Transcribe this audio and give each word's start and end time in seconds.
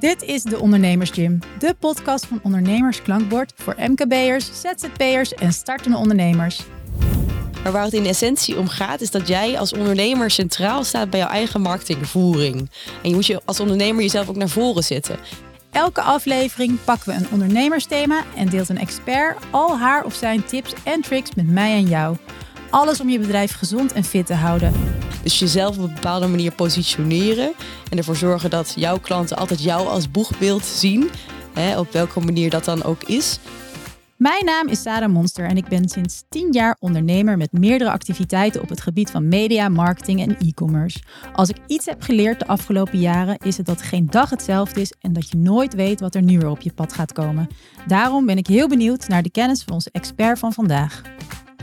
Dit 0.00 0.22
is 0.22 0.42
de 0.42 0.58
Ondernemers 0.58 1.10
Gym, 1.10 1.38
de 1.58 1.74
podcast 1.78 2.26
van 2.26 2.40
Ondernemers 2.42 3.02
Klankbord 3.02 3.52
voor 3.56 3.74
MKB'ers, 3.78 4.50
ZZP'ers 4.60 5.34
en 5.34 5.52
startende 5.52 5.96
ondernemers. 5.96 6.60
Maar 7.62 7.72
waar 7.72 7.84
het 7.84 7.92
in 7.92 8.06
essentie 8.06 8.58
om 8.58 8.68
gaat, 8.68 9.00
is 9.00 9.10
dat 9.10 9.28
jij 9.28 9.58
als 9.58 9.72
ondernemer 9.72 10.30
centraal 10.30 10.84
staat 10.84 11.10
bij 11.10 11.20
jouw 11.20 11.28
eigen 11.28 11.60
marketingvoering. 11.60 12.70
En 13.02 13.08
je 13.08 13.14
moet 13.14 13.26
je 13.26 13.40
als 13.44 13.60
ondernemer 13.60 14.02
jezelf 14.02 14.28
ook 14.28 14.36
naar 14.36 14.48
voren 14.48 14.84
zetten. 14.84 15.18
Elke 15.70 16.00
aflevering 16.00 16.84
pakken 16.84 17.08
we 17.08 17.14
een 17.14 17.30
ondernemersthema 17.30 18.24
en 18.36 18.48
deelt 18.48 18.68
een 18.68 18.78
expert 18.78 19.36
al 19.50 19.78
haar 19.78 20.04
of 20.04 20.14
zijn 20.14 20.44
tips 20.44 20.72
en 20.84 21.00
tricks 21.00 21.34
met 21.34 21.48
mij 21.48 21.72
en 21.72 21.88
jou. 21.88 22.16
Alles 22.70 23.00
om 23.00 23.08
je 23.08 23.18
bedrijf 23.18 23.52
gezond 23.52 23.92
en 23.92 24.04
fit 24.04 24.26
te 24.26 24.34
houden. 24.34 24.72
Dus 25.22 25.38
jezelf 25.38 25.76
op 25.76 25.82
een 25.82 25.94
bepaalde 25.94 26.26
manier 26.26 26.52
positioneren 26.52 27.52
en 27.90 27.98
ervoor 27.98 28.16
zorgen 28.16 28.50
dat 28.50 28.72
jouw 28.76 28.98
klanten 28.98 29.36
altijd 29.36 29.62
jou 29.62 29.88
als 29.88 30.10
boegbeeld 30.10 30.64
zien, 30.64 31.10
hè, 31.54 31.78
op 31.78 31.92
welke 31.92 32.20
manier 32.20 32.50
dat 32.50 32.64
dan 32.64 32.82
ook 32.82 33.02
is. 33.02 33.38
Mijn 34.20 34.44
naam 34.44 34.68
is 34.68 34.82
Sarah 34.82 35.12
Monster 35.12 35.44
en 35.44 35.56
ik 35.56 35.68
ben 35.68 35.88
sinds 35.88 36.24
10 36.28 36.52
jaar 36.52 36.76
ondernemer 36.78 37.36
met 37.36 37.52
meerdere 37.52 37.90
activiteiten 37.90 38.62
op 38.62 38.68
het 38.68 38.80
gebied 38.80 39.10
van 39.10 39.28
media, 39.28 39.68
marketing 39.68 40.20
en 40.20 40.36
e-commerce. 40.38 40.98
Als 41.32 41.48
ik 41.48 41.56
iets 41.66 41.86
heb 41.86 42.02
geleerd 42.02 42.38
de 42.38 42.46
afgelopen 42.46 42.98
jaren 42.98 43.38
is 43.38 43.56
het 43.56 43.66
dat 43.66 43.82
geen 43.82 44.06
dag 44.10 44.30
hetzelfde 44.30 44.80
is 44.80 44.94
en 45.00 45.12
dat 45.12 45.30
je 45.30 45.36
nooit 45.36 45.74
weet 45.74 46.00
wat 46.00 46.14
er 46.14 46.22
nu 46.22 46.38
weer 46.38 46.48
op 46.48 46.60
je 46.60 46.72
pad 46.72 46.92
gaat 46.92 47.12
komen. 47.12 47.48
Daarom 47.86 48.26
ben 48.26 48.38
ik 48.38 48.46
heel 48.46 48.68
benieuwd 48.68 49.08
naar 49.08 49.22
de 49.22 49.30
kennis 49.30 49.62
van 49.62 49.74
onze 49.74 49.90
expert 49.92 50.38
van 50.38 50.52
vandaag. 50.52 51.02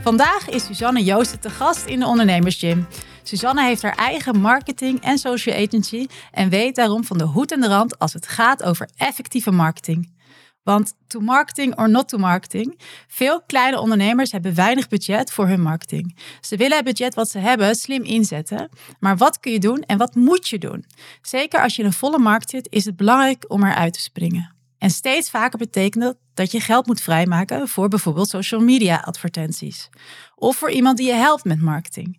Vandaag 0.02 0.48
is 0.48 0.64
Suzanne 0.64 1.04
Joosten 1.04 1.40
te 1.40 1.50
gast 1.50 1.86
in 1.86 1.98
de 1.98 2.06
Ondernemersgym. 2.06 2.86
Suzanne 3.28 3.62
heeft 3.62 3.82
haar 3.82 3.96
eigen 3.96 4.40
marketing 4.40 5.00
en 5.00 5.18
social 5.18 5.56
agency 5.66 6.06
en 6.30 6.48
weet 6.48 6.74
daarom 6.74 7.04
van 7.04 7.18
de 7.18 7.24
hoed 7.24 7.52
en 7.52 7.60
de 7.60 7.66
rand 7.66 7.98
als 7.98 8.12
het 8.12 8.26
gaat 8.26 8.62
over 8.62 8.88
effectieve 8.96 9.50
marketing. 9.50 10.16
Want 10.62 10.94
to 11.06 11.20
marketing 11.20 11.78
or 11.78 11.90
not 11.90 12.08
to 12.08 12.18
marketing, 12.18 12.80
veel 13.08 13.42
kleine 13.42 13.80
ondernemers 13.80 14.32
hebben 14.32 14.54
weinig 14.54 14.88
budget 14.88 15.32
voor 15.32 15.46
hun 15.46 15.60
marketing. 15.60 16.16
Ze 16.40 16.56
willen 16.56 16.76
het 16.76 16.84
budget 16.84 17.14
wat 17.14 17.30
ze 17.30 17.38
hebben 17.38 17.74
slim 17.74 18.02
inzetten, 18.02 18.68
maar 19.00 19.16
wat 19.16 19.40
kun 19.40 19.52
je 19.52 19.58
doen 19.58 19.82
en 19.82 19.98
wat 19.98 20.14
moet 20.14 20.48
je 20.48 20.58
doen? 20.58 20.84
Zeker 21.22 21.62
als 21.62 21.76
je 21.76 21.82
in 21.82 21.88
een 21.88 21.94
volle 21.94 22.18
markt 22.18 22.50
zit, 22.50 22.66
is 22.70 22.84
het 22.84 22.96
belangrijk 22.96 23.44
om 23.48 23.64
eruit 23.64 23.92
te 23.92 24.00
springen. 24.00 24.54
En 24.78 24.90
steeds 24.90 25.30
vaker 25.30 25.58
betekent 25.58 26.04
dat 26.04 26.16
dat 26.34 26.52
je 26.52 26.60
geld 26.60 26.86
moet 26.86 27.00
vrijmaken 27.00 27.68
voor 27.68 27.88
bijvoorbeeld 27.88 28.28
social 28.28 28.60
media 28.60 29.02
advertenties. 29.04 29.88
Of 30.34 30.56
voor 30.56 30.70
iemand 30.70 30.96
die 30.96 31.06
je 31.06 31.12
helpt 31.12 31.44
met 31.44 31.60
marketing. 31.60 32.18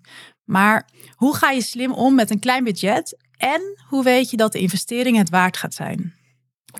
Maar 0.49 0.89
hoe 1.15 1.35
ga 1.35 1.49
je 1.49 1.61
slim 1.61 1.93
om 1.93 2.15
met 2.15 2.29
een 2.29 2.39
klein 2.39 2.63
budget 2.63 3.17
en 3.37 3.61
hoe 3.87 4.03
weet 4.03 4.29
je 4.29 4.37
dat 4.37 4.51
de 4.51 4.59
investering 4.59 5.17
het 5.17 5.29
waard 5.29 5.57
gaat 5.57 5.73
zijn? 5.73 6.13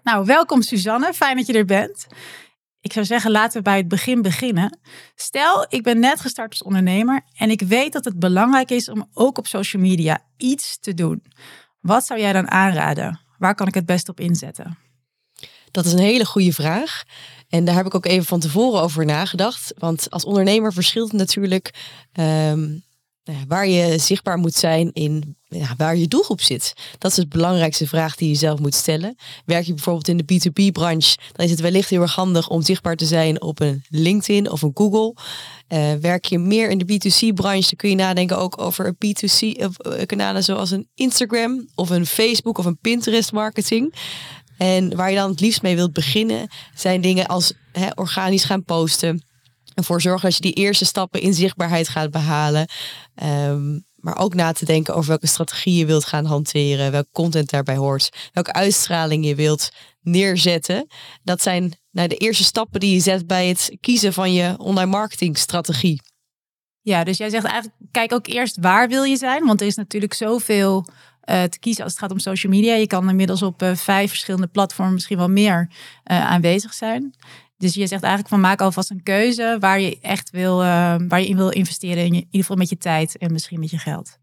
Nou, 0.04 0.26
welkom 0.26 0.62
Suzanne, 0.62 1.14
fijn 1.14 1.38
dat 1.38 1.48
je 1.48 1.54
er 1.54 1.66
bent. 1.66 2.08
Ik 2.82 2.94
zou 2.94 3.06
zeggen, 3.06 3.32
laten 3.32 3.58
we 3.58 3.64
bij 3.64 3.78
het 3.78 3.88
begin 3.88 4.22
beginnen. 4.22 4.80
Stel, 5.16 5.66
ik 5.70 5.84
ben 5.84 6.00
net 6.00 6.22
gestart 6.22 6.50
als 6.50 6.64
ondernemer 6.64 7.22
en 7.38 7.50
ik 7.50 7.62
weet 7.62 7.94
dat 7.94 8.06
het 8.06 8.20
belangrijk 8.20 8.72
is 8.72 8.90
om 8.90 9.10
ook 9.14 9.38
op 9.38 9.48
social 9.48 9.82
media 9.82 10.20
iets 10.38 10.80
te 10.80 10.94
doen. 10.94 11.24
Wat 11.80 12.06
zou 12.06 12.20
jij 12.20 12.34
dan 12.34 12.52
aanraden? 12.52 13.20
Waar 13.38 13.56
kan 13.56 13.68
ik 13.68 13.74
het 13.74 13.86
best 13.86 14.10
op 14.10 14.20
inzetten? 14.20 14.78
Dat 15.72 15.86
is 15.86 15.92
een 15.92 16.00
hele 16.00 16.26
goede 16.26 16.54
vraag. 16.54 17.04
En 17.50 17.66
daar 17.66 17.76
heb 17.76 17.86
ik 17.86 17.96
ook 17.96 18.06
even 18.06 18.26
van 18.26 18.40
tevoren 18.40 18.82
over 18.82 19.06
nagedacht. 19.06 19.74
Want 19.78 20.10
als 20.10 20.26
ondernemer 20.26 20.74
verschilt 20.74 21.12
het 21.12 21.20
natuurlijk 21.20 21.74
um, 22.20 22.88
waar 23.48 23.68
je 23.68 23.98
zichtbaar 23.98 24.38
moet 24.38 24.56
zijn 24.56 24.94
in 24.94 25.38
ja, 25.50 25.74
waar 25.78 25.96
je 25.96 26.08
doelgroep 26.08 26.42
zit. 26.42 26.74
Dat 26.98 27.12
is 27.12 27.18
de 27.18 27.28
belangrijkste 27.28 27.88
vraag 27.88 28.16
die 28.16 28.30
je 28.30 28.36
zelf 28.36 28.60
moet 28.60 28.76
stellen. 28.76 29.16
Werk 29.46 29.66
je 29.66 29.74
bijvoorbeeld 29.74 30.08
in 30.08 30.18
de 30.18 30.24
B2B-branche, 30.24 31.18
dan 31.32 31.46
is 31.46 31.52
het 31.52 31.60
wellicht 31.60 31.90
heel 31.90 32.02
erg 32.02 32.16
handig 32.16 32.50
om 32.50 32.62
zichtbaar 32.62 32.96
te 32.96 33.06
zijn 33.06 33.42
op 33.42 33.60
een 33.60 33.84
LinkedIn 33.90 34.52
of 34.52 34.62
een 34.62 34.72
Google. 34.74 35.16
Uh, 35.70 35.94
werk 35.94 36.26
je 36.26 36.38
meer 36.38 36.70
in 36.70 36.78
de 36.78 36.86
B2C-branche, 36.86 37.68
dan 37.70 37.76
kun 37.76 37.90
je 37.90 37.96
nadenken 37.96 38.38
ook 38.38 38.62
over 38.62 38.88
een 38.88 38.96
B2C-kanalen 38.96 40.42
eh, 40.42 40.44
zoals 40.44 40.72
een 40.72 40.88
Instagram 40.96 41.68
of 41.76 41.90
een 41.90 42.06
Facebook 42.06 42.58
of 42.58 42.66
een 42.66 42.80
Pinterest-marketing. 42.82 43.94
En 44.58 44.96
waar 44.96 45.10
je 45.10 45.16
dan 45.16 45.30
het 45.30 45.40
liefst 45.40 45.62
mee 45.62 45.76
wilt 45.76 45.94
beginnen, 45.94 46.48
zijn 46.76 47.02
dingen 47.02 47.26
als 47.28 47.54
organisch 47.96 48.44
gaan 48.44 48.64
posten. 48.64 49.24
Ervoor 49.80 50.02
zorgen 50.02 50.30
dat 50.30 50.36
je 50.36 50.42
die 50.42 50.54
eerste 50.54 50.86
stappen 50.86 51.22
in 51.22 51.34
zichtbaarheid 51.34 51.90
gaat 51.90 52.12
behalen. 52.12 52.68
Um, 53.24 53.88
maar 53.96 54.18
ook 54.18 54.34
na 54.34 54.52
te 54.52 54.66
denken 54.66 54.96
over 54.96 55.10
welke 55.10 55.28
strategie 55.28 55.76
je 55.76 55.86
wilt 55.86 56.06
gaan 56.06 56.26
hanteren, 56.26 56.92
welke 56.92 57.10
content 57.12 57.50
daarbij 57.50 57.76
hoort, 57.76 58.30
welke 58.34 58.54
uitstraling 58.54 59.26
je 59.26 59.36
wilt 59.36 59.70
neerzetten. 60.02 60.88
Dat 61.24 61.42
zijn 61.42 61.74
nou, 61.92 62.08
de 62.08 62.16
eerste 62.16 62.44
stappen 62.44 62.80
die 62.80 62.94
je 62.94 63.00
zet 63.00 63.28
bij 63.28 63.48
het 63.48 63.78
kiezen 63.80 64.14
van 64.14 64.34
je 64.34 64.56
online 64.58 64.92
marketingstrategie. 64.92 66.02
Ja, 66.82 67.04
dus 67.04 67.18
jij 67.18 67.30
zegt 67.30 67.46
eigenlijk, 67.46 67.76
kijk 67.92 68.14
ook 68.14 68.28
eerst 68.28 68.58
waar 68.62 68.88
wil 68.88 69.04
je 69.04 69.18
zijn, 69.18 69.46
want 69.46 69.62
er 69.62 69.68
is 69.68 69.76
natuurlijk 69.76 70.14
zoveel 70.14 70.86
uh, 71.30 71.44
te 71.44 71.60
kiezen 71.60 71.84
als 71.84 71.92
het 71.92 72.02
gaat 72.02 72.12
om 72.12 72.20
social 72.20 72.52
media. 72.52 72.74
Je 72.74 72.88
kan 72.88 73.10
inmiddels 73.10 73.42
op 73.42 73.64
uh, 73.64 73.76
vijf 73.76 74.10
verschillende 74.10 74.48
platformen 74.48 74.94
misschien 74.94 75.18
wel 75.18 75.30
meer 75.30 75.70
uh, 75.70 76.26
aanwezig 76.26 76.74
zijn. 76.74 77.16
Dus 77.60 77.74
je 77.74 77.88
zegt 77.88 78.04
eigenlijk 78.04 78.34
van 78.34 78.40
maak 78.40 78.62
alvast 78.62 78.90
een 78.90 79.04
keuze 79.04 79.58
waar 79.60 79.80
je 79.80 80.00
echt 80.02 80.30
wil, 80.30 80.58
waar 81.08 81.20
je 81.20 81.28
in 81.28 81.38
wil 81.38 81.50
investeren, 81.50 82.06
in, 82.06 82.14
je, 82.14 82.20
in 82.20 82.26
ieder 82.26 82.42
geval 82.42 82.56
met 82.56 82.70
je 82.70 82.78
tijd 82.78 83.18
en 83.18 83.32
misschien 83.32 83.60
met 83.60 83.70
je 83.70 83.78
geld. 83.78 84.18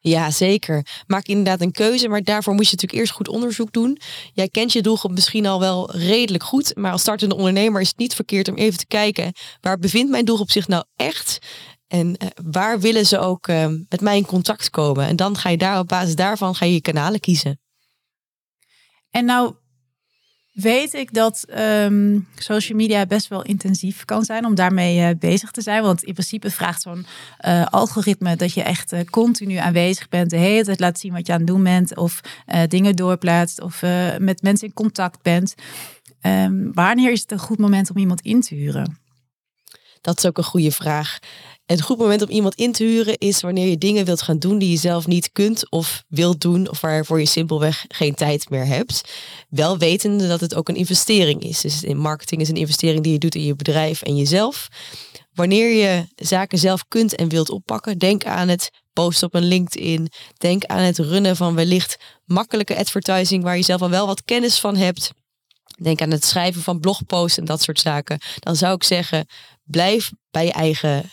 Ja, 0.00 0.30
zeker. 0.30 0.86
Maak 1.06 1.26
inderdaad 1.26 1.60
een 1.60 1.72
keuze, 1.72 2.08
maar 2.08 2.22
daarvoor 2.22 2.54
moet 2.54 2.64
je 2.64 2.70
natuurlijk 2.70 3.00
eerst 3.00 3.12
goed 3.12 3.28
onderzoek 3.28 3.72
doen. 3.72 3.98
Jij 4.32 4.48
kent 4.48 4.72
je 4.72 4.82
doelgroep 4.82 5.12
misschien 5.12 5.46
al 5.46 5.60
wel 5.60 5.90
redelijk 5.96 6.44
goed, 6.44 6.76
maar 6.76 6.92
als 6.92 7.00
startende 7.00 7.36
ondernemer 7.36 7.80
is 7.80 7.88
het 7.88 7.96
niet 7.96 8.14
verkeerd 8.14 8.48
om 8.48 8.54
even 8.54 8.78
te 8.78 8.86
kijken 8.86 9.32
waar 9.60 9.78
bevindt 9.78 10.10
mijn 10.10 10.24
doelgroep 10.24 10.50
zich 10.50 10.68
nou 10.68 10.84
echt 10.96 11.38
en 11.86 12.06
uh, 12.08 12.28
waar 12.52 12.80
willen 12.80 13.06
ze 13.06 13.18
ook 13.18 13.48
uh, 13.48 13.66
met 13.88 14.00
mij 14.00 14.16
in 14.16 14.26
contact 14.26 14.70
komen? 14.70 15.06
En 15.06 15.16
dan 15.16 15.36
ga 15.36 15.48
je 15.48 15.56
daar 15.56 15.78
op 15.78 15.88
basis 15.88 16.14
daarvan 16.14 16.54
ga 16.54 16.64
je, 16.64 16.72
je 16.72 16.80
kanalen 16.80 17.20
kiezen. 17.20 17.60
En 19.10 19.24
nou 19.24 19.54
weet 20.54 20.94
ik 20.94 21.12
dat 21.12 21.44
um, 21.58 22.28
social 22.36 22.78
media 22.78 23.06
best 23.06 23.28
wel 23.28 23.42
intensief 23.42 24.04
kan 24.04 24.24
zijn 24.24 24.44
om 24.44 24.54
daarmee 24.54 24.98
uh, 24.98 25.18
bezig 25.18 25.50
te 25.50 25.60
zijn. 25.60 25.82
Want 25.82 26.02
in 26.02 26.12
principe 26.12 26.50
vraagt 26.50 26.82
zo'n 26.82 27.06
algoritme 27.70 28.36
dat 28.36 28.52
je 28.52 28.62
echt 28.62 29.10
continu 29.10 29.56
aanwezig 29.56 30.08
bent, 30.08 30.30
de 30.30 30.36
hele 30.36 30.64
tijd 30.64 30.80
laat 30.80 30.98
zien 30.98 31.12
wat 31.12 31.26
je 31.26 31.32
aan 31.32 31.38
het 31.38 31.48
doen 31.48 31.62
bent, 31.62 31.96
of 31.96 32.20
dingen 32.68 32.96
doorplaatst, 32.96 33.60
of 33.60 33.82
met 34.18 34.42
mensen 34.42 34.68
in 34.68 34.74
contact 34.74 35.22
bent. 35.22 35.54
Um, 36.22 36.72
wanneer 36.72 37.12
is 37.12 37.20
het 37.20 37.32
een 37.32 37.38
goed 37.38 37.58
moment 37.58 37.90
om 37.90 37.96
iemand 37.96 38.20
in 38.20 38.40
te 38.40 38.54
huren? 38.54 38.98
Dat 40.00 40.18
is 40.18 40.26
ook 40.26 40.38
een 40.38 40.44
goede 40.44 40.70
vraag. 40.70 41.18
Het 41.66 41.82
goed 41.82 41.98
moment 41.98 42.22
om 42.22 42.28
iemand 42.28 42.54
in 42.54 42.72
te 42.72 42.84
huren 42.84 43.18
is 43.18 43.40
wanneer 43.40 43.68
je 43.68 43.78
dingen 43.78 44.04
wilt 44.04 44.22
gaan 44.22 44.38
doen 44.38 44.58
die 44.58 44.70
je 44.70 44.76
zelf 44.76 45.06
niet 45.06 45.32
kunt 45.32 45.70
of 45.70 46.04
wilt 46.08 46.40
doen 46.40 46.70
of 46.70 46.80
waarvoor 46.80 47.18
je 47.18 47.26
simpelweg 47.26 47.84
geen 47.88 48.14
tijd 48.14 48.50
meer 48.50 48.66
hebt. 48.66 49.12
Wel 49.48 49.78
wetende 49.78 50.28
dat 50.28 50.40
het 50.40 50.54
ook 50.54 50.68
een 50.68 50.76
investering 50.76 51.42
is. 51.42 51.60
Dus 51.60 51.82
in 51.82 51.96
marketing 51.96 52.40
is 52.40 52.48
een 52.48 52.56
investering 52.56 53.02
die 53.02 53.12
je 53.12 53.18
doet 53.18 53.34
in 53.34 53.44
je 53.44 53.56
bedrijf 53.56 54.02
en 54.02 54.16
jezelf. 54.16 54.68
Wanneer 55.34 55.74
je 55.74 56.06
zaken 56.16 56.58
zelf 56.58 56.84
kunt 56.88 57.14
en 57.14 57.28
wilt 57.28 57.50
oppakken, 57.50 57.98
denk 57.98 58.24
aan 58.24 58.48
het 58.48 58.70
posten 58.92 59.26
op 59.26 59.34
een 59.34 59.48
LinkedIn. 59.48 60.08
Denk 60.38 60.64
aan 60.64 60.82
het 60.82 60.98
runnen 60.98 61.36
van 61.36 61.54
wellicht 61.54 61.96
makkelijke 62.24 62.76
advertising 62.76 63.42
waar 63.42 63.56
je 63.56 63.62
zelf 63.62 63.82
al 63.82 63.90
wel 63.90 64.06
wat 64.06 64.24
kennis 64.24 64.58
van 64.58 64.76
hebt. 64.76 65.10
Denk 65.82 66.00
aan 66.02 66.10
het 66.10 66.24
schrijven 66.24 66.62
van 66.62 66.80
blogposts 66.80 67.38
en 67.38 67.44
dat 67.44 67.62
soort 67.62 67.80
zaken. 67.80 68.20
Dan 68.38 68.56
zou 68.56 68.74
ik 68.74 68.84
zeggen, 68.84 69.26
blijf 69.64 70.10
bij 70.30 70.44
je 70.44 70.52
eigen 70.52 71.10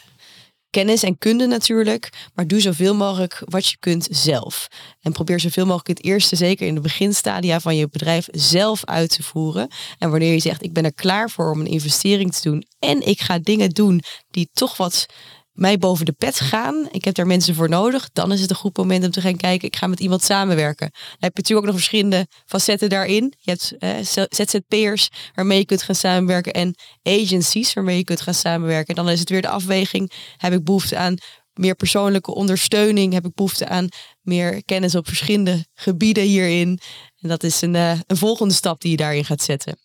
kennis 0.72 1.04
en 1.04 1.18
kunde 1.18 1.48
natuurlijk, 1.48 2.10
maar 2.34 2.48
doe 2.48 2.62
zoveel 2.62 2.96
mogelijk 2.96 3.42
wat 3.46 3.68
je 3.68 3.78
kunt 3.80 4.08
zelf. 4.12 4.68
En 5.02 5.12
probeer 5.12 5.40
zoveel 5.40 5.66
mogelijk 5.66 5.98
het 5.98 6.04
eerste, 6.04 6.36
zeker 6.36 6.68
in 6.68 6.76
de 6.76 6.82
beginstadia 6.82 7.60
van 7.60 7.76
je 7.76 7.90
bedrijf, 7.90 8.28
zelf 8.32 8.86
uit 8.86 9.10
te 9.10 9.24
voeren. 9.24 9.68
En 9.98 10.10
wanneer 10.10 10.34
je 10.34 10.40
zegt, 10.40 10.64
ik 10.64 10.74
ben 10.74 10.86
er 10.86 10.94
klaar 10.94 11.30
voor 11.30 11.52
om 11.52 11.60
een 11.60 11.68
investering 11.68 12.34
te 12.34 12.50
doen 12.50 12.66
en 12.80 13.08
ik 13.08 13.22
ga 13.22 13.40
dingen 13.40 13.70
doen 13.70 14.02
die 14.32 14.50
toch 14.54 14.78
wat 14.78 15.06
mij 15.52 15.78
boven 15.78 16.06
de 16.06 16.12
pet 16.12 16.40
gaan. 16.40 16.88
Ik 16.92 17.06
heb 17.06 17.16
daar 17.16 17.28
mensen 17.28 17.56
voor 17.56 17.70
nodig. 17.70 18.10
Dan 18.14 18.32
is 18.32 18.42
het 18.42 18.50
een 18.50 18.56
goed 18.56 18.78
moment 18.78 19.04
om 19.04 19.12
te 19.12 19.22
gaan 19.22 19.36
kijken. 19.36 19.68
Ik 19.68 19.76
ga 19.76 19.88
met 19.88 20.00
iemand 20.00 20.24
samenwerken. 20.24 20.90
Dan 20.92 21.18
heb 21.20 21.32
je 21.36 21.42
natuurlijk 21.42 21.68
ook 21.68 21.74
nog 21.74 21.76
verschillende 21.76 22.28
facetten 22.46 22.90
daarin. 22.90 23.34
Je 23.40 23.52
hebt 23.52 23.76
eh, 23.78 24.26
ZZP'ers 24.30 25.10
waarmee 25.36 25.58
je 25.58 25.66
kunt 25.66 25.84
gaan 25.84 25.96
samenwerken. 25.96 26.54
En 26.54 26.76
agencies 27.04 27.74
waarmee 27.74 27.98
je 27.98 28.04
kunt 28.04 28.22
gaan 28.22 28.34
samenwerken. 28.34 28.96
Dan 28.96 29.10
is 29.10 29.20
het 29.20 29.30
weer 29.30 29.42
de 29.42 29.50
afweging. 29.50 30.12
Heb 30.38 30.54
ik 30.54 30.64
behoefte 30.64 30.98
aan 30.98 31.18
meer 31.54 31.76
persoonlijke 31.76 32.34
ondersteuning? 32.34 33.14
Heb 33.14 33.26
ik 33.26 33.36
behoefte 33.36 33.68
aan 33.68 33.88
meer 34.22 34.64
kennis 34.66 34.96
op 34.96 35.08
verschillende 35.08 35.66
gebieden 35.74 36.24
hierin? 36.24 36.80
En 37.20 37.30
dat 37.30 37.44
is 37.44 37.62
een, 37.62 37.74
uh, 37.74 38.00
een 38.08 38.18
volgende 38.18 38.54
stap 38.54 38.82
die 38.82 38.92
je 38.92 38.98
daarin 38.98 39.26
gaat 39.26 39.42
zetten. 39.42 39.78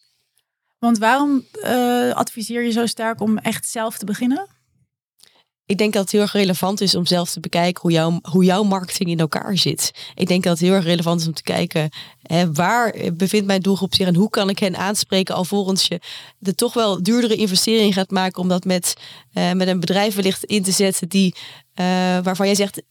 Want 0.79 0.99
waarom 0.99 1.47
uh, 1.63 2.13
adviseer 2.13 2.63
je 2.63 2.71
zo 2.71 2.87
sterk 2.87 3.21
om 3.21 3.39
echt 3.39 3.69
zelf 3.69 3.99
te 3.99 4.05
beginnen? 4.05 4.56
Ik 5.67 5.79
denk 5.79 5.93
dat 5.93 6.03
het 6.03 6.13
heel 6.13 6.21
erg 6.21 6.33
relevant 6.33 6.81
is 6.81 6.95
om 6.95 7.07
zelf 7.07 7.31
te 7.31 7.41
bekijken 7.41 7.83
hoe, 7.83 7.91
jouw 7.91 8.19
hoe 8.23 8.45
jouw 8.45 8.63
marketing 8.63 9.11
in 9.11 9.19
elkaar 9.19 9.59
zit. 9.59 9.91
Ik 10.15 10.27
denk 10.27 10.43
dat 10.43 10.53
het 10.53 10.67
heel 10.67 10.75
erg 10.75 10.85
relevant 10.85 11.21
is 11.21 11.27
om 11.27 11.33
te 11.33 11.43
kijken 11.43 11.91
hè, 12.23 12.53
waar 12.53 12.95
bevindt 13.13 13.47
mijn 13.47 13.61
doelgroep 13.61 13.95
zich 13.95 14.07
en 14.07 14.15
hoe 14.15 14.31
kan 14.31 14.49
ik 14.49 14.59
hen 14.59 14.77
aanspreken 14.77 15.35
alvorens 15.35 15.87
je 15.87 16.01
de 16.39 16.55
toch 16.55 16.75
wel 16.75 17.03
duurdere 17.03 17.37
investering 17.37 17.95
gaat 17.95 18.11
maken 18.11 18.43
om 18.43 18.49
dat 18.49 18.65
met, 18.65 18.95
uh, 19.35 19.53
met 19.53 19.69
een 19.69 19.81
bedrijf 19.81 20.15
wellicht 20.15 20.45
in 20.45 20.63
te 20.63 20.71
zetten 20.71 21.09
die, 21.09 21.35
uh, 21.81 21.87
waarvan 22.23 22.47
jij 22.47 22.55
zegt, 22.55 22.83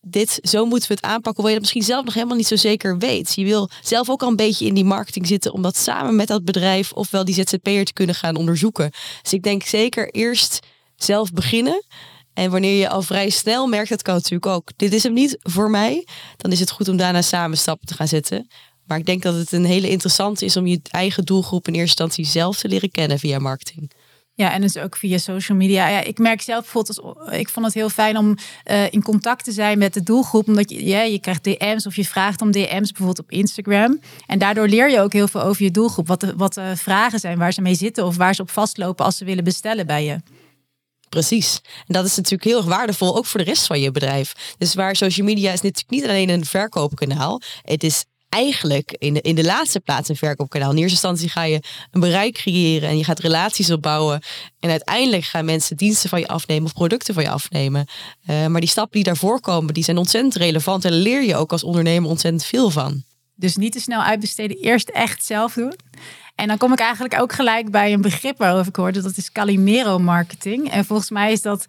dit, 0.00 0.38
zo 0.42 0.66
moeten 0.66 0.88
we 0.88 0.94
het 0.94 1.04
aanpakken, 1.04 1.42
hoewel 1.42 1.52
je 1.52 1.60
dat 1.60 1.60
misschien 1.60 1.94
zelf 1.94 2.04
nog 2.04 2.14
helemaal 2.14 2.36
niet 2.36 2.46
zo 2.46 2.56
zeker 2.56 2.98
weet. 2.98 3.34
Je 3.34 3.44
wil 3.44 3.70
zelf 3.82 4.10
ook 4.10 4.22
al 4.22 4.28
een 4.28 4.36
beetje 4.36 4.66
in 4.66 4.74
die 4.74 4.84
marketing 4.84 5.26
zitten 5.26 5.52
om 5.52 5.62
dat 5.62 5.76
samen 5.76 6.16
met 6.16 6.28
dat 6.28 6.44
bedrijf 6.44 6.92
ofwel 6.92 7.24
die 7.24 7.34
ZZP'er 7.34 7.84
te 7.84 7.92
kunnen 7.92 8.14
gaan 8.14 8.36
onderzoeken. 8.36 8.90
Dus 9.22 9.32
ik 9.32 9.42
denk 9.42 9.62
zeker 9.62 10.10
eerst 10.10 10.58
zelf 10.96 11.32
beginnen. 11.32 11.84
En 12.34 12.50
wanneer 12.50 12.78
je 12.78 12.88
al 12.88 13.02
vrij 13.02 13.30
snel 13.30 13.66
merkt, 13.66 13.88
dat 13.88 14.02
kan 14.02 14.14
natuurlijk 14.14 14.46
ook, 14.46 14.70
dit 14.76 14.92
is 14.92 15.02
hem 15.02 15.12
niet 15.12 15.36
voor 15.42 15.70
mij, 15.70 16.06
dan 16.36 16.52
is 16.52 16.60
het 16.60 16.70
goed 16.70 16.88
om 16.88 16.96
daarna 16.96 17.22
samen 17.22 17.58
stappen 17.58 17.86
te 17.86 17.94
gaan 17.94 18.08
zetten. 18.08 18.48
Maar 18.86 18.98
ik 18.98 19.06
denk 19.06 19.22
dat 19.22 19.34
het 19.34 19.52
een 19.52 19.64
hele 19.64 19.90
interessante 19.90 20.44
is 20.44 20.56
om 20.56 20.66
je 20.66 20.80
eigen 20.90 21.24
doelgroep 21.24 21.68
in 21.68 21.74
eerste 21.74 22.02
instantie 22.02 22.26
zelf 22.26 22.58
te 22.58 22.68
leren 22.68 22.90
kennen 22.90 23.18
via 23.18 23.38
marketing. 23.38 23.90
Ja, 24.34 24.52
en 24.52 24.60
dus 24.60 24.76
ook 24.76 24.96
via 24.96 25.18
social 25.18 25.58
media. 25.58 25.88
Ja, 25.88 26.00
ik 26.00 26.18
merk 26.18 26.40
zelf 26.40 26.72
bijvoorbeeld, 26.72 27.32
ik 27.32 27.48
vond 27.48 27.66
het 27.66 27.74
heel 27.74 27.88
fijn 27.88 28.16
om 28.16 28.36
uh, 28.70 28.92
in 28.92 29.02
contact 29.02 29.44
te 29.44 29.52
zijn 29.52 29.78
met 29.78 29.94
de 29.94 30.02
doelgroep. 30.02 30.48
Omdat 30.48 30.70
je, 30.70 30.86
ja, 30.86 31.02
je 31.02 31.18
krijgt 31.18 31.44
DM's 31.44 31.86
of 31.86 31.96
je 31.96 32.04
vraagt 32.04 32.40
om 32.40 32.50
DM's 32.50 32.90
bijvoorbeeld 32.90 33.18
op 33.18 33.30
Instagram. 33.30 34.00
En 34.26 34.38
daardoor 34.38 34.68
leer 34.68 34.90
je 34.90 35.00
ook 35.00 35.12
heel 35.12 35.28
veel 35.28 35.42
over 35.42 35.62
je 35.62 35.70
doelgroep. 35.70 36.06
Wat 36.06 36.20
de, 36.20 36.34
wat 36.36 36.54
de 36.54 36.72
vragen 36.76 37.18
zijn, 37.18 37.38
waar 37.38 37.52
ze 37.52 37.60
mee 37.60 37.74
zitten 37.74 38.06
of 38.06 38.16
waar 38.16 38.34
ze 38.34 38.42
op 38.42 38.50
vastlopen 38.50 39.04
als 39.04 39.16
ze 39.16 39.24
willen 39.24 39.44
bestellen 39.44 39.86
bij 39.86 40.04
je. 40.04 40.20
Precies. 41.12 41.60
En 41.86 41.94
dat 41.94 42.04
is 42.04 42.16
natuurlijk 42.16 42.44
heel 42.44 42.56
erg 42.56 42.66
waardevol, 42.66 43.16
ook 43.16 43.26
voor 43.26 43.40
de 43.40 43.46
rest 43.46 43.66
van 43.66 43.80
je 43.80 43.90
bedrijf. 43.90 44.54
Dus 44.58 44.74
waar 44.74 44.96
social 44.96 45.26
media 45.26 45.52
is 45.52 45.60
natuurlijk 45.60 45.90
niet 45.90 46.04
alleen 46.04 46.28
een 46.28 46.44
verkoopkanaal. 46.44 47.40
Het 47.62 47.84
is 47.84 48.04
eigenlijk 48.28 48.94
in 48.98 49.14
de, 49.14 49.20
in 49.20 49.34
de 49.34 49.44
laatste 49.44 49.80
plaats 49.80 50.08
een 50.08 50.16
verkoopkanaal. 50.16 50.70
In 50.70 50.76
eerste 50.76 50.92
instantie 50.92 51.28
ga 51.28 51.42
je 51.42 51.62
een 51.90 52.00
bereik 52.00 52.34
creëren 52.34 52.88
en 52.88 52.98
je 52.98 53.04
gaat 53.04 53.18
relaties 53.18 53.70
opbouwen. 53.70 54.22
En 54.60 54.70
uiteindelijk 54.70 55.24
gaan 55.24 55.44
mensen 55.44 55.76
diensten 55.76 56.08
van 56.08 56.20
je 56.20 56.28
afnemen 56.28 56.64
of 56.64 56.72
producten 56.72 57.14
van 57.14 57.22
je 57.22 57.30
afnemen. 57.30 57.86
Uh, 58.30 58.46
maar 58.46 58.60
die 58.60 58.70
stappen 58.70 58.94
die 58.94 59.04
daarvoor 59.04 59.40
komen, 59.40 59.74
die 59.74 59.84
zijn 59.84 59.98
ontzettend 59.98 60.34
relevant. 60.34 60.84
En 60.84 60.92
leer 60.92 61.22
je 61.22 61.36
ook 61.36 61.52
als 61.52 61.64
ondernemer 61.64 62.10
ontzettend 62.10 62.44
veel 62.44 62.70
van. 62.70 63.02
Dus 63.34 63.56
niet 63.56 63.72
te 63.72 63.80
snel 63.80 64.02
uitbesteden, 64.02 64.56
eerst 64.56 64.88
echt 64.88 65.24
zelf 65.24 65.52
doen. 65.52 65.74
En 66.34 66.48
dan 66.48 66.56
kom 66.56 66.72
ik 66.72 66.80
eigenlijk 66.80 67.20
ook 67.20 67.32
gelijk 67.32 67.70
bij 67.70 67.92
een 67.92 68.00
begrip 68.00 68.38
waarover 68.38 68.68
ik 68.68 68.76
hoorde. 68.76 69.02
Dat 69.02 69.16
is 69.16 69.32
Calimero 69.32 69.98
marketing. 69.98 70.70
En 70.70 70.84
volgens 70.84 71.10
mij 71.10 71.32
is 71.32 71.42
dat 71.42 71.66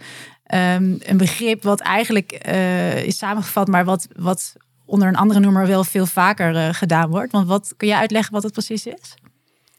um, 0.54 0.98
een 1.00 1.18
begrip 1.18 1.64
wat 1.64 1.80
eigenlijk 1.80 2.46
uh, 2.48 3.04
is 3.04 3.18
samengevat, 3.18 3.68
maar 3.68 3.86
wat, 3.86 4.08
wat 4.16 4.54
onder 4.86 5.08
een 5.08 5.16
andere 5.16 5.40
noemer 5.40 5.68
wel 5.68 5.84
veel 5.84 6.06
vaker 6.06 6.56
uh, 6.56 6.70
gedaan 6.72 7.10
wordt. 7.10 7.32
Want 7.32 7.48
wat 7.48 7.74
kun 7.78 7.88
je 7.88 7.96
uitleggen 7.98 8.34
wat 8.34 8.44
het 8.44 8.52
precies 8.52 8.86
is? 8.86 9.16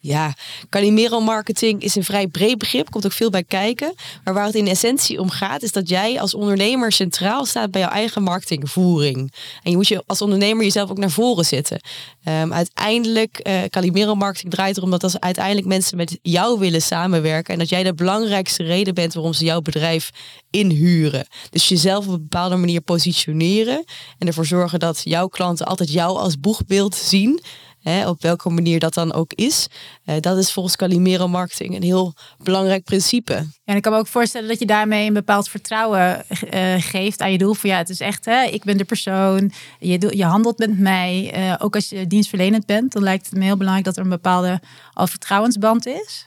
Ja, 0.06 0.34
Calimero 0.68 1.20
marketing 1.20 1.82
is 1.82 1.94
een 1.94 2.04
vrij 2.04 2.26
breed 2.26 2.58
begrip, 2.58 2.90
komt 2.90 3.04
ook 3.04 3.12
veel 3.12 3.30
bij 3.30 3.44
kijken. 3.44 3.94
Maar 4.24 4.34
waar 4.34 4.46
het 4.46 4.54
in 4.54 4.66
essentie 4.66 5.20
om 5.20 5.30
gaat, 5.30 5.62
is 5.62 5.72
dat 5.72 5.88
jij 5.88 6.20
als 6.20 6.34
ondernemer 6.34 6.92
centraal 6.92 7.44
staat 7.44 7.70
bij 7.70 7.80
jouw 7.80 7.90
eigen 7.90 8.22
marketingvoering. 8.22 9.32
En 9.62 9.70
je 9.70 9.76
moet 9.76 9.88
je 9.88 10.02
als 10.06 10.22
ondernemer 10.22 10.64
jezelf 10.64 10.90
ook 10.90 10.98
naar 10.98 11.10
voren 11.10 11.44
zetten. 11.44 11.80
Um, 12.28 12.52
uiteindelijk, 12.52 13.40
uh, 13.48 13.62
Calimero 13.68 14.14
marketing 14.14 14.52
draait 14.52 14.76
erom 14.76 14.90
dat 14.90 15.02
als 15.02 15.20
uiteindelijk 15.20 15.66
mensen 15.66 15.96
met 15.96 16.18
jou 16.22 16.58
willen 16.58 16.82
samenwerken 16.82 17.52
en 17.52 17.58
dat 17.58 17.68
jij 17.68 17.82
de 17.82 17.94
belangrijkste 17.94 18.62
reden 18.62 18.94
bent 18.94 19.14
waarom 19.14 19.32
ze 19.32 19.44
jouw 19.44 19.60
bedrijf 19.60 20.10
inhuren. 20.50 21.26
Dus 21.50 21.68
jezelf 21.68 22.06
op 22.06 22.12
een 22.12 22.22
bepaalde 22.28 22.56
manier 22.56 22.80
positioneren 22.80 23.84
en 24.18 24.26
ervoor 24.26 24.46
zorgen 24.46 24.78
dat 24.78 25.00
jouw 25.04 25.28
klanten 25.28 25.66
altijd 25.66 25.92
jou 25.92 26.18
als 26.18 26.40
boegbeeld 26.40 26.94
zien 26.94 27.40
Op 27.84 28.22
welke 28.22 28.50
manier 28.50 28.78
dat 28.78 28.94
dan 28.94 29.12
ook 29.12 29.32
is. 29.32 29.66
Uh, 30.04 30.14
dat 30.20 30.38
is 30.38 30.52
volgens 30.52 30.76
Calimero 30.76 31.28
marketing 31.28 31.74
een 31.74 31.82
heel 31.82 32.14
belangrijk 32.42 32.84
principe. 32.84 33.32
Ja, 33.32 33.44
en 33.64 33.76
ik 33.76 33.82
kan 33.82 33.92
me 33.92 33.98
ook 33.98 34.06
voorstellen 34.06 34.48
dat 34.48 34.58
je 34.58 34.66
daarmee 34.66 35.06
een 35.06 35.12
bepaald 35.12 35.48
vertrouwen 35.48 36.24
uh, 36.54 36.74
geeft 36.78 37.20
aan 37.20 37.32
je 37.32 37.38
doel. 37.38 37.54
Van 37.54 37.70
ja, 37.70 37.76
het 37.76 37.88
is 37.88 38.00
echt, 38.00 38.24
hè, 38.24 38.42
ik 38.44 38.64
ben 38.64 38.76
de 38.76 38.84
persoon. 38.84 39.52
Je, 39.78 40.16
je 40.16 40.24
handelt 40.24 40.58
met 40.58 40.78
mij. 40.78 41.34
Uh, 41.36 41.54
ook 41.58 41.74
als 41.74 41.88
je 41.88 42.06
dienstverlenend 42.06 42.66
bent, 42.66 42.92
dan 42.92 43.02
lijkt 43.02 43.26
het 43.26 43.38
me 43.38 43.44
heel 43.44 43.56
belangrijk 43.56 43.86
dat 43.86 43.96
er 43.96 44.02
een 44.02 44.08
bepaalde 44.08 44.60
al 44.92 45.06
vertrouwensband 45.06 45.86
is. 45.86 46.26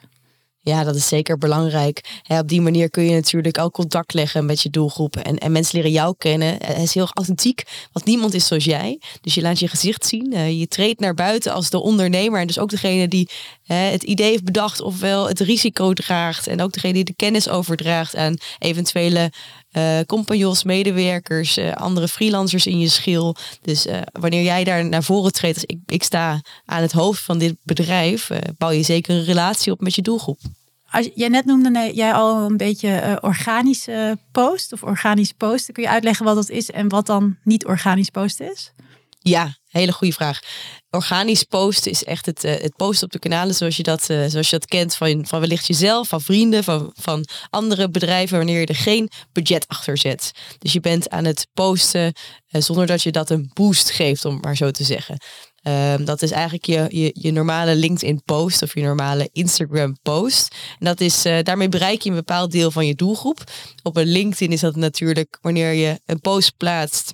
Ja, 0.68 0.84
dat 0.84 0.96
is 0.96 1.08
zeker 1.08 1.38
belangrijk. 1.38 2.22
op 2.28 2.48
die 2.48 2.62
manier 2.62 2.90
kun 2.90 3.04
je 3.04 3.14
natuurlijk 3.14 3.60
ook 3.60 3.74
contact 3.74 4.14
leggen 4.14 4.46
met 4.46 4.62
je 4.62 4.70
doelgroep. 4.70 5.16
En, 5.16 5.38
en 5.38 5.52
mensen 5.52 5.76
leren 5.76 5.92
jou 5.92 6.16
kennen. 6.18 6.58
Het 6.64 6.78
is 6.78 6.94
heel 6.94 7.10
authentiek, 7.14 7.64
want 7.92 8.06
niemand 8.06 8.34
is 8.34 8.48
zoals 8.48 8.64
jij. 8.64 9.00
Dus 9.22 9.34
je 9.34 9.42
laat 9.42 9.60
je 9.60 9.68
gezicht 9.68 10.06
zien. 10.06 10.34
Eh, 10.34 10.60
je 10.60 10.68
treedt 10.68 11.00
naar 11.00 11.14
buiten 11.14 11.54
als 11.54 11.70
de 11.70 11.82
ondernemer. 11.82 12.40
En 12.40 12.48
dus 12.48 12.60
ook 12.60 12.70
degene 12.70 13.08
die 13.08 13.30
het 13.64 14.04
idee 14.04 14.30
heeft 14.30 14.44
bedacht, 14.44 14.82
ofwel 14.82 15.28
het 15.28 15.40
risico 15.40 15.94
draagt. 15.94 16.48
En 16.48 16.62
ook 16.62 16.72
degene 16.72 16.94
die 16.94 17.04
de 17.04 17.16
kennis 17.16 17.50
overdraagt 17.50 18.16
aan 18.16 18.38
eventuele 18.60 19.32
uh, 19.78 20.00
compagnons, 20.06 20.64
medewerkers, 20.64 21.58
uh, 21.58 21.74
andere 21.74 22.08
freelancers 22.08 22.68
in 22.68 22.80
je 22.80 22.90
schil. 22.90 23.36
Dus 23.62 23.86
uh, 23.86 23.98
wanneer 24.12 24.44
jij 24.44 24.64
daar 24.64 24.86
naar 24.86 25.04
voren 25.04 25.32
treedt, 25.32 25.56
als 25.56 25.66
ik, 25.66 25.80
ik 25.86 26.04
sta 26.04 26.42
aan 26.66 26.82
het 26.82 26.92
hoofd 26.92 27.22
van 27.22 27.38
dit 27.38 27.56
bedrijf, 27.64 28.30
bouw 28.58 28.70
je 28.70 28.84
zeker 28.84 29.16
een 29.16 29.24
relatie 29.24 29.72
op 29.72 29.82
met 29.82 29.96
je 29.96 30.02
doelgroep. 30.02 30.40
Als 30.92 31.10
jij 31.16 31.28
net 31.28 31.46
noemde 31.46 31.92
jij 31.94 32.14
al 32.14 32.46
een 32.46 32.58
beetje 32.58 33.18
organische 33.22 34.18
post 34.32 34.74
of 34.74 34.84
organisch 34.84 35.32
posten. 35.32 35.74
Kun 35.74 35.84
je 35.84 35.90
uitleggen 35.90 36.26
wat 36.26 36.36
dat 36.36 36.50
is 36.50 36.72
en 36.72 36.90
wat 36.90 37.06
dan 37.06 37.38
niet 37.44 37.66
organisch 37.66 38.10
posten 38.10 38.52
is? 38.52 38.72
Ja, 39.28 39.58
hele 39.68 39.92
goede 39.92 40.14
vraag. 40.14 40.40
Organisch 40.90 41.44
posten 41.44 41.92
is 41.92 42.04
echt 42.04 42.26
het, 42.26 42.44
uh, 42.44 42.52
het 42.52 42.76
posten 42.76 43.06
op 43.06 43.12
de 43.12 43.20
kanalen 43.20 43.56
zoals 43.56 43.78
je 43.78 43.84
dat, 43.84 44.10
uh, 44.10 44.26
zoals 44.28 44.50
je 44.50 44.60
dat 44.60 44.66
kent 44.66 44.96
van, 44.96 45.26
van 45.28 45.40
wellicht 45.40 45.68
jezelf, 45.68 46.08
van 46.08 46.22
vrienden, 46.22 46.64
van, 46.64 46.92
van 46.96 47.28
andere 47.50 47.90
bedrijven, 47.90 48.38
wanneer 48.38 48.60
je 48.60 48.66
er 48.66 48.76
geen 48.76 49.10
budget 49.32 49.68
achter 49.68 49.98
zet. 49.98 50.32
Dus 50.58 50.74
je 50.74 50.80
bent 50.80 51.10
aan 51.10 51.26
het 51.26 51.48
posten 51.54 52.14
uh, 52.52 52.62
zonder 52.62 52.86
dat 52.86 53.04
je 53.04 53.12
dat 53.12 53.30
een 53.30 53.52
boost 53.54 53.92
geeft, 53.92 54.26
om 54.26 54.40
maar 54.42 54.56
zo 54.56 54.72
te 54.72 54.84
zeggen. 54.84 55.22
Um, 55.64 56.06
dat 56.06 56.22
is 56.22 56.32
eigenlijk 56.32 56.66
je, 56.66 56.86
je, 56.90 57.10
je 57.14 57.32
normale 57.32 57.76
LinkedIn 57.76 58.22
post 58.26 58.62
of 58.62 58.74
je 58.74 58.82
normale 58.82 59.30
Instagram 59.32 59.98
post. 60.02 60.56
En 60.80 60.86
dat 60.86 61.02
is, 61.02 61.22
daarmee 61.22 61.70
bereik 61.70 62.02
je 62.02 62.10
een 62.10 62.16
bepaald 62.16 62.52
deel 62.52 62.72
van 62.72 62.88
je 62.88 62.96
doelgroep. 62.96 63.44
Op 63.84 63.98
een 63.98 64.08
LinkedIn 64.08 64.52
is 64.52 64.60
dat 64.60 64.76
natuurlijk 64.76 65.38
wanneer 65.42 65.74
je 65.74 66.00
een 66.06 66.20
post 66.20 66.58
plaatst 66.58 67.14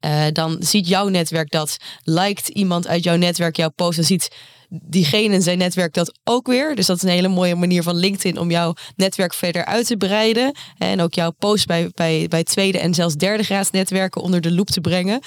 uh, 0.00 0.24
dan 0.32 0.56
ziet 0.60 0.88
jouw 0.88 1.08
netwerk 1.08 1.50
dat, 1.50 1.76
liked 2.02 2.48
iemand 2.48 2.86
uit 2.86 3.04
jouw 3.04 3.16
netwerk 3.16 3.56
jouw 3.56 3.70
post, 3.70 3.96
dan 3.96 4.04
ziet 4.04 4.28
diegene 4.68 5.40
zijn 5.40 5.58
netwerk 5.58 5.94
dat 5.94 6.18
ook 6.24 6.46
weer. 6.46 6.74
Dus 6.74 6.86
dat 6.86 6.96
is 6.96 7.02
een 7.02 7.08
hele 7.08 7.28
mooie 7.28 7.54
manier 7.54 7.82
van 7.82 7.96
LinkedIn 7.96 8.38
om 8.38 8.50
jouw 8.50 8.74
netwerk 8.96 9.34
verder 9.34 9.64
uit 9.64 9.86
te 9.86 9.96
breiden. 9.96 10.56
En 10.78 11.00
ook 11.00 11.14
jouw 11.14 11.30
post 11.30 11.66
bij, 11.66 11.90
bij, 11.94 12.26
bij 12.28 12.44
tweede 12.44 12.78
en 12.78 12.94
zelfs 12.94 13.14
derde 13.14 13.42
graads 13.42 13.70
netwerken 13.70 14.22
onder 14.22 14.40
de 14.40 14.52
loep 14.52 14.68
te 14.68 14.80
brengen. 14.80 15.20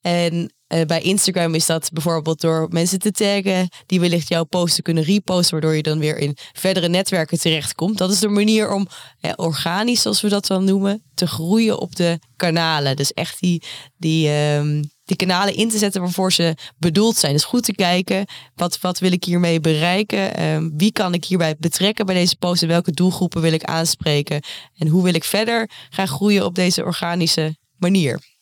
En 0.00 0.54
uh, 0.68 0.80
bij 0.82 1.00
Instagram 1.00 1.54
is 1.54 1.66
dat 1.66 1.90
bijvoorbeeld 1.92 2.40
door 2.40 2.66
mensen 2.70 2.98
te 2.98 3.10
taggen 3.10 3.68
die 3.86 4.00
wellicht 4.00 4.28
jouw 4.28 4.44
posten 4.44 4.82
kunnen 4.82 5.04
reposten, 5.04 5.52
waardoor 5.52 5.76
je 5.76 5.82
dan 5.82 5.98
weer 5.98 6.18
in 6.18 6.36
verdere 6.52 6.88
netwerken 6.88 7.38
terechtkomt. 7.38 7.98
Dat 7.98 8.10
is 8.10 8.18
de 8.18 8.28
manier 8.28 8.72
om 8.72 8.88
eh, 9.20 9.32
organisch, 9.36 10.02
zoals 10.02 10.20
we 10.20 10.28
dat 10.28 10.46
dan 10.46 10.64
noemen, 10.64 11.02
te 11.14 11.26
groeien 11.26 11.78
op 11.78 11.96
de 11.96 12.18
kanalen. 12.36 12.96
Dus 12.96 13.12
echt 13.12 13.40
die, 13.40 13.62
die, 13.96 14.30
um, 14.30 14.90
die 15.04 15.16
kanalen 15.16 15.54
in 15.54 15.68
te 15.68 15.78
zetten 15.78 16.00
waarvoor 16.00 16.32
ze 16.32 16.54
bedoeld 16.78 17.16
zijn. 17.16 17.32
Dus 17.32 17.44
goed 17.44 17.62
te 17.62 17.74
kijken, 17.74 18.26
wat, 18.54 18.80
wat 18.80 18.98
wil 18.98 19.12
ik 19.12 19.24
hiermee 19.24 19.60
bereiken? 19.60 20.42
Um, 20.42 20.72
wie 20.76 20.92
kan 20.92 21.14
ik 21.14 21.24
hierbij 21.24 21.56
betrekken 21.58 22.06
bij 22.06 22.14
deze 22.14 22.36
posten? 22.36 22.68
Welke 22.68 22.92
doelgroepen 22.92 23.40
wil 23.40 23.52
ik 23.52 23.64
aanspreken? 23.64 24.42
En 24.76 24.88
hoe 24.88 25.02
wil 25.02 25.14
ik 25.14 25.24
verder 25.24 25.70
gaan 25.90 26.08
groeien 26.08 26.44
op 26.44 26.54
deze 26.54 26.84
organische 26.84 27.56
manier? 27.78 28.35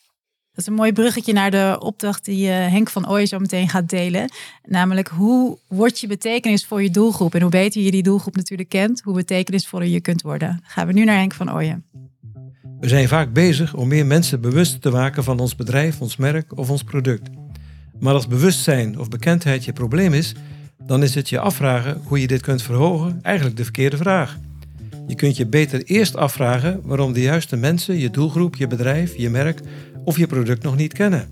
Dat 0.54 0.64
is 0.64 0.70
een 0.70 0.78
mooi 0.78 0.92
bruggetje 0.92 1.32
naar 1.32 1.50
de 1.50 1.76
opdracht 1.80 2.24
die 2.24 2.46
uh, 2.46 2.52
Henk 2.54 2.90
van 2.90 3.08
Ooyen 3.10 3.26
zo 3.26 3.38
meteen 3.38 3.68
gaat 3.68 3.88
delen. 3.88 4.30
Namelijk, 4.64 5.08
hoe 5.08 5.58
word 5.68 6.00
je 6.00 6.06
betekenis 6.06 6.66
voor 6.66 6.82
je 6.82 6.90
doelgroep? 6.90 7.34
En 7.34 7.40
hoe 7.40 7.50
beter 7.50 7.82
je 7.82 7.90
die 7.90 8.02
doelgroep 8.02 8.36
natuurlijk 8.36 8.68
kent, 8.68 9.00
hoe 9.00 9.14
betekenisvoller 9.14 9.86
je 9.86 10.00
kunt 10.00 10.22
worden. 10.22 10.60
Gaan 10.62 10.86
we 10.86 10.92
nu 10.92 11.04
naar 11.04 11.16
Henk 11.16 11.34
van 11.34 11.52
Ooyen. 11.52 11.84
We 12.80 12.88
zijn 12.88 13.08
vaak 13.08 13.32
bezig 13.32 13.74
om 13.74 13.88
meer 13.88 14.06
mensen 14.06 14.40
bewust 14.40 14.82
te 14.82 14.90
maken 14.90 15.24
van 15.24 15.38
ons 15.38 15.56
bedrijf, 15.56 16.00
ons 16.00 16.16
merk 16.16 16.58
of 16.58 16.70
ons 16.70 16.82
product. 16.82 17.28
Maar 17.98 18.14
als 18.14 18.26
bewustzijn 18.26 18.98
of 18.98 19.08
bekendheid 19.08 19.64
je 19.64 19.72
probleem 19.72 20.12
is, 20.12 20.34
dan 20.86 21.02
is 21.02 21.14
het 21.14 21.28
je 21.28 21.38
afvragen 21.38 22.00
hoe 22.04 22.20
je 22.20 22.26
dit 22.26 22.42
kunt 22.42 22.62
verhogen 22.62 23.18
eigenlijk 23.22 23.56
de 23.56 23.62
verkeerde 23.62 23.96
vraag. 23.96 24.38
Je 25.06 25.14
kunt 25.14 25.36
je 25.36 25.46
beter 25.46 25.82
eerst 25.82 26.16
afvragen 26.16 26.80
waarom 26.82 27.12
de 27.12 27.20
juiste 27.20 27.56
mensen, 27.56 27.98
je 27.98 28.10
doelgroep, 28.10 28.56
je 28.56 28.66
bedrijf, 28.66 29.16
je 29.16 29.30
merk 29.30 29.60
of 30.04 30.18
je 30.18 30.26
product 30.26 30.62
nog 30.62 30.76
niet 30.76 30.92
kennen. 30.92 31.28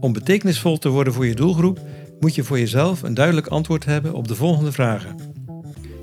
Om 0.00 0.12
betekenisvol 0.12 0.78
te 0.78 0.88
worden 0.88 1.12
voor 1.12 1.26
je 1.26 1.34
doelgroep 1.34 1.80
moet 2.20 2.34
je 2.34 2.44
voor 2.44 2.58
jezelf 2.58 3.02
een 3.02 3.14
duidelijk 3.14 3.46
antwoord 3.46 3.84
hebben 3.84 4.14
op 4.14 4.28
de 4.28 4.34
volgende 4.34 4.72
vragen. 4.72 5.16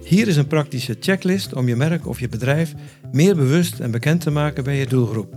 Hier 0.03 0.27
is 0.27 0.37
een 0.37 0.47
praktische 0.47 0.97
checklist 0.99 1.53
om 1.53 1.67
je 1.67 1.75
merk 1.75 2.07
of 2.07 2.19
je 2.19 2.29
bedrijf 2.29 2.73
meer 3.11 3.35
bewust 3.35 3.79
en 3.79 3.91
bekend 3.91 4.21
te 4.21 4.31
maken 4.31 4.63
bij 4.63 4.75
je 4.75 4.87
doelgroep. 4.87 5.35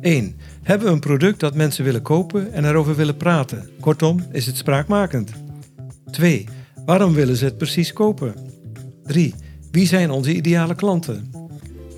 1. 0.00 0.36
Hebben 0.62 0.86
we 0.86 0.92
een 0.92 1.00
product 1.00 1.40
dat 1.40 1.54
mensen 1.54 1.84
willen 1.84 2.02
kopen 2.02 2.52
en 2.52 2.64
erover 2.64 2.96
willen 2.96 3.16
praten? 3.16 3.70
Kortom, 3.80 4.26
is 4.32 4.46
het 4.46 4.56
spraakmakend? 4.56 5.32
2. 6.10 6.46
Waarom 6.86 7.12
willen 7.12 7.36
ze 7.36 7.44
het 7.44 7.58
precies 7.58 7.92
kopen? 7.92 8.34
3. 9.04 9.34
Wie 9.70 9.86
zijn 9.86 10.10
onze 10.10 10.34
ideale 10.34 10.74
klanten? 10.74 11.30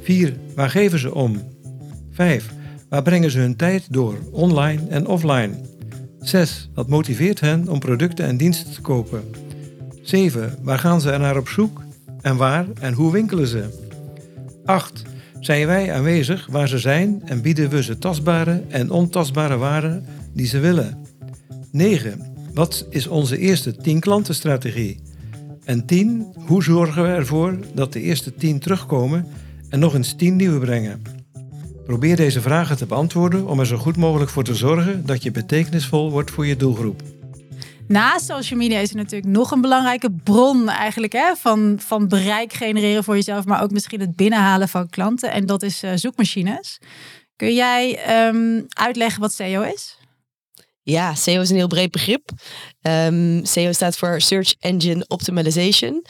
4. 0.00 0.36
Waar 0.54 0.70
geven 0.70 0.98
ze 0.98 1.14
om? 1.14 1.42
5. 2.10 2.52
Waar 2.94 3.02
brengen 3.02 3.30
ze 3.30 3.38
hun 3.38 3.56
tijd 3.56 3.92
door, 3.92 4.18
online 4.30 4.80
en 4.88 5.06
offline? 5.06 5.50
6. 6.20 6.70
Wat 6.74 6.88
motiveert 6.88 7.40
hen 7.40 7.68
om 7.68 7.78
producten 7.78 8.26
en 8.26 8.36
diensten 8.36 8.72
te 8.72 8.80
kopen? 8.80 9.22
7. 10.02 10.58
Waar 10.62 10.78
gaan 10.78 11.00
ze 11.00 11.10
er 11.10 11.18
naar 11.18 11.36
op 11.36 11.48
zoek? 11.48 11.82
En 12.20 12.36
waar 12.36 12.66
en 12.80 12.92
hoe 12.92 13.12
winkelen 13.12 13.46
ze? 13.46 13.64
8. 14.64 15.02
Zijn 15.40 15.66
wij 15.66 15.92
aanwezig 15.94 16.46
waar 16.50 16.68
ze 16.68 16.78
zijn 16.78 17.22
en 17.24 17.42
bieden 17.42 17.70
we 17.70 17.82
ze 17.82 17.98
tastbare 17.98 18.62
en 18.68 18.90
ontastbare 18.90 19.56
waarden 19.56 20.04
die 20.32 20.46
ze 20.46 20.58
willen? 20.58 20.98
9. 21.70 22.32
Wat 22.52 22.86
is 22.90 23.06
onze 23.06 23.38
eerste 23.38 23.76
10 23.76 24.00
klantenstrategie? 24.00 25.00
En 25.64 25.86
10. 25.86 26.26
Hoe 26.46 26.62
zorgen 26.62 27.02
we 27.02 27.08
ervoor 27.08 27.58
dat 27.74 27.92
de 27.92 28.00
eerste 28.00 28.34
10 28.34 28.58
terugkomen 28.58 29.26
en 29.68 29.78
nog 29.78 29.94
eens 29.94 30.12
10 30.12 30.36
nieuwe 30.36 30.58
brengen? 30.58 31.13
Probeer 31.84 32.16
deze 32.16 32.40
vragen 32.40 32.76
te 32.76 32.86
beantwoorden 32.86 33.46
om 33.46 33.60
er 33.60 33.66
zo 33.66 33.76
goed 33.76 33.96
mogelijk 33.96 34.30
voor 34.30 34.44
te 34.44 34.54
zorgen 34.54 35.06
dat 35.06 35.22
je 35.22 35.30
betekenisvol 35.30 36.10
wordt 36.10 36.30
voor 36.30 36.46
je 36.46 36.56
doelgroep. 36.56 37.02
Naast 37.88 38.26
social 38.26 38.58
media 38.58 38.78
is 38.78 38.90
er 38.90 38.96
natuurlijk 38.96 39.32
nog 39.32 39.50
een 39.50 39.60
belangrijke 39.60 40.10
bron 40.24 40.68
eigenlijk 40.68 41.12
hè, 41.12 41.36
van, 41.36 41.76
van 41.80 42.08
bereik 42.08 42.52
genereren 42.52 43.04
voor 43.04 43.14
jezelf, 43.14 43.44
maar 43.44 43.62
ook 43.62 43.70
misschien 43.70 44.00
het 44.00 44.16
binnenhalen 44.16 44.68
van 44.68 44.88
klanten. 44.88 45.32
En 45.32 45.46
dat 45.46 45.62
is 45.62 45.84
uh, 45.84 45.90
zoekmachines. 45.94 46.78
Kun 47.36 47.54
jij 47.54 47.98
ehm, 47.98 48.62
uitleggen 48.68 49.20
wat 49.20 49.32
SEO 49.32 49.62
is? 49.62 49.98
Ja, 50.82 51.14
SEO 51.14 51.40
is 51.40 51.50
een 51.50 51.56
heel 51.56 51.66
breed 51.66 51.90
begrip. 51.90 52.30
Um, 52.82 53.44
SEO 53.44 53.72
staat 53.72 53.96
voor 53.96 54.20
Search 54.20 54.54
Engine 54.58 55.04
Optimization. 55.08 56.04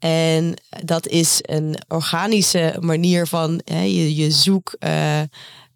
En 0.00 0.54
dat 0.84 1.06
is 1.06 1.38
een 1.42 1.76
organische 1.88 2.76
manier 2.80 3.26
van 3.26 3.60
hè, 3.64 3.82
je, 3.82 4.14
je 4.14 4.30
zoek. 4.30 4.76
Uh, 4.80 5.20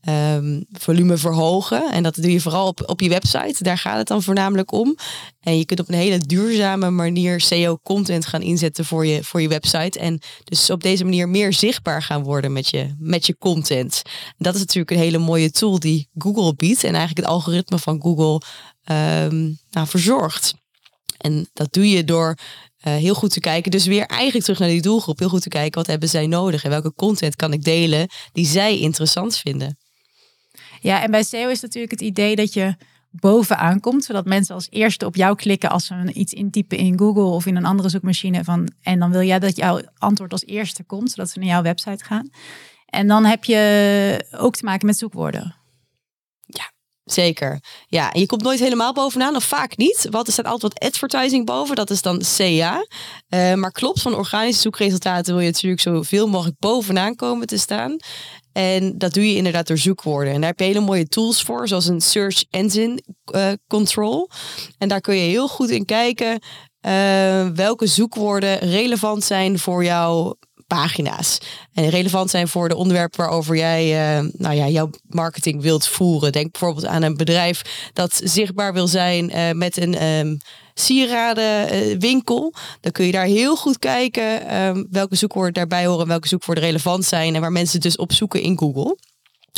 um, 0.08 0.64
volume 0.72 1.16
verhogen. 1.16 1.92
En 1.92 2.02
dat 2.02 2.14
doe 2.14 2.32
je 2.32 2.40
vooral 2.40 2.66
op, 2.66 2.82
op 2.86 3.00
je 3.00 3.08
website. 3.08 3.62
Daar 3.62 3.78
gaat 3.78 3.96
het 3.96 4.06
dan 4.06 4.22
voornamelijk 4.22 4.72
om. 4.72 4.96
En 5.40 5.58
je 5.58 5.64
kunt 5.64 5.80
op 5.80 5.88
een 5.88 5.94
hele 5.94 6.18
duurzame 6.18 6.90
manier 6.90 7.40
SEO-content 7.40 8.26
gaan 8.26 8.42
inzetten 8.42 8.84
voor 8.84 9.06
je, 9.06 9.24
voor 9.24 9.40
je 9.40 9.48
website. 9.48 9.98
En 9.98 10.20
dus 10.44 10.70
op 10.70 10.82
deze 10.82 11.04
manier 11.04 11.28
meer 11.28 11.52
zichtbaar 11.52 12.02
gaan 12.02 12.22
worden 12.22 12.52
met 12.52 12.68
je, 12.68 12.94
met 12.98 13.26
je 13.26 13.38
content. 13.38 14.02
dat 14.38 14.54
is 14.54 14.60
natuurlijk 14.60 14.90
een 14.90 15.02
hele 15.02 15.18
mooie 15.18 15.50
tool 15.50 15.78
die 15.78 16.08
Google 16.18 16.54
biedt. 16.54 16.84
En 16.84 16.94
eigenlijk 16.94 17.26
het 17.26 17.36
algoritme 17.36 17.78
van 17.78 18.02
Google 18.02 18.40
um, 18.90 19.58
nou, 19.70 19.86
verzorgt. 19.86 20.54
En 21.16 21.48
dat 21.52 21.72
doe 21.72 21.90
je 21.90 22.04
door 22.04 22.38
uh, 22.86 22.94
heel 22.94 23.14
goed 23.14 23.32
te 23.32 23.40
kijken. 23.40 23.70
Dus 23.70 23.86
weer 23.86 24.06
eigenlijk 24.06 24.44
terug 24.44 24.58
naar 24.58 24.68
die 24.68 24.82
doelgroep. 24.82 25.18
Heel 25.18 25.28
goed 25.28 25.42
te 25.42 25.48
kijken 25.48 25.78
wat 25.78 25.86
hebben 25.86 26.08
zij 26.08 26.26
nodig 26.26 26.64
en 26.64 26.70
welke 26.70 26.94
content 26.94 27.36
kan 27.36 27.52
ik 27.52 27.64
delen 27.64 28.08
die 28.32 28.46
zij 28.46 28.78
interessant 28.78 29.36
vinden. 29.36 29.78
Ja, 30.80 31.02
en 31.02 31.10
bij 31.10 31.22
SEO 31.22 31.48
is 31.48 31.60
natuurlijk 31.60 31.92
het 31.92 32.00
idee 32.00 32.36
dat 32.36 32.52
je 32.52 32.76
bovenaan 33.10 33.80
komt, 33.80 34.04
zodat 34.04 34.24
mensen 34.24 34.54
als 34.54 34.66
eerste 34.70 35.06
op 35.06 35.16
jou 35.16 35.36
klikken 35.36 35.70
als 35.70 35.86
ze 35.86 36.12
iets 36.12 36.32
intypen 36.32 36.78
in 36.78 36.98
Google 36.98 37.22
of 37.22 37.46
in 37.46 37.56
een 37.56 37.64
andere 37.64 37.88
zoekmachine. 37.88 38.44
Van, 38.44 38.72
en 38.82 38.98
dan 38.98 39.10
wil 39.10 39.22
jij 39.22 39.38
dat 39.38 39.56
jouw 39.56 39.80
antwoord 39.98 40.32
als 40.32 40.44
eerste 40.44 40.84
komt, 40.84 41.10
zodat 41.10 41.30
ze 41.30 41.38
naar 41.38 41.48
jouw 41.48 41.62
website 41.62 42.04
gaan. 42.04 42.30
En 42.86 43.06
dan 43.06 43.24
heb 43.24 43.44
je 43.44 44.26
ook 44.30 44.56
te 44.56 44.64
maken 44.64 44.86
met 44.86 44.98
zoekwoorden. 44.98 45.54
Zeker. 47.04 47.60
Ja, 47.86 48.10
je 48.12 48.26
komt 48.26 48.42
nooit 48.42 48.60
helemaal 48.60 48.92
bovenaan, 48.92 49.36
of 49.36 49.44
vaak 49.44 49.76
niet. 49.76 50.06
Want 50.10 50.26
er 50.26 50.32
staat 50.32 50.46
altijd 50.46 50.72
wat 50.72 50.82
advertising 50.82 51.46
boven, 51.46 51.76
dat 51.76 51.90
is 51.90 52.02
dan 52.02 52.22
CA. 52.36 52.86
Uh, 53.28 53.52
eh, 53.52 53.58
maar 53.58 53.72
klopt, 53.72 54.02
van 54.02 54.14
organische 54.14 54.60
zoekresultaten 54.60 55.34
wil 55.34 55.42
je 55.42 55.50
natuurlijk 55.50 55.82
zoveel 55.82 56.26
mogelijk 56.26 56.58
bovenaan 56.58 57.14
komen 57.14 57.46
te 57.46 57.58
staan. 57.58 57.96
En 58.52 58.98
dat 58.98 59.14
doe 59.14 59.28
je 59.28 59.36
inderdaad 59.36 59.66
door 59.66 59.78
zoekwoorden. 59.78 60.32
En 60.32 60.40
daar 60.40 60.50
heb 60.50 60.58
je 60.58 60.64
hele 60.64 60.80
mooie 60.80 61.08
tools 61.08 61.42
voor, 61.42 61.68
zoals 61.68 61.86
een 61.86 62.00
Search 62.00 62.44
Engine 62.50 63.02
uh, 63.34 63.52
Control. 63.68 64.30
En 64.78 64.88
daar 64.88 65.00
kun 65.00 65.16
je 65.16 65.28
heel 65.28 65.48
goed 65.48 65.70
in 65.70 65.84
kijken 65.84 66.40
uh, 66.86 67.48
welke 67.48 67.86
zoekwoorden 67.86 68.58
relevant 68.58 69.24
zijn 69.24 69.58
voor 69.58 69.84
jouw 69.84 70.36
pagina's. 70.74 71.38
En 71.74 71.88
relevant 71.88 72.30
zijn 72.30 72.48
voor 72.48 72.68
de 72.68 72.76
onderwerpen 72.76 73.18
waarover 73.18 73.56
jij 73.56 73.84
uh, 74.18 74.30
nou 74.32 74.54
ja, 74.54 74.68
jouw 74.68 74.90
marketing 75.06 75.62
wilt 75.62 75.86
voeren. 75.86 76.32
Denk 76.32 76.50
bijvoorbeeld 76.50 76.86
aan 76.86 77.02
een 77.02 77.16
bedrijf 77.16 77.90
dat 77.92 78.20
zichtbaar 78.24 78.72
wil 78.72 78.86
zijn 78.86 79.30
uh, 79.30 79.50
met 79.50 79.76
een 79.76 80.04
um, 80.04 80.38
sieradenwinkel. 80.74 82.54
Dan 82.80 82.92
kun 82.92 83.06
je 83.06 83.12
daar 83.12 83.26
heel 83.26 83.56
goed 83.56 83.78
kijken 83.78 84.56
um, 84.56 84.86
welke 84.90 85.16
zoekwoorden 85.16 85.52
daarbij 85.52 85.86
horen, 85.86 86.06
welke 86.06 86.28
zoekwoorden 86.28 86.64
relevant 86.64 87.04
zijn 87.04 87.34
en 87.34 87.40
waar 87.40 87.52
mensen 87.52 87.80
dus 87.80 87.96
op 87.96 88.12
zoeken 88.12 88.40
in 88.40 88.58
Google 88.58 88.96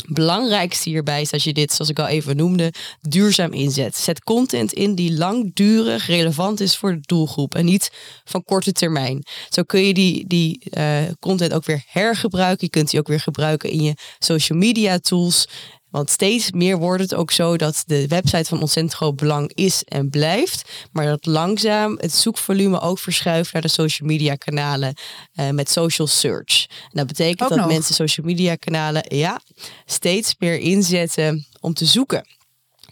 belangrijkste 0.05 0.89
hierbij 0.89 1.21
is 1.21 1.29
dat 1.29 1.43
je 1.43 1.53
dit, 1.53 1.73
zoals 1.73 1.91
ik 1.91 1.99
al 1.99 2.07
even 2.07 2.35
noemde, 2.35 2.73
duurzaam 3.01 3.53
inzet. 3.53 3.95
Zet 3.95 4.23
content 4.23 4.73
in 4.73 4.95
die 4.95 5.17
langdurig 5.17 6.07
relevant 6.07 6.59
is 6.59 6.77
voor 6.77 6.91
de 6.91 7.01
doelgroep 7.01 7.55
en 7.55 7.65
niet 7.65 7.91
van 8.23 8.43
korte 8.43 8.71
termijn. 8.71 9.23
Zo 9.49 9.63
kun 9.63 9.81
je 9.81 9.93
die, 9.93 10.27
die 10.27 10.61
uh, 10.77 10.97
content 11.19 11.53
ook 11.53 11.65
weer 11.65 11.83
hergebruiken. 11.87 12.65
Je 12.65 12.71
kunt 12.71 12.89
die 12.89 12.99
ook 12.99 13.07
weer 13.07 13.19
gebruiken 13.19 13.69
in 13.69 13.81
je 13.81 13.93
social 14.19 14.57
media 14.57 14.99
tools. 14.99 15.47
Want 15.89 16.09
steeds 16.09 16.51
meer 16.51 16.77
wordt 16.77 17.01
het 17.01 17.15
ook 17.15 17.31
zo 17.31 17.55
dat 17.55 17.83
de 17.85 18.07
website 18.07 18.49
van 18.49 18.61
ontzettend 18.61 18.95
groot 18.95 19.15
belang 19.15 19.51
is 19.53 19.83
en 19.83 20.09
blijft. 20.09 20.87
Maar 20.91 21.05
dat 21.05 21.25
langzaam 21.25 21.97
het 21.99 22.13
zoekvolume 22.13 22.79
ook 22.79 22.99
verschuift 22.99 23.53
naar 23.53 23.61
de 23.61 23.67
social 23.67 24.07
media 24.07 24.35
kanalen 24.35 24.93
uh, 25.35 25.49
met 25.49 25.69
social 25.69 26.07
search. 26.07 26.65
En 26.69 26.91
dat 26.91 27.07
betekent 27.07 27.49
dat 27.49 27.67
mensen 27.67 27.95
social 27.95 28.25
media 28.25 28.55
kanalen 28.55 29.15
ja, 29.15 29.41
steeds 29.85 30.35
meer 30.39 30.57
inzetten 30.57 31.45
om 31.59 31.73
te 31.73 31.85
zoeken. 31.85 32.36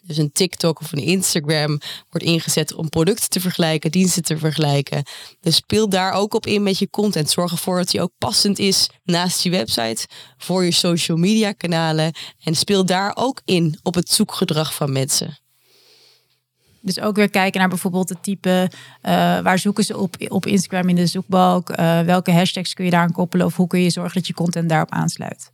Dus 0.08 0.18
een 0.18 0.32
TikTok 0.32 0.80
of 0.80 0.92
een 0.92 1.04
Instagram 1.04 1.80
wordt 2.10 2.26
ingezet 2.26 2.74
om 2.74 2.90
producten 2.90 3.30
te 3.30 3.40
vergelijken, 3.40 3.92
diensten 3.92 4.24
te 4.24 4.38
vergelijken. 4.38 5.04
Dus 5.40 5.56
speel 5.56 5.90
daar 5.90 6.12
ook 6.12 6.34
op 6.34 6.46
in 6.46 6.64
met 6.64 6.80
je 6.80 6.90
content. 6.90 7.30
Zorg 7.30 7.52
ervoor 7.52 7.78
dat 7.78 7.90
die 7.90 8.02
ook 8.02 8.12
passend 8.18 8.60
is 8.60 8.90
naast 9.04 9.42
je 9.44 9.50
website 9.50 10.08
voor 10.38 10.64
je 10.64 10.72
social 10.72 11.18
media 11.18 11.52
kanalen. 11.52 12.14
En 12.44 12.56
speel 12.56 12.86
daar 12.86 13.12
ook 13.16 13.42
in 13.46 13.80
op 13.84 13.96
het 13.96 14.10
zoekgedrag 14.10 14.74
van 14.74 14.92
mensen. 14.92 15.38
Dus 16.82 17.00
ook 17.00 17.16
weer 17.16 17.30
kijken 17.30 17.60
naar 17.60 17.70
bijvoorbeeld 17.70 18.10
het 18.10 18.24
type, 18.24 18.70
uh, 18.70 19.12
waar 19.40 19.60
zoeken 19.60 19.84
ze 19.84 19.98
op, 19.98 20.16
op 20.28 20.46
Instagram 20.46 20.90
in 20.90 20.96
de 20.96 21.08
zoekbalk? 21.08 21.70
Uh, 21.70 22.00
welke 22.00 22.32
hashtags 22.32 22.74
kun 22.74 22.86
je 22.86 22.92
daar 22.92 23.02
aan 23.02 23.12
koppelen? 23.12 23.46
Of 23.46 23.56
hoe 23.56 23.68
kun 23.68 23.82
je 23.82 23.90
zorgen 23.90 24.14
dat 24.14 24.28
je 24.28 24.34
content 24.34 24.70
daarop 24.70 24.92
aansluit? 24.92 25.52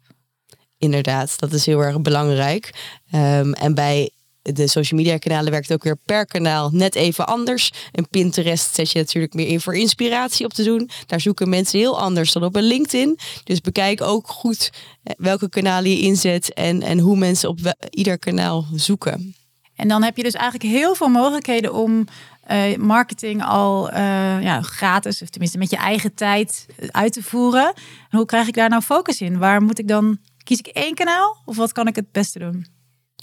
Inderdaad, 0.78 1.40
dat 1.40 1.54
is 1.54 1.66
heel 1.66 1.80
erg 1.80 2.02
belangrijk. 2.02 2.70
Um, 3.12 3.54
en 3.54 3.74
bij 3.74 4.12
de 4.42 4.68
social 4.68 5.00
media 5.00 5.18
kanalen 5.18 5.52
werkt 5.52 5.74
ook 5.74 5.84
weer 5.84 5.98
per 6.06 6.26
kanaal 6.26 6.70
net 6.72 6.96
even 6.96 7.28
anders. 7.28 7.72
Een 7.92 8.08
Pinterest 8.10 8.76
zet 8.76 8.92
je 8.92 9.00
natuurlijk 9.00 9.34
meer 9.34 9.48
in 9.48 9.62
voor 9.62 9.76
inspiratie 9.76 10.46
op 10.46 10.54
te 10.54 10.64
doen. 10.64 10.90
Daar 11.06 11.22
zoeken 11.22 11.50
mensen 11.50 11.80
heel 11.80 12.00
anders 12.00 12.32
dan 12.32 12.44
op 12.44 12.56
een 12.56 12.64
LinkedIn. 12.64 13.20
Dus 13.44 13.62
bekijk 13.62 14.02
ook 14.02 14.28
goed 14.28 14.70
eh, 15.04 15.14
welke 15.18 15.50
kanalen 15.50 15.92
je 15.92 16.00
inzet 16.00 16.54
en, 16.54 16.82
en 16.82 17.00
hoe 17.00 17.18
mensen 17.18 17.50
op 17.50 17.60
ieder 17.90 18.20
kanaal 18.20 18.66
zoeken. 18.74 19.36
En 19.76 19.88
dan 19.88 20.04
heb 20.04 20.18
je 20.18 20.24
dus 20.24 20.34
eigenlijk 20.34 20.74
heel 20.74 20.96
veel 20.96 21.10
mogelijkheden 21.10 21.74
om 21.74 22.08
uh, 22.52 22.78
marketing 22.78 23.44
al 23.44 23.90
uh, 23.90 23.96
ja, 24.42 24.62
gratis, 24.62 25.22
of 25.22 25.30
tenminste 25.30 25.58
met 25.58 25.70
je 25.70 25.76
eigen 25.76 26.14
tijd 26.14 26.66
uit 26.88 27.14
te 27.14 27.24
voeren. 27.24 27.74
En 28.10 28.18
hoe 28.18 28.26
krijg 28.26 28.48
ik 28.48 28.54
daar 28.54 28.70
nou 28.70 28.82
focus 28.82 29.22
in? 29.22 29.38
Waar 29.38 29.62
moet 29.62 29.80
ik 29.80 29.88
dan, 29.88 30.18
kies 30.44 30.60
ik 30.60 30.68
één 30.68 30.96
kanaal 30.96 31.42
of 31.46 31.56
wat 31.56 31.72
kan 31.72 31.88
ik 31.88 31.96
het 31.96 32.12
beste 32.12 32.40
doen? 32.40 32.66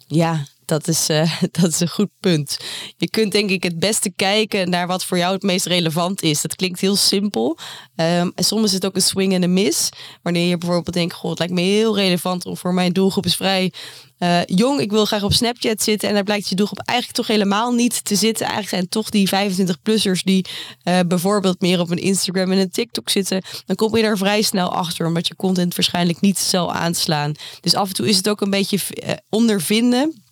Ja, 0.07 0.45
dat 0.69 0.89
is, 0.89 1.11
uh, 1.11 1.33
dat 1.61 1.71
is 1.71 1.81
een 1.81 1.89
goed 1.89 2.11
punt. 2.21 2.57
Je 2.97 3.11
kunt 3.11 3.33
denk 3.33 3.51
ik 3.51 3.63
het 3.63 3.79
beste 3.79 4.11
kijken 4.17 4.71
naar 4.71 4.87
wat 4.87 5.05
voor 5.05 5.19
jou 5.19 5.35
het 5.35 5.43
meest 5.43 5.67
relevant 5.67 6.23
is. 6.23 6.43
Dat 6.43 6.55
klinkt 6.55 6.81
heel 6.81 6.97
simpel. 6.97 7.59
Um, 7.97 8.33
en 8.35 8.45
soms 8.45 8.65
is 8.65 8.73
het 8.73 8.87
ook 8.87 8.95
een 8.95 9.03
swing 9.03 9.33
en 9.35 9.43
een 9.43 9.53
miss. 9.53 9.89
Wanneer 10.23 10.49
je 10.49 10.59
bijvoorbeeld 10.59 10.97
denkt, 10.97 11.15
goh, 11.15 11.31
het 11.31 11.39
lijkt 11.39 11.55
me 11.55 11.61
heel 11.61 11.97
relevant 11.97 12.47
om 12.47 12.57
voor 12.57 12.75
mijn 12.75 12.93
doelgroep 12.93 13.27
is 13.27 13.37
vrij 13.37 13.73
uh, 14.19 14.45
jong. 14.45 14.81
Ik 14.81 14.91
wil 14.91 15.05
graag 15.05 15.23
op 15.23 15.33
Snapchat 15.33 15.83
zitten. 15.83 16.09
En 16.09 16.15
daar 16.15 16.25
blijkt 16.25 16.49
je 16.49 16.55
doelgroep 16.55 16.79
eigenlijk 16.85 17.19
toch 17.19 17.27
helemaal 17.27 17.73
niet 17.73 18.05
te 18.05 18.15
zitten. 18.15 18.47
Eigenlijk 18.47 18.75
zijn 18.75 18.89
toch 18.89 19.11
die 19.11 19.29
25-plussers 19.29 20.23
die 20.25 20.45
uh, 20.85 20.99
bijvoorbeeld 21.07 21.61
meer 21.61 21.81
op 21.81 21.91
een 21.91 21.99
Instagram 21.99 22.53
en 22.53 22.59
een 22.59 22.71
TikTok 22.71 23.09
zitten. 23.09 23.43
Dan 23.67 23.77
kom 23.77 23.97
je 23.97 24.03
daar 24.03 24.19
vrij 24.19 24.43
snel 24.43 24.73
achter, 24.73 25.07
omdat 25.07 25.29
je 25.29 25.37
content 25.37 25.75
waarschijnlijk 25.75 26.21
niet 26.21 26.39
zal 26.39 26.73
aanslaan. 26.73 27.35
Dus 27.61 27.75
af 27.75 27.89
en 27.89 27.95
toe 27.95 28.09
is 28.09 28.17
het 28.17 28.29
ook 28.29 28.41
een 28.41 28.51
beetje 28.51 28.79
ondervinden 29.29 30.27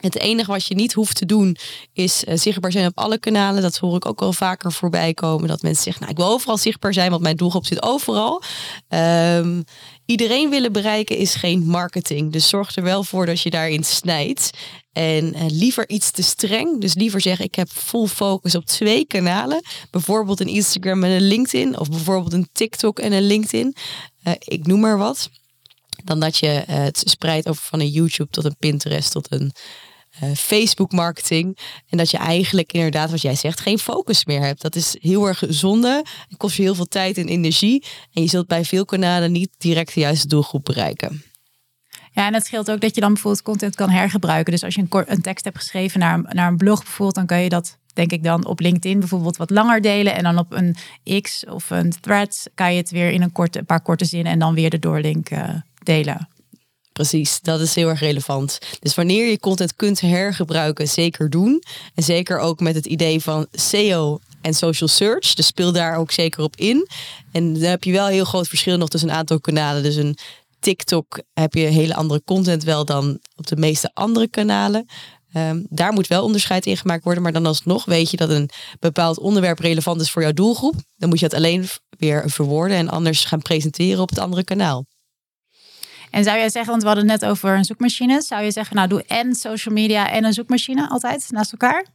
Het 0.00 0.18
enige 0.18 0.50
wat 0.50 0.66
je 0.66 0.74
niet 0.74 0.92
hoeft 0.92 1.16
te 1.16 1.26
doen 1.26 1.56
is 1.92 2.24
uh, 2.24 2.36
zichtbaar 2.36 2.72
zijn 2.72 2.86
op 2.86 2.98
alle 2.98 3.18
kanalen. 3.18 3.62
Dat 3.62 3.76
hoor 3.76 3.96
ik 3.96 4.06
ook 4.06 4.20
wel 4.20 4.32
vaker 4.32 4.72
voorbij 4.72 5.14
komen. 5.14 5.48
Dat 5.48 5.62
mensen 5.62 5.82
zeggen, 5.82 6.02
nou 6.02 6.12
ik 6.12 6.18
wil 6.18 6.32
overal 6.32 6.58
zichtbaar 6.58 6.92
zijn, 6.92 7.10
want 7.10 7.22
mijn 7.22 7.36
doelgroep 7.36 7.66
zit 7.66 7.82
overal. 7.82 8.42
Um, 8.88 9.64
iedereen 10.06 10.50
willen 10.50 10.72
bereiken 10.72 11.16
is 11.16 11.34
geen 11.34 11.66
marketing. 11.66 12.32
Dus 12.32 12.48
zorg 12.48 12.76
er 12.76 12.82
wel 12.82 13.04
voor 13.04 13.26
dat 13.26 13.40
je 13.40 13.50
daarin 13.50 13.84
snijdt. 13.84 14.50
En 14.92 15.36
uh, 15.36 15.42
liever 15.46 15.88
iets 15.88 16.10
te 16.10 16.22
streng. 16.22 16.80
Dus 16.80 16.94
liever 16.94 17.20
zeggen, 17.20 17.44
ik 17.44 17.54
heb 17.54 17.68
full 17.68 18.06
focus 18.06 18.54
op 18.54 18.64
twee 18.64 19.06
kanalen. 19.06 19.62
Bijvoorbeeld 19.90 20.40
een 20.40 20.48
Instagram 20.48 21.04
en 21.04 21.10
een 21.10 21.26
LinkedIn. 21.26 21.78
Of 21.78 21.88
bijvoorbeeld 21.88 22.32
een 22.32 22.48
TikTok 22.52 22.98
en 22.98 23.12
een 23.12 23.26
LinkedIn. 23.26 23.76
Uh, 24.24 24.32
ik 24.38 24.66
noem 24.66 24.80
maar 24.80 24.98
wat. 24.98 25.30
Dan 26.04 26.20
dat 26.20 26.36
je 26.36 26.46
het 26.66 27.02
spreidt 27.04 27.48
over 27.48 27.62
van 27.62 27.80
een 27.80 27.88
YouTube 27.88 28.30
tot 28.30 28.44
een 28.44 28.56
Pinterest 28.58 29.12
tot 29.12 29.32
een 29.32 29.52
uh, 30.22 30.34
Facebook 30.34 30.92
marketing. 30.92 31.58
En 31.88 31.98
dat 31.98 32.10
je 32.10 32.16
eigenlijk 32.16 32.72
inderdaad, 32.72 33.10
wat 33.10 33.22
jij 33.22 33.34
zegt, 33.34 33.60
geen 33.60 33.78
focus 33.78 34.24
meer 34.24 34.40
hebt. 34.40 34.62
Dat 34.62 34.76
is 34.76 34.96
heel 35.00 35.26
erg 35.26 35.42
zonde. 35.48 36.04
Het 36.28 36.36
kost 36.36 36.56
je 36.56 36.62
heel 36.62 36.74
veel 36.74 36.88
tijd 36.88 37.18
en 37.18 37.28
energie. 37.28 37.84
En 38.12 38.22
je 38.22 38.28
zult 38.28 38.46
bij 38.46 38.64
veel 38.64 38.84
kanalen 38.84 39.32
niet 39.32 39.50
direct 39.58 39.94
de 39.94 40.00
juiste 40.00 40.28
doelgroep 40.28 40.64
bereiken. 40.64 41.22
Ja, 42.12 42.26
en 42.26 42.34
het 42.34 42.46
scheelt 42.46 42.70
ook 42.70 42.80
dat 42.80 42.94
je 42.94 43.00
dan 43.00 43.12
bijvoorbeeld 43.12 43.44
content 43.44 43.74
kan 43.74 43.90
hergebruiken. 43.90 44.52
Dus 44.52 44.64
als 44.64 44.74
je 44.74 44.84
een, 44.88 45.04
een 45.06 45.22
tekst 45.22 45.44
hebt 45.44 45.56
geschreven 45.56 46.00
naar, 46.00 46.22
naar 46.34 46.48
een 46.48 46.56
blog 46.56 46.82
bijvoorbeeld, 46.82 47.14
dan 47.14 47.26
kan 47.26 47.40
je 47.40 47.48
dat 47.48 47.78
denk 47.92 48.12
ik 48.12 48.24
dan 48.24 48.46
op 48.46 48.60
LinkedIn 48.60 48.98
bijvoorbeeld 48.98 49.36
wat 49.36 49.50
langer 49.50 49.80
delen. 49.80 50.14
En 50.14 50.22
dan 50.22 50.38
op 50.38 50.52
een 50.52 50.76
X 51.20 51.44
of 51.46 51.70
een 51.70 51.92
thread 52.00 52.50
kan 52.54 52.72
je 52.72 52.78
het 52.78 52.90
weer 52.90 53.10
in 53.10 53.22
een, 53.22 53.32
korte, 53.32 53.62
paar 53.62 53.80
korte 53.80 54.04
zinnen 54.04 54.32
en 54.32 54.38
dan 54.38 54.54
weer 54.54 54.70
de 54.70 54.78
doorlink 54.78 55.28
delen. 55.82 56.28
Precies, 57.00 57.40
dat 57.40 57.60
is 57.60 57.74
heel 57.74 57.88
erg 57.88 58.00
relevant. 58.00 58.58
Dus 58.80 58.94
wanneer 58.94 59.30
je 59.30 59.38
content 59.38 59.76
kunt 59.76 60.00
hergebruiken, 60.00 60.88
zeker 60.88 61.30
doen. 61.30 61.62
En 61.94 62.02
zeker 62.02 62.38
ook 62.38 62.60
met 62.60 62.74
het 62.74 62.86
idee 62.86 63.20
van 63.20 63.46
SEO 63.52 64.18
en 64.40 64.54
social 64.54 64.88
search. 64.88 65.34
Dus 65.34 65.46
speel 65.46 65.72
daar 65.72 65.96
ook 65.96 66.10
zeker 66.10 66.42
op 66.42 66.56
in. 66.56 66.88
En 67.32 67.52
dan 67.52 67.62
heb 67.62 67.84
je 67.84 67.92
wel 67.92 68.06
heel 68.06 68.24
groot 68.24 68.48
verschil 68.48 68.76
nog 68.76 68.88
tussen 68.88 69.08
een 69.08 69.14
aantal 69.14 69.40
kanalen. 69.40 69.82
Dus 69.82 69.96
een 69.96 70.16
TikTok 70.58 71.20
heb 71.32 71.54
je 71.54 71.60
hele 71.60 71.94
andere 71.94 72.22
content 72.24 72.64
wel 72.64 72.84
dan 72.84 73.18
op 73.36 73.46
de 73.46 73.56
meeste 73.56 73.90
andere 73.94 74.28
kanalen. 74.28 74.86
Um, 75.36 75.66
daar 75.68 75.92
moet 75.92 76.06
wel 76.06 76.24
onderscheid 76.24 76.66
in 76.66 76.76
gemaakt 76.76 77.04
worden. 77.04 77.22
Maar 77.22 77.32
dan 77.32 77.46
alsnog 77.46 77.84
weet 77.84 78.10
je 78.10 78.16
dat 78.16 78.30
een 78.30 78.50
bepaald 78.80 79.18
onderwerp 79.18 79.58
relevant 79.58 80.00
is 80.00 80.10
voor 80.10 80.22
jouw 80.22 80.32
doelgroep. 80.32 80.74
Dan 80.96 81.08
moet 81.08 81.18
je 81.18 81.24
het 81.24 81.34
alleen 81.34 81.68
weer 81.98 82.30
verwoorden 82.30 82.76
en 82.76 82.88
anders 82.88 83.24
gaan 83.24 83.42
presenteren 83.42 84.02
op 84.02 84.08
het 84.08 84.18
andere 84.18 84.44
kanaal. 84.44 84.86
En 86.10 86.24
zou 86.24 86.38
jij 86.38 86.48
zeggen, 86.48 86.70
want 86.70 86.82
we 86.82 86.88
hadden 86.88 87.08
het 87.08 87.20
net 87.20 87.30
over 87.30 87.56
een 87.56 87.64
zoekmachine. 87.64 88.22
Zou 88.22 88.42
je 88.42 88.50
zeggen, 88.50 88.76
nou 88.76 88.88
doe 88.88 89.02
en 89.02 89.34
social 89.34 89.74
media 89.74 90.10
en 90.10 90.24
een 90.24 90.32
zoekmachine 90.32 90.88
altijd 90.88 91.26
naast 91.30 91.52
elkaar? 91.52 91.86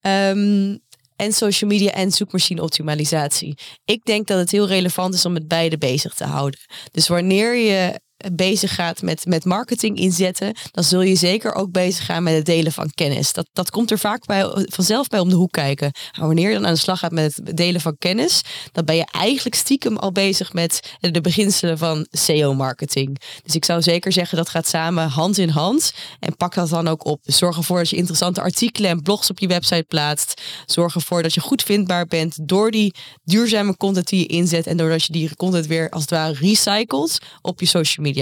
Um, 0.00 0.82
en 1.16 1.32
social 1.32 1.70
media 1.70 1.90
en 1.90 2.10
zoekmachine 2.10 2.62
optimalisatie. 2.62 3.58
Ik 3.84 4.04
denk 4.04 4.26
dat 4.26 4.38
het 4.38 4.50
heel 4.50 4.66
relevant 4.66 5.14
is 5.14 5.24
om 5.24 5.32
met 5.32 5.48
beide 5.48 5.78
bezig 5.78 6.14
te 6.14 6.24
houden. 6.24 6.60
Dus 6.90 7.08
wanneer 7.08 7.56
je 7.56 8.00
bezig 8.32 8.74
gaat 8.74 9.02
met, 9.02 9.26
met 9.26 9.44
marketing 9.44 9.98
inzetten, 9.98 10.56
dan 10.70 10.84
zul 10.84 11.00
je 11.00 11.14
zeker 11.14 11.54
ook 11.54 11.70
bezig 11.70 12.04
gaan 12.04 12.22
met 12.22 12.34
het 12.34 12.46
delen 12.46 12.72
van 12.72 12.90
kennis. 12.94 13.32
Dat, 13.32 13.46
dat 13.52 13.70
komt 13.70 13.90
er 13.90 13.98
vaak 13.98 14.26
bij, 14.26 14.66
vanzelf 14.70 15.08
bij 15.08 15.20
om 15.20 15.28
de 15.28 15.34
hoek 15.34 15.52
kijken. 15.52 15.92
Maar 16.18 16.26
wanneer 16.26 16.48
je 16.48 16.54
dan 16.54 16.66
aan 16.66 16.74
de 16.74 16.78
slag 16.78 16.98
gaat 16.98 17.12
met 17.12 17.36
het 17.44 17.56
delen 17.56 17.80
van 17.80 17.98
kennis, 17.98 18.42
dan 18.72 18.84
ben 18.84 18.96
je 18.96 19.06
eigenlijk 19.10 19.54
stiekem 19.54 19.96
al 19.96 20.12
bezig 20.12 20.52
met 20.52 20.96
de 21.00 21.20
beginselen 21.20 21.78
van 21.78 22.06
SEO-marketing. 22.10 23.18
Dus 23.42 23.54
ik 23.54 23.64
zou 23.64 23.82
zeker 23.82 24.12
zeggen 24.12 24.36
dat 24.36 24.48
gaat 24.48 24.68
samen 24.68 25.08
hand 25.08 25.38
in 25.38 25.48
hand. 25.48 25.94
En 26.20 26.36
pak 26.36 26.54
dat 26.54 26.68
dan 26.68 26.88
ook 26.88 27.04
op. 27.04 27.24
Dus 27.24 27.38
zorg 27.38 27.56
ervoor 27.56 27.78
dat 27.78 27.90
je 27.90 27.96
interessante 27.96 28.40
artikelen 28.40 28.90
en 28.90 29.02
blogs 29.02 29.30
op 29.30 29.38
je 29.38 29.46
website 29.46 29.84
plaatst. 29.88 30.42
Zorg 30.66 30.94
ervoor 30.94 31.22
dat 31.22 31.34
je 31.34 31.40
goed 31.40 31.62
vindbaar 31.62 32.06
bent 32.06 32.48
door 32.48 32.70
die 32.70 32.94
duurzame 33.24 33.76
content 33.76 34.08
die 34.08 34.20
je 34.20 34.26
inzet 34.26 34.66
en 34.66 34.76
doordat 34.76 35.04
je 35.04 35.12
die 35.12 35.36
content 35.36 35.66
weer 35.66 35.90
als 35.90 36.02
het 36.02 36.10
ware 36.10 36.34
recycelt 36.34 37.18
op 37.42 37.60
je 37.60 37.66
social 37.66 38.06
media 38.06 38.13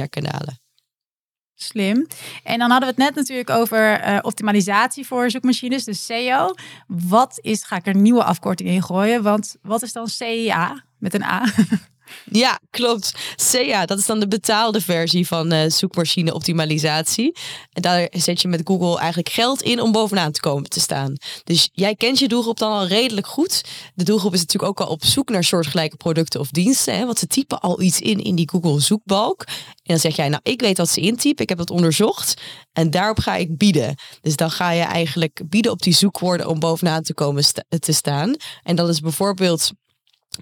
Slim. 1.55 2.07
En 2.43 2.59
dan 2.59 2.71
hadden 2.71 2.89
we 2.89 2.95
het 2.95 3.05
net 3.05 3.15
natuurlijk 3.15 3.51
over 3.51 4.09
uh, 4.09 4.19
optimalisatie 4.23 5.07
voor 5.07 5.31
zoekmachines, 5.31 5.85
dus 5.85 6.07
SEO. 6.07 6.55
Wat 6.87 7.39
is, 7.41 7.63
ga 7.63 7.77
ik 7.77 7.87
er 7.87 7.95
een 7.95 8.03
nieuwe 8.03 8.25
afkorting 8.25 8.69
in 8.69 8.83
gooien, 8.83 9.23
want 9.23 9.57
wat 9.63 9.83
is 9.83 9.93
dan 9.93 10.09
CIA 10.09 10.85
met 10.99 11.14
een 11.14 11.23
A? 11.23 11.45
Ja, 12.31 12.61
klopt. 12.70 13.12
SEA, 13.37 13.87
dat 13.87 13.98
is 13.98 14.07
dan 14.07 14.20
de 14.20 14.29
betaalde 14.29 14.81
versie 14.81 15.27
van 15.27 15.53
uh, 15.53 15.61
zoekmachine 15.68 16.35
optimalisatie. 16.35 17.37
En 17.72 17.83
daar 17.83 18.09
zet 18.11 18.42
je 18.42 18.48
met 18.48 18.61
Google 18.64 18.98
eigenlijk 18.98 19.29
geld 19.29 19.62
in 19.62 19.81
om 19.81 19.92
bovenaan 19.92 20.33
te 20.33 20.40
komen 20.40 20.70
te 20.70 20.81
staan. 20.81 21.16
Dus 21.44 21.68
jij 21.72 21.94
kent 21.94 22.18
je 22.18 22.29
doelgroep 22.29 22.59
dan 22.59 22.72
al 22.72 22.87
redelijk 22.87 23.27
goed. 23.27 23.64
De 23.94 24.05
doelgroep 24.05 24.35
is 24.35 24.40
natuurlijk 24.40 24.70
ook 24.70 24.87
al 24.87 24.92
op 24.92 25.05
zoek 25.05 25.29
naar 25.29 25.44
soortgelijke 25.44 25.96
producten 25.96 26.40
of 26.40 26.48
diensten. 26.48 26.96
Hè, 26.96 27.07
want 27.07 27.18
ze 27.18 27.27
typen 27.27 27.61
al 27.61 27.81
iets 27.81 28.01
in 28.01 28.18
in 28.18 28.35
die 28.35 28.48
Google 28.51 28.81
zoekbalk. 28.81 29.44
En 29.46 29.55
dan 29.83 29.98
zeg 29.98 30.16
jij, 30.16 30.29
nou 30.29 30.40
ik 30.42 30.61
weet 30.61 30.79
wat 30.79 30.88
ze 30.88 31.01
intypen, 31.01 31.42
ik 31.42 31.48
heb 31.48 31.59
het 31.59 31.70
onderzocht. 31.70 32.40
En 32.72 32.90
daarop 32.90 33.18
ga 33.18 33.37
ik 33.37 33.57
bieden. 33.57 33.94
Dus 34.20 34.37
dan 34.37 34.51
ga 34.51 34.70
je 34.70 34.83
eigenlijk 34.83 35.42
bieden 35.48 35.72
op 35.72 35.83
die 35.83 35.94
zoekwoorden 35.94 36.48
om 36.48 36.59
bovenaan 36.59 37.03
te 37.03 37.14
komen 37.14 37.44
te 37.79 37.92
staan. 37.92 38.37
En 38.62 38.77
dat 38.77 38.88
is 38.88 39.01
bijvoorbeeld 39.01 39.70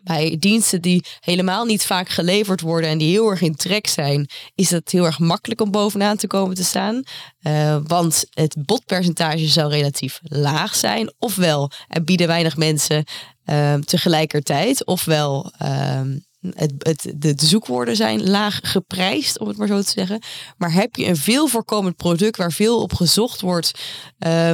bij 0.02 0.36
diensten 0.38 0.82
die 0.82 1.04
helemaal 1.20 1.64
niet 1.64 1.84
vaak 1.84 2.08
geleverd 2.08 2.60
worden 2.60 2.90
en 2.90 2.98
die 2.98 3.10
heel 3.10 3.30
erg 3.30 3.40
in 3.40 3.56
trek 3.56 3.86
zijn, 3.86 4.28
is 4.54 4.70
het 4.70 4.90
heel 4.90 5.04
erg 5.04 5.18
makkelijk 5.18 5.60
om 5.60 5.70
bovenaan 5.70 6.16
te 6.16 6.26
komen 6.26 6.54
te 6.54 6.64
staan. 6.64 7.02
Uh, 7.42 7.76
want 7.86 8.24
het 8.30 8.56
bodpercentage 8.66 9.46
zou 9.46 9.70
relatief 9.70 10.20
laag 10.22 10.74
zijn. 10.74 11.12
Ofwel, 11.18 11.70
er 11.88 12.04
bieden 12.04 12.26
weinig 12.26 12.56
mensen 12.56 13.04
uh, 13.44 13.74
tegelijkertijd. 13.74 14.86
Ofwel, 14.86 15.52
uh, 15.62 16.00
het, 16.40 16.72
het, 16.78 17.12
de, 17.16 17.34
de, 17.34 17.46
zoekwoorden 17.46 17.96
zijn 17.96 18.30
laag 18.30 18.60
geprijsd, 18.62 19.38
om 19.38 19.48
het 19.48 19.56
maar 19.56 19.66
zo 19.66 19.82
te 19.82 19.90
zeggen. 19.90 20.22
Maar 20.56 20.72
heb 20.72 20.96
je 20.96 21.06
een 21.06 21.16
veel 21.16 21.46
voorkomend 21.46 21.96
product 21.96 22.36
waar 22.36 22.52
veel 22.52 22.82
op 22.82 22.94
gezocht 22.94 23.40
wordt, 23.40 23.80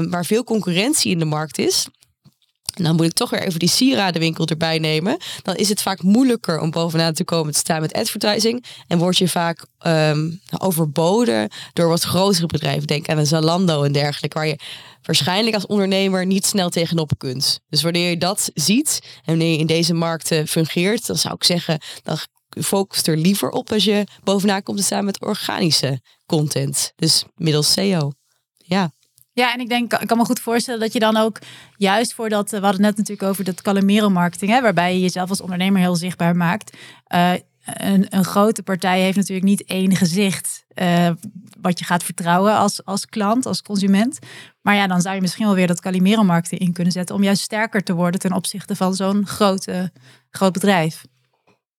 waar 0.08 0.24
veel 0.24 0.44
concurrentie 0.44 1.10
in 1.10 1.18
de 1.18 1.24
markt 1.24 1.58
is, 1.58 1.86
en 2.76 2.84
dan 2.84 2.96
moet 2.96 3.06
ik 3.06 3.12
toch 3.12 3.30
weer 3.30 3.42
even 3.42 3.58
die 3.58 3.68
sieradenwinkel 3.68 4.46
erbij 4.46 4.78
nemen. 4.78 5.16
Dan 5.42 5.54
is 5.54 5.68
het 5.68 5.82
vaak 5.82 6.02
moeilijker 6.02 6.60
om 6.60 6.70
bovenaan 6.70 7.12
te 7.12 7.24
komen 7.24 7.52
te 7.52 7.58
staan 7.58 7.80
met 7.80 7.92
advertising. 7.92 8.64
En 8.86 8.98
word 8.98 9.18
je 9.18 9.28
vaak 9.28 9.66
um, 9.86 10.40
overboden 10.58 11.50
door 11.72 11.88
wat 11.88 12.02
grotere 12.02 12.46
bedrijven. 12.46 12.86
Denk 12.86 13.08
aan 13.08 13.18
een 13.18 13.26
Zalando 13.26 13.82
en 13.82 13.92
dergelijke. 13.92 14.38
Waar 14.38 14.46
je 14.46 14.58
waarschijnlijk 15.02 15.54
als 15.54 15.66
ondernemer 15.66 16.26
niet 16.26 16.46
snel 16.46 16.68
tegenop 16.68 17.12
kunt. 17.18 17.60
Dus 17.68 17.82
wanneer 17.82 18.10
je 18.10 18.18
dat 18.18 18.50
ziet 18.54 19.00
en 19.02 19.22
wanneer 19.24 19.52
je 19.52 19.58
in 19.58 19.66
deze 19.66 19.94
markten 19.94 20.48
fungeert. 20.48 21.06
Dan 21.06 21.16
zou 21.16 21.34
ik 21.34 21.44
zeggen, 21.44 21.80
dan 22.02 22.18
focus 22.62 23.06
er 23.06 23.16
liever 23.16 23.50
op 23.50 23.72
als 23.72 23.84
je 23.84 24.06
bovenaan 24.24 24.62
komt 24.62 24.76
te 24.78 24.84
staan 24.84 25.04
met 25.04 25.20
organische 25.20 26.00
content. 26.26 26.92
Dus 26.96 27.24
middels 27.34 27.72
SEO. 27.72 28.12
Ja. 28.56 28.90
Ja, 29.36 29.52
en 29.52 29.60
ik 29.60 29.68
denk, 29.68 29.92
ik 29.92 30.06
kan 30.06 30.16
me 30.16 30.24
goed 30.24 30.40
voorstellen 30.40 30.80
dat 30.80 30.92
je 30.92 30.98
dan 30.98 31.16
ook 31.16 31.38
juist 31.76 32.14
voor 32.14 32.28
dat, 32.28 32.50
we 32.50 32.56
hadden 32.56 32.72
het 32.72 32.80
net 32.80 32.96
natuurlijk 32.96 33.28
over 33.28 33.44
dat 33.44 33.62
Calimero 33.62 34.08
marketing, 34.08 34.50
hè, 34.50 34.60
waarbij 34.60 34.94
je 34.94 35.00
jezelf 35.00 35.28
als 35.28 35.40
ondernemer 35.40 35.80
heel 35.80 35.96
zichtbaar 35.96 36.36
maakt. 36.36 36.76
Uh, 37.14 37.32
een, 37.64 38.06
een, 38.08 38.24
grote 38.24 38.62
partij 38.62 39.00
heeft 39.00 39.16
natuurlijk 39.16 39.46
niet 39.46 39.64
één 39.64 39.96
gezicht 39.96 40.64
uh, 40.74 41.10
wat 41.60 41.78
je 41.78 41.84
gaat 41.84 42.02
vertrouwen 42.02 42.56
als, 42.56 42.84
als 42.84 43.06
klant, 43.06 43.46
als 43.46 43.62
consument. 43.62 44.18
Maar 44.62 44.74
ja, 44.74 44.86
dan 44.86 45.00
zou 45.00 45.14
je 45.14 45.20
misschien 45.20 45.46
wel 45.46 45.54
weer 45.54 45.66
dat 45.66 45.80
Calimero 45.80 46.40
in 46.48 46.72
kunnen 46.72 46.92
zetten 46.92 47.14
om 47.14 47.22
juist 47.22 47.42
sterker 47.42 47.82
te 47.82 47.94
worden 47.94 48.20
ten 48.20 48.32
opzichte 48.32 48.76
van 48.76 48.94
zo'n 48.94 49.26
grote, 49.26 49.92
groot 50.30 50.52
bedrijf. 50.52 51.04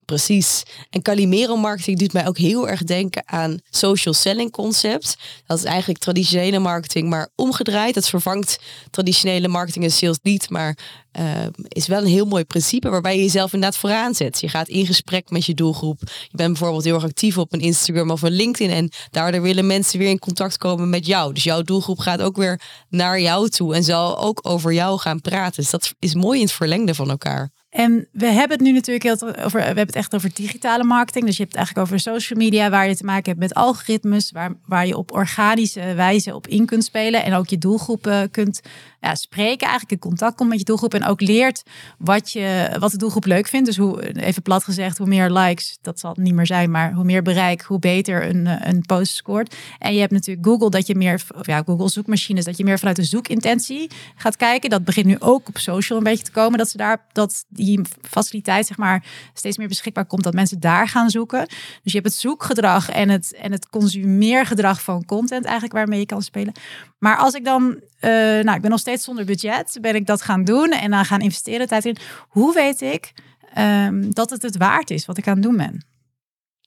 Precies. 0.07 0.63
En 0.89 1.01
Calimero 1.01 1.55
marketing 1.55 1.99
doet 1.99 2.13
mij 2.13 2.27
ook 2.27 2.37
heel 2.37 2.69
erg 2.69 2.83
denken 2.83 3.23
aan 3.25 3.59
social 3.69 4.13
selling 4.13 4.51
concept. 4.51 5.17
Dat 5.45 5.57
is 5.57 5.63
eigenlijk 5.63 5.99
traditionele 5.99 6.59
marketing, 6.59 7.09
maar 7.09 7.29
omgedraaid. 7.35 7.93
Dat 7.93 8.09
vervangt 8.09 8.59
traditionele 8.91 9.47
marketing 9.47 9.83
en 9.83 9.91
sales 9.91 10.19
niet, 10.21 10.49
maar 10.49 10.77
uh, 11.19 11.23
is 11.67 11.87
wel 11.87 12.01
een 12.01 12.07
heel 12.07 12.25
mooi 12.25 12.43
principe 12.43 12.89
waarbij 12.89 13.15
je 13.15 13.21
jezelf 13.21 13.53
inderdaad 13.53 13.79
vooraan 13.79 14.13
zet. 14.13 14.39
Je 14.39 14.49
gaat 14.49 14.67
in 14.67 14.85
gesprek 14.85 15.29
met 15.29 15.45
je 15.45 15.53
doelgroep. 15.53 15.99
Je 15.99 16.37
bent 16.37 16.51
bijvoorbeeld 16.51 16.83
heel 16.83 16.95
erg 16.95 17.03
actief 17.03 17.37
op 17.37 17.53
een 17.53 17.59
Instagram 17.59 18.11
of 18.11 18.21
een 18.21 18.31
LinkedIn 18.31 18.75
en 18.75 18.91
daardoor 19.11 19.41
willen 19.41 19.67
mensen 19.67 19.99
weer 19.99 20.09
in 20.09 20.19
contact 20.19 20.57
komen 20.57 20.89
met 20.89 21.05
jou. 21.05 21.33
Dus 21.33 21.43
jouw 21.43 21.61
doelgroep 21.61 21.99
gaat 21.99 22.21
ook 22.21 22.37
weer 22.37 22.61
naar 22.89 23.21
jou 23.21 23.49
toe 23.49 23.75
en 23.75 23.83
zal 23.83 24.19
ook 24.19 24.39
over 24.41 24.73
jou 24.73 24.99
gaan 24.99 25.21
praten. 25.21 25.61
Dus 25.61 25.71
dat 25.71 25.93
is 25.99 26.13
mooi 26.13 26.39
in 26.39 26.45
het 26.45 26.53
verlengde 26.53 26.95
van 26.95 27.09
elkaar. 27.09 27.51
En 27.69 28.07
we 28.11 28.25
hebben 28.25 28.57
het 28.57 28.67
nu 28.67 28.71
natuurlijk 28.71 29.03
heel 29.03 29.33
over, 29.43 29.59
we 29.59 29.65
hebben 29.65 29.85
het 29.85 29.95
echt 29.95 30.15
over 30.15 30.33
digitale 30.33 30.83
marketing. 30.83 31.25
Dus 31.25 31.37
je 31.37 31.41
hebt 31.41 31.55
het 31.55 31.65
eigenlijk 31.65 31.87
over 31.87 31.99
social 31.99 32.39
media, 32.39 32.69
waar 32.69 32.87
je 32.87 32.95
te 32.95 33.05
maken 33.05 33.25
hebt 33.25 33.39
met 33.39 33.53
algoritmes, 33.53 34.31
waar, 34.31 34.53
waar 34.65 34.87
je 34.87 34.97
op 34.97 35.11
organische 35.11 35.93
wijze 35.93 36.35
op 36.35 36.47
in 36.47 36.65
kunt 36.65 36.83
spelen 36.83 37.23
en 37.23 37.33
ook 37.33 37.47
je 37.47 37.57
doelgroepen 37.57 38.31
kunt 38.31 38.61
ja, 38.99 39.15
spreken, 39.15 39.67
eigenlijk 39.67 39.91
in 39.91 40.09
contact 40.09 40.35
komt 40.35 40.49
met 40.49 40.59
je 40.59 40.65
doelgroep 40.65 40.93
en 40.93 41.05
ook 41.05 41.21
leert 41.21 41.63
wat, 41.97 42.31
je, 42.31 42.75
wat 42.79 42.91
de 42.91 42.97
doelgroep 42.97 43.25
leuk 43.25 43.47
vindt. 43.47 43.65
Dus 43.65 43.77
hoe, 43.77 44.13
even 44.13 44.41
plat 44.41 44.63
gezegd, 44.63 44.97
hoe 44.97 45.07
meer 45.07 45.31
likes, 45.31 45.77
dat 45.81 45.99
zal 45.99 46.15
niet 46.19 46.33
meer 46.33 46.45
zijn, 46.45 46.71
maar 46.71 46.93
hoe 46.93 47.03
meer 47.03 47.21
bereik, 47.21 47.61
hoe 47.61 47.79
beter 47.79 48.29
een, 48.29 48.47
eh, 48.47 48.71
een 48.71 48.81
post 48.81 49.15
scoort. 49.15 49.55
En 49.79 49.93
je 49.93 49.99
hebt 49.99 50.11
natuurlijk 50.11 50.47
Google, 50.47 50.69
dat 50.69 50.87
je 50.87 50.95
meer, 50.95 51.21
of 51.35 51.45
ja, 51.45 51.63
Google 51.65 51.89
zoekmachines, 51.89 52.45
dat 52.45 52.57
je 52.57 52.63
meer 52.63 52.79
vanuit 52.79 52.95
de 52.95 53.03
zoekintentie 53.03 53.89
gaat 54.15 54.35
kijken. 54.35 54.69
Dat 54.69 54.83
begint 54.83 55.05
nu 55.05 55.15
ook 55.19 55.47
op 55.47 55.57
social 55.57 55.97
een 55.97 56.03
beetje 56.03 56.23
te 56.23 56.31
komen, 56.31 56.57
dat 56.57 56.69
ze 56.69 56.77
daar, 56.77 57.05
dat 57.11 57.45
die 57.49 57.81
faciliteit 58.01 58.67
zeg 58.67 58.77
maar 58.77 59.05
steeds 59.33 59.57
meer 59.57 59.67
beschikbaar 59.67 60.05
komt, 60.05 60.23
dat 60.23 60.33
mensen 60.33 60.59
daar 60.59 60.87
gaan 60.87 61.09
zoeken. 61.09 61.47
Dus 61.47 61.91
je 61.91 61.99
hebt 61.99 62.05
het 62.05 62.15
zoekgedrag 62.15 62.89
en 62.89 63.09
het, 63.09 63.35
en 63.35 63.51
het 63.51 63.69
consumeergedrag 63.69 64.81
van 64.81 65.05
content 65.05 65.43
eigenlijk 65.43 65.73
waarmee 65.73 65.99
je 65.99 66.05
kan 66.05 66.21
spelen. 66.21 66.53
Maar 66.99 67.17
als 67.17 67.33
ik 67.33 67.45
dan, 67.45 67.63
uh, 68.01 68.11
nou, 68.11 68.55
ik 68.55 68.61
ben 68.61 68.69
nog 68.69 68.79
steeds 68.87 69.03
zonder 69.03 69.25
budget, 69.25 69.77
ben 69.81 69.95
ik 69.95 70.05
dat 70.05 70.21
gaan 70.21 70.43
doen 70.43 70.71
en 70.71 70.91
dan 70.91 71.05
gaan 71.05 71.21
investeren 71.21 71.67
tijd 71.67 71.85
in. 71.85 71.97
Hoe 72.27 72.53
weet 72.53 72.81
ik 72.81 73.11
um, 73.57 74.13
dat 74.13 74.29
het 74.29 74.41
het 74.41 74.57
waard 74.57 74.89
is 74.89 75.05
wat 75.05 75.17
ik 75.17 75.27
aan 75.27 75.33
het 75.33 75.43
doen 75.43 75.57
ben? 75.57 75.85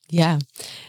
Ja, 0.06 0.36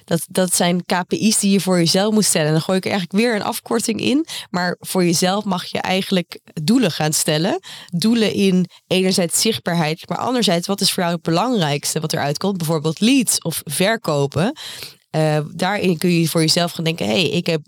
dat, 0.06 0.26
dat 0.30 0.56
zijn 0.56 0.86
KPI's 0.86 1.40
die 1.40 1.52
je 1.52 1.60
voor 1.60 1.78
jezelf 1.78 2.14
moet 2.14 2.26
stellen. 2.26 2.48
En 2.48 2.54
dan 2.54 2.62
gooi 2.62 2.78
ik 2.78 2.86
er 2.86 2.92
eigenlijk 2.92 3.24
weer 3.24 3.36
een 3.36 3.44
afkorting 3.44 4.02
in. 4.02 4.26
Maar 4.50 4.76
voor 4.80 5.04
jezelf 5.04 5.44
mag 5.44 5.66
je 5.66 5.80
eigenlijk 5.80 6.40
doelen 6.64 6.92
gaan 6.92 7.14
stellen. 7.14 7.60
Doelen 7.88 8.34
in 8.34 8.66
enerzijds 8.88 9.42
zichtbaarheid, 9.42 10.10
maar 10.10 10.18
anderzijds 10.18 10.68
wat 10.68 10.82
is 10.82 10.92
voor 10.92 11.04
jou 11.04 11.16
het 11.16 11.24
belangrijkste 11.24 12.00
wat 12.00 12.14
eruit 12.14 12.38
komt? 12.38 12.58
Bijvoorbeeld 12.58 13.00
leads 13.00 13.42
of 13.42 13.62
verkopen. 13.64 14.60
Uh, 15.16 15.40
daarin 15.54 15.98
kun 15.98 16.10
je 16.10 16.28
voor 16.28 16.42
jezelf 16.42 16.72
gaan 16.72 16.84
denken: 16.84 17.06
hé, 17.06 17.22
hey, 17.22 17.30
ik 17.30 17.46
heb 17.46 17.62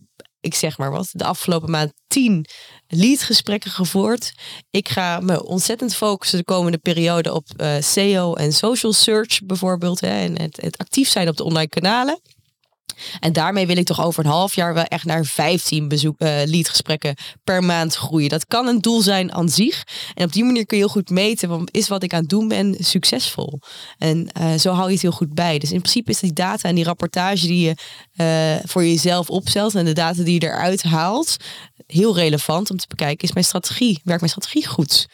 ik 0.44 0.56
zeg 0.56 0.78
maar 0.78 0.92
wat, 0.92 1.10
de 1.12 1.24
afgelopen 1.24 1.70
maand 1.70 1.94
tien 2.08 2.46
leadgesprekken 2.88 3.72
gevoerd. 3.72 4.34
Ik 4.70 4.90
ga 4.90 5.20
me 5.20 5.46
ontzettend 5.46 5.96
focussen 5.96 6.38
de 6.38 6.44
komende 6.44 6.78
periode 6.78 7.34
op 7.34 7.48
uh, 7.58 7.76
SEO 7.80 8.34
en 8.34 8.54
social 8.54 8.94
search 8.94 9.46
bijvoorbeeld. 9.46 10.00
Hè, 10.00 10.08
en 10.08 10.42
het, 10.42 10.62
het 10.62 10.78
actief 10.78 11.10
zijn 11.10 11.28
op 11.28 11.38
de 11.38 11.44
online 11.44 11.70
kanalen. 11.70 12.20
En 13.20 13.34
daarmee 13.34 13.68
wil 13.68 13.78
ik 13.78 13.86
toch 13.86 14.04
over 14.04 14.26
een 14.26 14.32
half 14.32 14.56
jaar 14.56 14.74
wel 14.74 14.84
echt 14.84 15.06
naar 15.06 15.26
15 15.26 15.88
bezoek, 15.88 16.22
uh, 16.22 17.12
per 17.44 17.64
maand 17.64 17.96
groeien. 17.96 18.30
Dat 18.30 18.46
kan 18.48 18.68
een 18.68 18.82
doel 18.82 19.02
zijn 19.02 19.34
aan 19.34 19.50
zich. 19.50 19.84
En 20.14 20.26
op 20.26 20.34
die 20.34 20.44
manier 20.44 20.66
kun 20.66 20.78
je 20.78 20.84
heel 20.84 20.94
goed 20.94 21.10
meten, 21.10 21.50
want 21.50 21.74
is 21.74 21.88
wat 21.88 22.04
ik 22.04 22.14
aan 22.14 22.20
het 22.20 22.30
doen 22.30 22.48
ben 22.48 22.76
succesvol? 22.80 23.60
En 23.98 24.30
uh, 24.40 24.54
zo 24.54 24.72
hou 24.72 24.88
je 24.88 24.94
het 24.94 25.02
heel 25.02 25.12
goed 25.12 25.34
bij. 25.34 25.60
Dus 25.60 25.72
in 25.72 25.82
principe 25.82 26.12
is 26.12 26.20
die 26.20 26.34
data 26.34 26.70
en 26.70 26.76
die 26.76 26.84
rapportage 26.84 27.48
die 27.48 27.66
je 27.68 27.76
uh, 28.16 28.64
voor 28.70 28.86
jezelf 28.86 29.30
opstelt 29.30 29.76
en 29.76 29.86
de 29.86 29.94
data 29.94 30.24
die 30.24 30.42
je 30.42 30.48
eruit 30.48 30.84
haalt, 30.84 31.38
heel 31.88 32.16
relevant 32.16 32.72
om 32.72 32.78
te 32.78 32.88
bekijken, 32.88 33.28
is 33.28 33.34
mijn 33.34 33.46
strategie, 33.46 34.00
werkt 34.04 34.22
mijn 34.22 34.34
strategie 34.34 34.68
goed? 34.68 35.08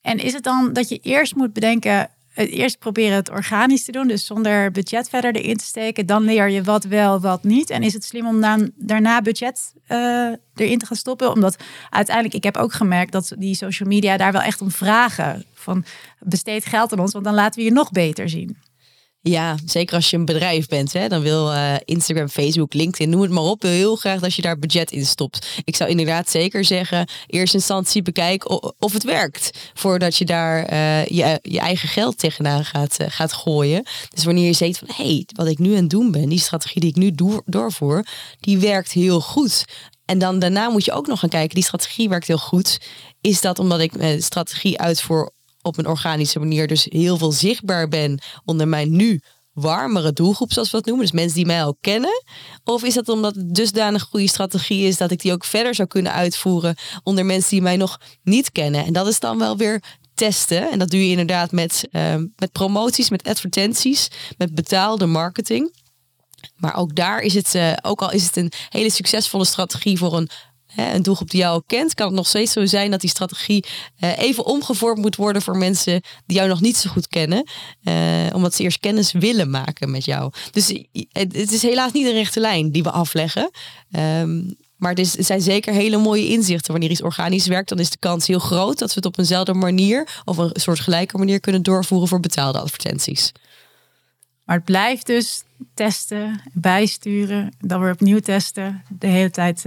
En 0.00 0.18
is 0.18 0.32
het 0.32 0.42
dan 0.42 0.72
dat 0.72 0.88
je 0.88 0.98
eerst 0.98 1.34
moet 1.34 1.52
bedenken, 1.52 2.10
eerst 2.46 2.78
proberen 2.78 3.16
het 3.16 3.30
organisch 3.30 3.84
te 3.84 3.92
doen, 3.92 4.08
dus 4.08 4.26
zonder 4.26 4.70
budget 4.70 5.08
verder 5.08 5.34
erin 5.34 5.56
te 5.56 5.64
steken. 5.64 6.06
Dan 6.06 6.22
leer 6.22 6.48
je 6.48 6.62
wat 6.62 6.84
wel, 6.84 7.20
wat 7.20 7.44
niet. 7.44 7.70
En 7.70 7.82
is 7.82 7.92
het 7.92 8.04
slim 8.04 8.26
om 8.26 8.40
dan, 8.40 8.70
daarna 8.76 9.22
budget 9.22 9.72
uh, 9.88 10.32
erin 10.54 10.78
te 10.78 10.86
gaan 10.86 10.96
stoppen? 10.96 11.32
Omdat 11.32 11.56
uiteindelijk, 11.90 12.34
ik 12.34 12.44
heb 12.44 12.56
ook 12.56 12.72
gemerkt 12.72 13.12
dat 13.12 13.34
die 13.38 13.54
social 13.54 13.88
media 13.88 14.16
daar 14.16 14.32
wel 14.32 14.40
echt 14.40 14.60
om 14.60 14.70
vragen. 14.70 15.44
Van 15.52 15.84
besteed 16.18 16.64
geld 16.64 16.92
aan 16.92 16.98
ons, 16.98 17.12
want 17.12 17.24
dan 17.24 17.34
laten 17.34 17.60
we 17.60 17.66
je 17.66 17.72
nog 17.72 17.90
beter 17.90 18.28
zien. 18.28 18.56
Ja, 19.20 19.56
zeker 19.64 19.96
als 19.96 20.10
je 20.10 20.16
een 20.16 20.24
bedrijf 20.24 20.66
bent. 20.66 20.92
Hè, 20.92 21.08
dan 21.08 21.22
wil 21.22 21.52
uh, 21.52 21.74
Instagram, 21.84 22.28
Facebook, 22.28 22.74
LinkedIn, 22.74 23.10
noem 23.10 23.22
het 23.22 23.30
maar 23.30 23.42
op. 23.42 23.62
Wil 23.62 23.70
heel 23.70 23.96
graag 23.96 24.20
dat 24.20 24.34
je 24.34 24.42
daar 24.42 24.58
budget 24.58 24.90
in 24.90 25.06
stopt. 25.06 25.46
Ik 25.64 25.76
zou 25.76 25.90
inderdaad 25.90 26.30
zeker 26.30 26.64
zeggen, 26.64 27.08
eerst 27.26 27.54
instantie 27.54 28.02
bekijken 28.02 28.80
of 28.82 28.92
het 28.92 29.02
werkt. 29.02 29.70
Voordat 29.74 30.16
je 30.16 30.24
daar 30.24 30.72
uh, 30.72 31.06
je, 31.06 31.38
je 31.42 31.58
eigen 31.58 31.88
geld 31.88 32.18
tegenaan 32.18 32.64
gaat, 32.64 32.96
gaat 33.08 33.32
gooien. 33.32 33.86
Dus 34.14 34.24
wanneer 34.24 34.46
je 34.46 34.52
ziet 34.52 34.78
van, 34.78 34.88
hé, 34.94 35.04
hey, 35.04 35.26
wat 35.34 35.46
ik 35.46 35.58
nu 35.58 35.74
aan 35.74 35.80
het 35.80 35.90
doen 35.90 36.10
ben, 36.10 36.28
die 36.28 36.38
strategie 36.38 36.80
die 36.80 36.90
ik 36.90 36.96
nu 36.96 37.10
door, 37.10 37.42
doorvoer, 37.44 38.06
die 38.40 38.58
werkt 38.58 38.92
heel 38.92 39.20
goed. 39.20 39.64
En 40.04 40.18
dan 40.18 40.38
daarna 40.38 40.68
moet 40.68 40.84
je 40.84 40.92
ook 40.92 41.06
nog 41.06 41.20
gaan 41.20 41.28
kijken, 41.28 41.54
die 41.54 41.64
strategie 41.64 42.08
werkt 42.08 42.26
heel 42.26 42.38
goed. 42.38 42.78
Is 43.20 43.40
dat 43.40 43.58
omdat 43.58 43.80
ik 43.80 43.96
mijn 43.96 44.22
strategie 44.22 44.78
uitvoer 44.78 45.32
op 45.62 45.78
een 45.78 45.86
organische 45.86 46.38
manier 46.38 46.66
dus 46.66 46.86
heel 46.88 47.16
veel 47.16 47.32
zichtbaar 47.32 47.88
ben 47.88 48.20
onder 48.44 48.68
mijn 48.68 48.96
nu 48.96 49.20
warmere 49.52 50.12
doelgroep, 50.12 50.52
zoals 50.52 50.70
we 50.70 50.76
dat 50.76 50.86
noemen. 50.86 51.04
Dus 51.04 51.14
mensen 51.14 51.36
die 51.36 51.46
mij 51.46 51.64
al 51.64 51.76
kennen. 51.80 52.24
Of 52.64 52.84
is 52.84 52.94
dat 52.94 53.08
omdat 53.08 53.34
het 53.34 53.54
dusdanig 53.54 54.02
goede 54.02 54.28
strategie 54.28 54.86
is 54.86 54.96
dat 54.96 55.10
ik 55.10 55.20
die 55.20 55.32
ook 55.32 55.44
verder 55.44 55.74
zou 55.74 55.88
kunnen 55.88 56.12
uitvoeren 56.12 56.76
onder 57.02 57.26
mensen 57.26 57.50
die 57.50 57.62
mij 57.62 57.76
nog 57.76 58.00
niet 58.22 58.52
kennen. 58.52 58.84
En 58.84 58.92
dat 58.92 59.06
is 59.06 59.20
dan 59.20 59.38
wel 59.38 59.56
weer 59.56 59.82
testen. 60.14 60.70
En 60.70 60.78
dat 60.78 60.90
doe 60.90 61.04
je 61.04 61.10
inderdaad 61.10 61.52
met, 61.52 61.88
uh, 61.92 62.14
met 62.36 62.52
promoties, 62.52 63.10
met 63.10 63.28
advertenties, 63.28 64.08
met 64.36 64.54
betaalde 64.54 65.06
marketing. 65.06 65.76
Maar 66.56 66.76
ook 66.76 66.94
daar 66.94 67.20
is 67.20 67.34
het, 67.34 67.54
uh, 67.54 67.72
ook 67.82 68.02
al 68.02 68.12
is 68.12 68.24
het 68.24 68.36
een 68.36 68.52
hele 68.68 68.90
succesvolle 68.90 69.44
strategie 69.44 69.98
voor 69.98 70.16
een 70.16 70.28
een 70.76 71.02
doelgroep 71.02 71.30
die 71.30 71.40
jou 71.40 71.62
kent, 71.66 71.94
kan 71.94 72.06
het 72.06 72.16
nog 72.16 72.26
steeds 72.26 72.52
zo 72.52 72.66
zijn 72.66 72.90
dat 72.90 73.00
die 73.00 73.10
strategie 73.10 73.64
eh, 73.98 74.18
even 74.18 74.46
omgevormd 74.46 75.00
moet 75.00 75.16
worden 75.16 75.42
voor 75.42 75.56
mensen 75.56 76.02
die 76.26 76.36
jou 76.36 76.48
nog 76.48 76.60
niet 76.60 76.76
zo 76.76 76.90
goed 76.90 77.08
kennen. 77.08 77.48
Uh, 77.82 77.94
omdat 78.32 78.54
ze 78.54 78.62
eerst 78.62 78.80
kennis 78.80 79.12
willen 79.12 79.50
maken 79.50 79.90
met 79.90 80.04
jou. 80.04 80.32
Dus 80.50 80.68
het, 81.12 81.52
is 81.52 81.62
helaas 81.62 81.92
niet 81.92 82.06
een 82.06 82.12
rechte 82.12 82.40
lijn 82.40 82.70
die 82.70 82.82
we 82.82 82.90
afleggen. 82.90 83.50
Um, 83.90 84.56
maar 84.76 84.94
er 84.94 85.06
zijn 85.06 85.40
zeker 85.40 85.72
hele 85.72 85.96
mooie 85.96 86.28
inzichten. 86.28 86.72
Wanneer 86.72 86.90
iets 86.90 87.02
organisch 87.02 87.46
werkt, 87.46 87.68
dan 87.68 87.78
is 87.78 87.90
de 87.90 87.98
kans 87.98 88.26
heel 88.26 88.38
groot 88.38 88.78
dat 88.78 88.88
we 88.88 88.94
het 88.94 89.06
op 89.06 89.18
eenzelfde 89.18 89.54
manier 89.54 90.08
of 90.24 90.36
een 90.36 90.50
soort 90.52 90.80
gelijke 90.80 91.18
manier 91.18 91.40
kunnen 91.40 91.62
doorvoeren 91.62 92.08
voor 92.08 92.20
betaalde 92.20 92.58
advertenties. 92.58 93.32
Maar 94.44 94.56
het 94.56 94.64
blijft 94.64 95.06
dus 95.06 95.42
testen, 95.74 96.40
bijsturen, 96.52 97.52
dan 97.60 97.80
weer 97.80 97.92
opnieuw 97.92 98.20
testen. 98.20 98.82
De 98.98 99.06
hele 99.06 99.30
tijd. 99.30 99.64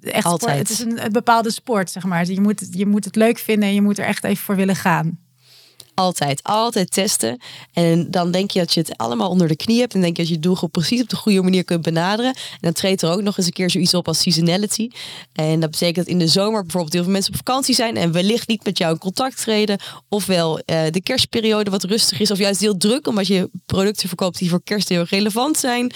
Echt 0.00 0.24
Altijd. 0.24 0.58
het 0.58 0.70
is 0.70 0.80
een, 0.80 1.04
een, 1.04 1.12
bepaalde 1.12 1.50
sport, 1.50 1.90
zeg 1.90 2.04
maar. 2.04 2.26
Je 2.26 2.40
moet, 2.40 2.68
je 2.70 2.86
moet 2.86 3.04
het 3.04 3.16
leuk 3.16 3.38
vinden 3.38 3.68
en 3.68 3.74
je 3.74 3.82
moet 3.82 3.98
er 3.98 4.04
echt 4.04 4.24
even 4.24 4.44
voor 4.44 4.56
willen 4.56 4.76
gaan. 4.76 5.18
Altijd, 5.98 6.42
altijd 6.42 6.92
testen. 6.92 7.38
En 7.72 8.10
dan 8.10 8.30
denk 8.30 8.50
je 8.50 8.58
dat 8.58 8.74
je 8.74 8.80
het 8.80 8.96
allemaal 8.96 9.30
onder 9.30 9.48
de 9.48 9.56
knie 9.56 9.80
hebt. 9.80 9.94
En 9.94 10.00
denk 10.00 10.16
je 10.16 10.22
dat 10.22 10.30
je 10.30 10.38
doelgroep 10.38 10.72
precies 10.72 11.02
op 11.02 11.08
de 11.08 11.16
goede 11.16 11.42
manier 11.42 11.64
kunt 11.64 11.82
benaderen. 11.82 12.34
En 12.34 12.58
dan 12.60 12.72
treedt 12.72 13.02
er 13.02 13.10
ook 13.10 13.22
nog 13.22 13.36
eens 13.38 13.46
een 13.46 13.52
keer 13.52 13.70
zoiets 13.70 13.94
op 13.94 14.08
als 14.08 14.20
seasonality. 14.20 14.88
En 15.32 15.60
dat 15.60 15.70
betekent 15.70 15.96
dat 15.96 16.06
in 16.06 16.18
de 16.18 16.26
zomer 16.26 16.62
bijvoorbeeld 16.62 16.92
heel 16.92 17.02
veel 17.02 17.12
mensen 17.12 17.32
op 17.32 17.38
vakantie 17.38 17.74
zijn. 17.74 17.96
En 17.96 18.12
wellicht 18.12 18.48
niet 18.48 18.64
met 18.64 18.78
jou 18.78 18.92
in 18.92 18.98
contact 18.98 19.36
treden. 19.36 19.80
Ofwel 20.08 20.58
uh, 20.58 20.80
de 20.90 21.02
kerstperiode 21.02 21.70
wat 21.70 21.84
rustig 21.84 22.20
is. 22.20 22.30
Of 22.30 22.38
juist 22.38 22.60
heel 22.60 22.76
druk 22.76 23.06
omdat 23.06 23.26
je 23.26 23.50
producten 23.66 24.08
verkoopt 24.08 24.38
die 24.38 24.48
voor 24.48 24.62
kerst 24.62 24.88
heel 24.88 25.04
relevant 25.08 25.56
zijn. 25.56 25.92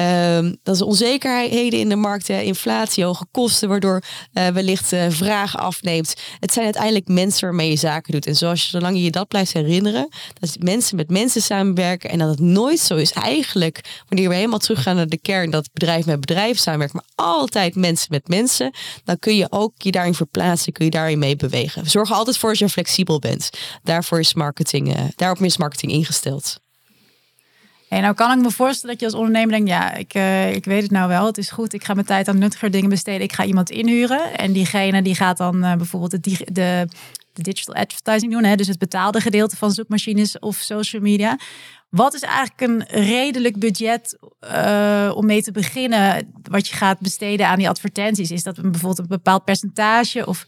Um, 0.00 0.56
dat 0.62 0.74
is 0.74 0.82
onzekerheden 0.82 1.78
in 1.78 1.88
de 1.88 1.96
markt, 1.96 2.28
hè, 2.28 2.40
inflatie, 2.40 3.04
hoge 3.04 3.26
kosten, 3.30 3.68
waardoor 3.68 4.02
uh, 4.32 4.46
wellicht 4.48 4.92
uh, 4.92 5.04
vraag 5.08 5.56
afneemt. 5.56 6.14
Het 6.40 6.52
zijn 6.52 6.64
uiteindelijk 6.64 7.08
mensen 7.08 7.44
waarmee 7.44 7.70
je 7.70 7.76
zaken 7.76 8.12
doet. 8.12 8.26
En 8.26 8.36
zoals 8.36 8.62
je, 8.62 8.68
zolang 8.68 8.96
je 8.96 9.02
je 9.02 9.10
dat 9.10 9.28
blijft 9.28 9.52
herinneren, 9.52 10.08
dat 10.40 10.56
mensen 10.60 10.96
met 10.96 11.10
mensen 11.10 11.42
samenwerken 11.42 12.10
en 12.10 12.18
dat 12.18 12.28
het 12.28 12.40
nooit 12.40 12.80
zo 12.80 12.96
is 12.96 13.12
eigenlijk, 13.12 14.02
wanneer 14.08 14.28
we 14.28 14.34
helemaal 14.34 14.58
teruggaan 14.58 14.96
naar 14.96 15.08
de 15.08 15.20
kern, 15.20 15.50
dat 15.50 15.68
bedrijf 15.72 16.06
met 16.06 16.20
bedrijf 16.20 16.58
samenwerkt, 16.58 16.94
maar 16.94 17.06
altijd 17.14 17.74
mensen 17.74 18.08
met 18.10 18.28
mensen, 18.28 18.74
dan 19.04 19.18
kun 19.18 19.36
je 19.36 19.46
ook 19.50 19.72
je 19.76 19.90
daarin 19.90 20.14
verplaatsen, 20.14 20.72
kun 20.72 20.84
je 20.84 20.90
daarin 20.90 21.18
mee 21.18 21.36
bewegen. 21.36 21.90
Zorg 21.90 22.12
altijd 22.12 22.38
voor 22.38 22.50
dat 22.50 22.58
je 22.58 22.68
flexibel 22.68 23.18
bent. 23.18 23.50
Daarvoor 23.82 24.18
is 24.18 24.34
marketing, 24.34 24.96
uh, 24.96 25.04
daarop 25.16 25.42
is 25.42 25.56
marketing 25.56 25.92
ingesteld. 25.92 26.60
Nou 27.88 28.14
kan 28.14 28.38
ik 28.38 28.44
me 28.44 28.50
voorstellen 28.50 28.90
dat 28.90 29.00
je 29.00 29.06
als 29.06 29.24
ondernemer 29.24 29.50
denkt, 29.50 29.68
ja, 29.68 29.94
ik, 29.94 30.14
uh, 30.14 30.54
ik 30.54 30.64
weet 30.64 30.82
het 30.82 30.90
nou 30.90 31.08
wel, 31.08 31.26
het 31.26 31.38
is 31.38 31.50
goed, 31.50 31.72
ik 31.72 31.84
ga 31.84 31.94
mijn 31.94 32.06
tijd 32.06 32.28
aan 32.28 32.38
nuttiger 32.38 32.70
dingen 32.70 32.90
besteden, 32.90 33.22
ik 33.22 33.32
ga 33.32 33.44
iemand 33.44 33.70
inhuren. 33.70 34.38
En 34.38 34.52
diegene 34.52 35.02
die 35.02 35.14
gaat 35.14 35.36
dan 35.36 35.64
uh, 35.64 35.74
bijvoorbeeld 35.74 36.10
de, 36.10 36.18
de, 36.52 36.88
de, 37.32 37.42
digital 37.42 37.74
advertising 37.74 38.32
doen, 38.32 38.44
hè, 38.44 38.56
dus 38.56 38.66
het 38.66 38.78
betaalde 38.78 39.20
gedeelte 39.20 39.56
van 39.56 39.70
zoekmachines 39.70 40.38
of 40.38 40.56
social 40.56 41.02
media. 41.02 41.38
Wat 41.88 42.14
is 42.14 42.20
eigenlijk 42.20 42.60
een 42.60 43.04
redelijk 43.04 43.58
budget 43.58 44.18
uh, 44.40 45.12
om 45.14 45.26
mee 45.26 45.42
te 45.42 45.52
beginnen, 45.52 46.32
wat 46.42 46.68
je 46.68 46.76
gaat 46.76 46.98
besteden 46.98 47.46
aan 47.46 47.58
die 47.58 47.68
advertenties? 47.68 48.30
Is 48.30 48.42
dat 48.42 48.54
bijvoorbeeld 48.54 48.98
een 48.98 49.06
bepaald 49.06 49.44
percentage 49.44 50.26
of 50.26 50.46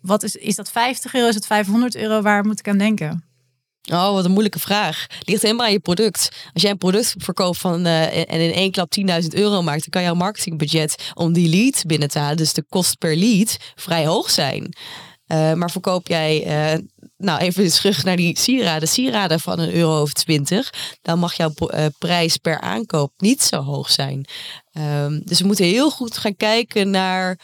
wat 0.00 0.22
is, 0.22 0.36
is 0.36 0.54
dat 0.54 0.70
50 0.70 1.14
euro, 1.14 1.28
is 1.28 1.34
het 1.34 1.46
500 1.46 1.96
euro, 1.96 2.22
waar 2.22 2.44
moet 2.44 2.58
ik 2.58 2.68
aan 2.68 2.78
denken? 2.78 3.24
Oh, 3.92 4.12
wat 4.12 4.24
een 4.24 4.30
moeilijke 4.30 4.58
vraag. 4.58 5.06
Ligt 5.20 5.42
helemaal 5.42 5.66
aan 5.66 5.72
je 5.72 5.80
product. 5.80 6.28
Als 6.52 6.62
jij 6.62 6.70
een 6.70 6.78
product 6.78 7.14
verkoopt 7.18 7.58
van, 7.58 7.86
uh, 7.86 8.16
en 8.16 8.40
in 8.40 8.52
één 8.52 8.70
klap 8.70 8.90
10.000 9.22 9.28
euro 9.28 9.62
maakt, 9.62 9.80
dan 9.80 9.90
kan 9.90 10.02
jouw 10.02 10.14
marketingbudget 10.14 11.10
om 11.14 11.32
die 11.32 11.48
lead 11.48 11.82
binnen 11.86 12.08
te 12.08 12.18
halen, 12.18 12.36
dus 12.36 12.52
de 12.52 12.64
kost 12.68 12.98
per 12.98 13.16
lead, 13.16 13.56
vrij 13.74 14.06
hoog 14.06 14.30
zijn. 14.30 14.76
Uh, 15.26 15.52
maar 15.52 15.70
verkoop 15.70 16.08
jij, 16.08 16.46
uh, 16.74 16.78
nou 17.16 17.40
even 17.40 17.68
terug 17.68 18.04
naar 18.04 18.16
die 18.16 18.38
sieraden, 18.38 18.88
sieraden 18.88 19.40
van 19.40 19.58
een 19.58 19.74
euro 19.74 20.02
of 20.02 20.12
20, 20.12 20.72
dan 21.02 21.18
mag 21.18 21.34
jouw 21.34 21.52
prijs 21.98 22.36
per 22.36 22.60
aankoop 22.60 23.12
niet 23.16 23.42
zo 23.42 23.62
hoog 23.62 23.90
zijn. 23.90 24.26
Um, 24.78 25.22
dus 25.24 25.40
we 25.40 25.46
moeten 25.46 25.64
heel 25.64 25.90
goed 25.90 26.18
gaan 26.18 26.36
kijken 26.36 26.90
naar 26.90 27.38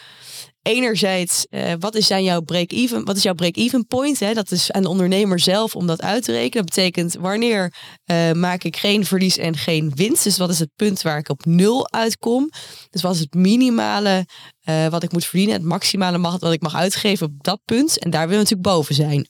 enerzijds, 0.62 1.46
uh, 1.51 1.73
wat 1.79 1.94
is 1.94 2.07
zijn 2.07 2.25
jouw 2.25 2.40
break-even? 2.40 3.05
Wat 3.05 3.16
is 3.16 3.23
jouw 3.23 3.35
break-even 3.35 3.87
point? 3.87 4.20
Hè? 4.20 4.35
Dat 4.35 4.51
is 4.51 4.73
aan 4.73 4.83
de 4.83 4.88
ondernemer 4.88 5.38
zelf 5.38 5.77
om 5.77 5.87
dat 5.87 6.03
uit 6.03 6.25
te 6.25 6.33
rekenen. 6.33 6.66
Dat 6.66 6.75
betekent 6.75 7.14
wanneer 7.14 7.75
uh, 8.07 8.33
maak 8.33 8.64
ik 8.64 8.77
geen 8.77 9.05
verlies 9.05 9.37
en 9.37 9.57
geen 9.57 9.92
winst. 9.94 10.25
Dus 10.25 10.38
wat 10.38 10.51
is 10.51 10.59
het 10.59 10.70
punt 10.77 11.03
waar 11.03 11.18
ik 11.18 11.29
op 11.29 11.44
nul 11.44 11.92
uitkom? 11.92 12.51
Dus 12.90 13.03
wat 13.03 13.14
is 13.14 13.20
het 13.20 13.35
minimale 13.35 14.27
uh, 14.64 14.87
wat 14.87 15.03
ik 15.03 15.12
moet 15.12 15.25
verdienen? 15.25 15.55
Het 15.55 15.64
maximale 15.64 16.18
mag, 16.18 16.38
wat 16.38 16.53
ik 16.53 16.62
mag 16.62 16.75
uitgeven 16.75 17.27
op 17.27 17.33
dat 17.38 17.61
punt. 17.64 17.99
En 17.99 18.11
daar 18.11 18.29
willen 18.29 18.44
we 18.44 18.51
natuurlijk 18.51 18.77
boven 18.77 18.94
zijn. 18.94 19.29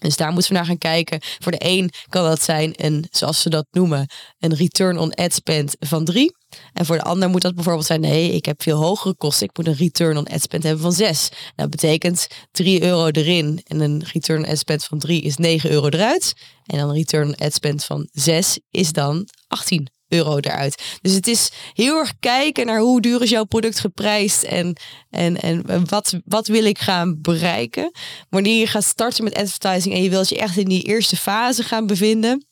Dus 0.00 0.16
daar 0.16 0.32
moeten 0.32 0.50
we 0.50 0.56
naar 0.56 0.66
gaan 0.66 0.78
kijken. 0.78 1.18
Voor 1.38 1.52
de 1.52 1.64
een 1.64 1.90
kan 2.08 2.24
dat 2.24 2.42
zijn 2.42 2.72
een, 2.76 3.06
zoals 3.10 3.40
ze 3.40 3.50
dat 3.50 3.66
noemen, 3.70 4.10
een 4.38 4.54
return 4.54 4.98
on 4.98 5.14
ad 5.14 5.32
spend 5.32 5.76
van 5.78 6.04
3. 6.04 6.38
En 6.72 6.86
voor 6.86 6.96
de 6.96 7.02
ander 7.02 7.28
moet 7.28 7.42
dat 7.42 7.54
bijvoorbeeld 7.54 7.86
zijn, 7.86 8.00
nee, 8.00 8.32
ik 8.32 8.44
heb 8.44 8.62
veel 8.62 8.78
hogere 8.78 9.14
kosten. 9.14 9.46
Ik 9.46 9.56
moet 9.56 9.66
een 9.66 9.74
return 9.74 10.16
on 10.16 10.26
ad 10.26 10.42
spend 10.42 10.62
hebben 10.62 10.82
van 10.82 10.92
6. 10.92 11.28
Dat 11.54 11.70
betekent 11.70 12.26
3 12.50 12.82
euro 12.82 13.06
erin 13.06 13.60
en 13.64 13.80
een 13.80 14.04
return 14.12 14.44
on 14.44 14.50
ad 14.50 14.58
spend 14.58 14.84
van 14.84 14.98
3 14.98 15.22
is 15.22 15.36
9 15.36 15.70
euro 15.70 15.86
eruit. 15.86 16.34
En 16.66 16.78
dan 16.78 16.88
een 16.88 16.94
return 16.94 17.28
on 17.28 17.36
ad 17.36 17.54
spend 17.54 17.84
van 17.84 18.08
6 18.12 18.58
is 18.70 18.92
dan 18.92 19.28
18 19.48 19.90
euro 20.10 20.36
eruit. 20.36 20.98
Dus 21.02 21.12
het 21.12 21.26
is 21.26 21.50
heel 21.72 21.98
erg 21.98 22.12
kijken 22.20 22.66
naar 22.66 22.80
hoe 22.80 23.00
duur 23.00 23.22
is 23.22 23.30
jouw 23.30 23.44
product 23.44 23.80
geprijsd 23.80 24.42
en, 24.42 24.76
en, 25.10 25.40
en 25.40 25.88
wat, 25.88 26.14
wat 26.24 26.46
wil 26.46 26.64
ik 26.64 26.78
gaan 26.78 27.20
bereiken. 27.20 27.90
Wanneer 28.28 28.58
je 28.58 28.66
gaat 28.66 28.84
starten 28.84 29.24
met 29.24 29.34
advertising 29.34 29.94
en 29.94 30.02
je 30.02 30.10
wilt 30.10 30.28
je 30.28 30.38
echt 30.38 30.56
in 30.56 30.68
die 30.68 30.82
eerste 30.82 31.16
fase 31.16 31.62
gaan 31.62 31.86
bevinden, 31.86 32.46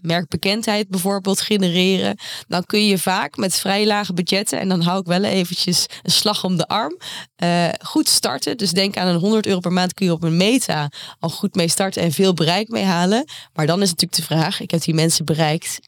merkbekendheid 0.00 0.88
bijvoorbeeld 0.88 1.40
genereren, 1.40 2.18
dan 2.48 2.64
kun 2.66 2.86
je 2.86 2.98
vaak 2.98 3.36
met 3.36 3.54
vrij 3.54 3.86
lage 3.86 4.12
budgetten, 4.12 4.60
en 4.60 4.68
dan 4.68 4.80
hou 4.80 5.00
ik 5.00 5.06
wel 5.06 5.24
eventjes 5.24 5.86
een 6.02 6.10
slag 6.10 6.44
om 6.44 6.56
de 6.56 6.68
arm, 6.68 6.98
uh, 7.42 7.68
goed 7.80 8.08
starten. 8.08 8.56
Dus 8.56 8.70
denk 8.70 8.96
aan 8.96 9.06
een 9.06 9.20
100 9.20 9.46
euro 9.46 9.60
per 9.60 9.72
maand 9.72 9.94
kun 9.94 10.06
je 10.06 10.12
op 10.12 10.22
een 10.22 10.36
meta 10.36 10.90
al 11.18 11.28
goed 11.28 11.54
mee 11.54 11.68
starten 11.68 12.02
en 12.02 12.12
veel 12.12 12.34
bereik 12.34 12.68
mee 12.68 12.84
halen. 12.84 13.24
Maar 13.52 13.66
dan 13.66 13.82
is 13.82 13.90
natuurlijk 13.90 14.20
de 14.20 14.34
vraag, 14.34 14.60
ik 14.60 14.70
heb 14.70 14.82
die 14.82 14.94
mensen 14.94 15.24
bereikt 15.24 15.78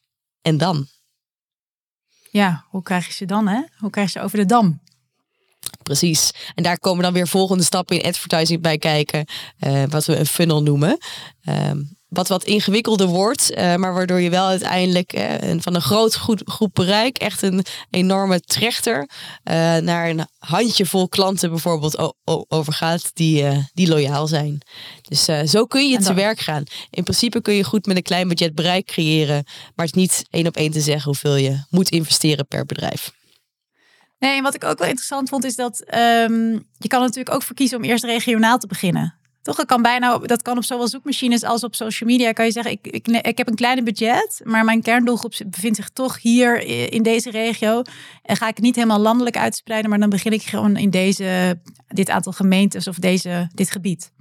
en 0.43 0.57
dan? 0.57 0.87
Ja, 2.35 2.65
hoe 2.69 2.83
krijg 2.83 3.07
je 3.07 3.13
ze 3.13 3.25
dan, 3.25 3.49
hè? 3.49 3.63
Hoe 3.77 3.91
krijg 3.91 4.13
je 4.13 4.19
ze 4.19 4.25
over 4.25 4.39
de 4.39 4.45
dam? 4.45 4.81
Precies. 5.83 6.33
En 6.55 6.63
daar 6.63 6.79
komen 6.79 7.03
dan 7.03 7.13
weer 7.13 7.29
volgende 7.29 7.63
stappen 7.63 8.01
in 8.01 8.09
advertising 8.09 8.63
bij 8.63 8.79
kijken, 8.79 9.27
uh, 9.67 9.83
wat 9.89 10.05
we 10.05 10.17
een 10.17 10.27
funnel 10.27 10.63
noemen. 10.63 10.99
Uh, 11.49 11.71
wat 12.15 12.29
wat 12.29 12.45
ingewikkelder 12.45 13.07
wordt, 13.07 13.51
uh, 13.51 13.75
maar 13.75 13.95
waardoor 13.95 14.21
je 14.21 14.31
wel 14.31 14.47
uiteindelijk 14.47 15.19
uh, 15.19 15.35
van 15.59 15.75
een 15.75 15.81
groot 15.81 16.17
goed, 16.17 16.43
groep 16.45 16.75
bereik 16.75 17.19
echt 17.19 17.43
een 17.43 17.65
enorme 17.91 18.41
trechter 18.41 18.99
uh, 18.99 19.55
naar 19.77 20.09
een 20.09 20.27
handjevol 20.39 21.09
klanten 21.09 21.51
bijvoorbeeld 21.51 22.15
overgaat 22.49 23.11
die, 23.15 23.45
die 23.73 23.89
loyaal 23.89 24.27
zijn. 24.27 24.61
Dus 25.09 25.25
zo 25.51 25.65
kun 25.65 25.89
je 25.89 25.99
te 25.99 26.15
werk 26.15 26.39
gaan. 26.39 26.63
In 26.91 27.03
principe 27.03 27.43
kun 27.43 27.55
je 27.55 27.65
goed 27.65 27.87
met 27.87 27.97
een 27.97 28.03
klein 28.03 28.29
budget 28.29 28.55
bereik 28.55 28.87
creëren, 28.87 29.45
maar 29.75 29.87
het 29.87 29.97
is 29.97 30.03
niet 30.03 30.25
één 30.31 30.47
op 30.47 30.57
één 30.57 30.71
te 30.71 30.81
zeggen 30.81 31.05
hoeveel 31.05 31.37
je 31.37 31.65
moet 31.71 31.91
investeren 31.91 32.47
per 32.47 32.67
bedrijf. 32.67 33.13
Nee, 34.19 34.37
en 34.37 34.43
wat 34.43 34.55
ik 34.55 34.65
ook 34.65 34.79
wel 34.79 34.89
interessant 34.89 35.29
vond 35.29 35.45
is 35.45 35.57
dat 35.57 35.81
um, 35.95 36.69
je 36.79 36.89
kan 36.89 37.01
natuurlijk 37.01 37.35
ook 37.35 37.43
voor 37.43 37.57
kiezen 37.57 37.79
om 37.79 37.85
eerst 37.85 38.05
regionaal 38.05 38.59
te 38.59 38.67
beginnen. 38.67 39.19
Toch, 39.45 39.57
dat 39.57 39.67
kan 39.67 39.83
bijna, 39.83 40.19
dat 40.19 40.43
kan 40.43 40.57
op 40.57 40.65
zowel 40.65 40.89
zoekmachines 40.89 41.43
als 41.43 41.65
op 41.65 41.75
social 41.75 42.11
media. 42.11 42.33
Kan 42.33 42.45
je 42.45 42.53
zeggen, 42.53 42.73
ik, 42.73 42.87
ik, 42.87 43.09
ik 43.09 43.39
heb 43.39 43.49
een 43.49 43.55
kleine 43.55 43.83
budget, 43.83 44.41
maar 44.45 44.65
mijn 44.65 44.83
kerndoelgroep 44.83 45.35
bevindt 45.47 45.77
zich 45.77 45.89
toch 45.89 46.23
hier 46.23 46.61
in 46.93 47.03
deze 47.03 47.31
regio. 47.31 47.83
En 48.23 48.37
ga 48.37 48.49
ik 48.49 48.61
niet 48.61 48.75
helemaal 48.75 48.99
landelijk 48.99 49.37
uitspreiden, 49.37 49.91
maar 49.91 49.99
dan 49.99 50.11
begin 50.11 50.33
ik 50.33 50.43
gewoon 50.43 50.77
in 50.77 50.91
deze, 50.91 51.61
dit 51.89 52.11
aantal 52.11 52.33
gemeentes 52.33 52.89
of 52.89 52.97
deze, 52.97 53.49
dit 53.55 53.71
gebied. 53.71 54.13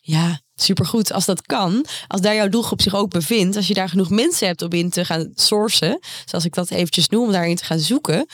Ja, 0.00 0.40
supergoed. 0.54 1.12
Als 1.12 1.24
dat 1.24 1.42
kan, 1.42 1.86
als 2.08 2.20
daar 2.20 2.34
jouw 2.34 2.48
doelgroep 2.48 2.82
zich 2.82 2.94
ook 2.94 3.10
bevindt, 3.10 3.56
als 3.56 3.66
je 3.66 3.74
daar 3.74 3.88
genoeg 3.88 4.10
mensen 4.10 4.46
hebt 4.46 4.62
om 4.62 4.72
in 4.72 4.90
te 4.90 5.04
gaan 5.04 5.30
sourcen, 5.34 5.98
zoals 6.24 6.44
ik 6.44 6.54
dat 6.54 6.70
eventjes 6.70 7.08
noem, 7.08 7.24
om 7.24 7.32
daarin 7.32 7.56
te 7.56 7.64
gaan 7.64 7.78
zoeken, 7.78 8.26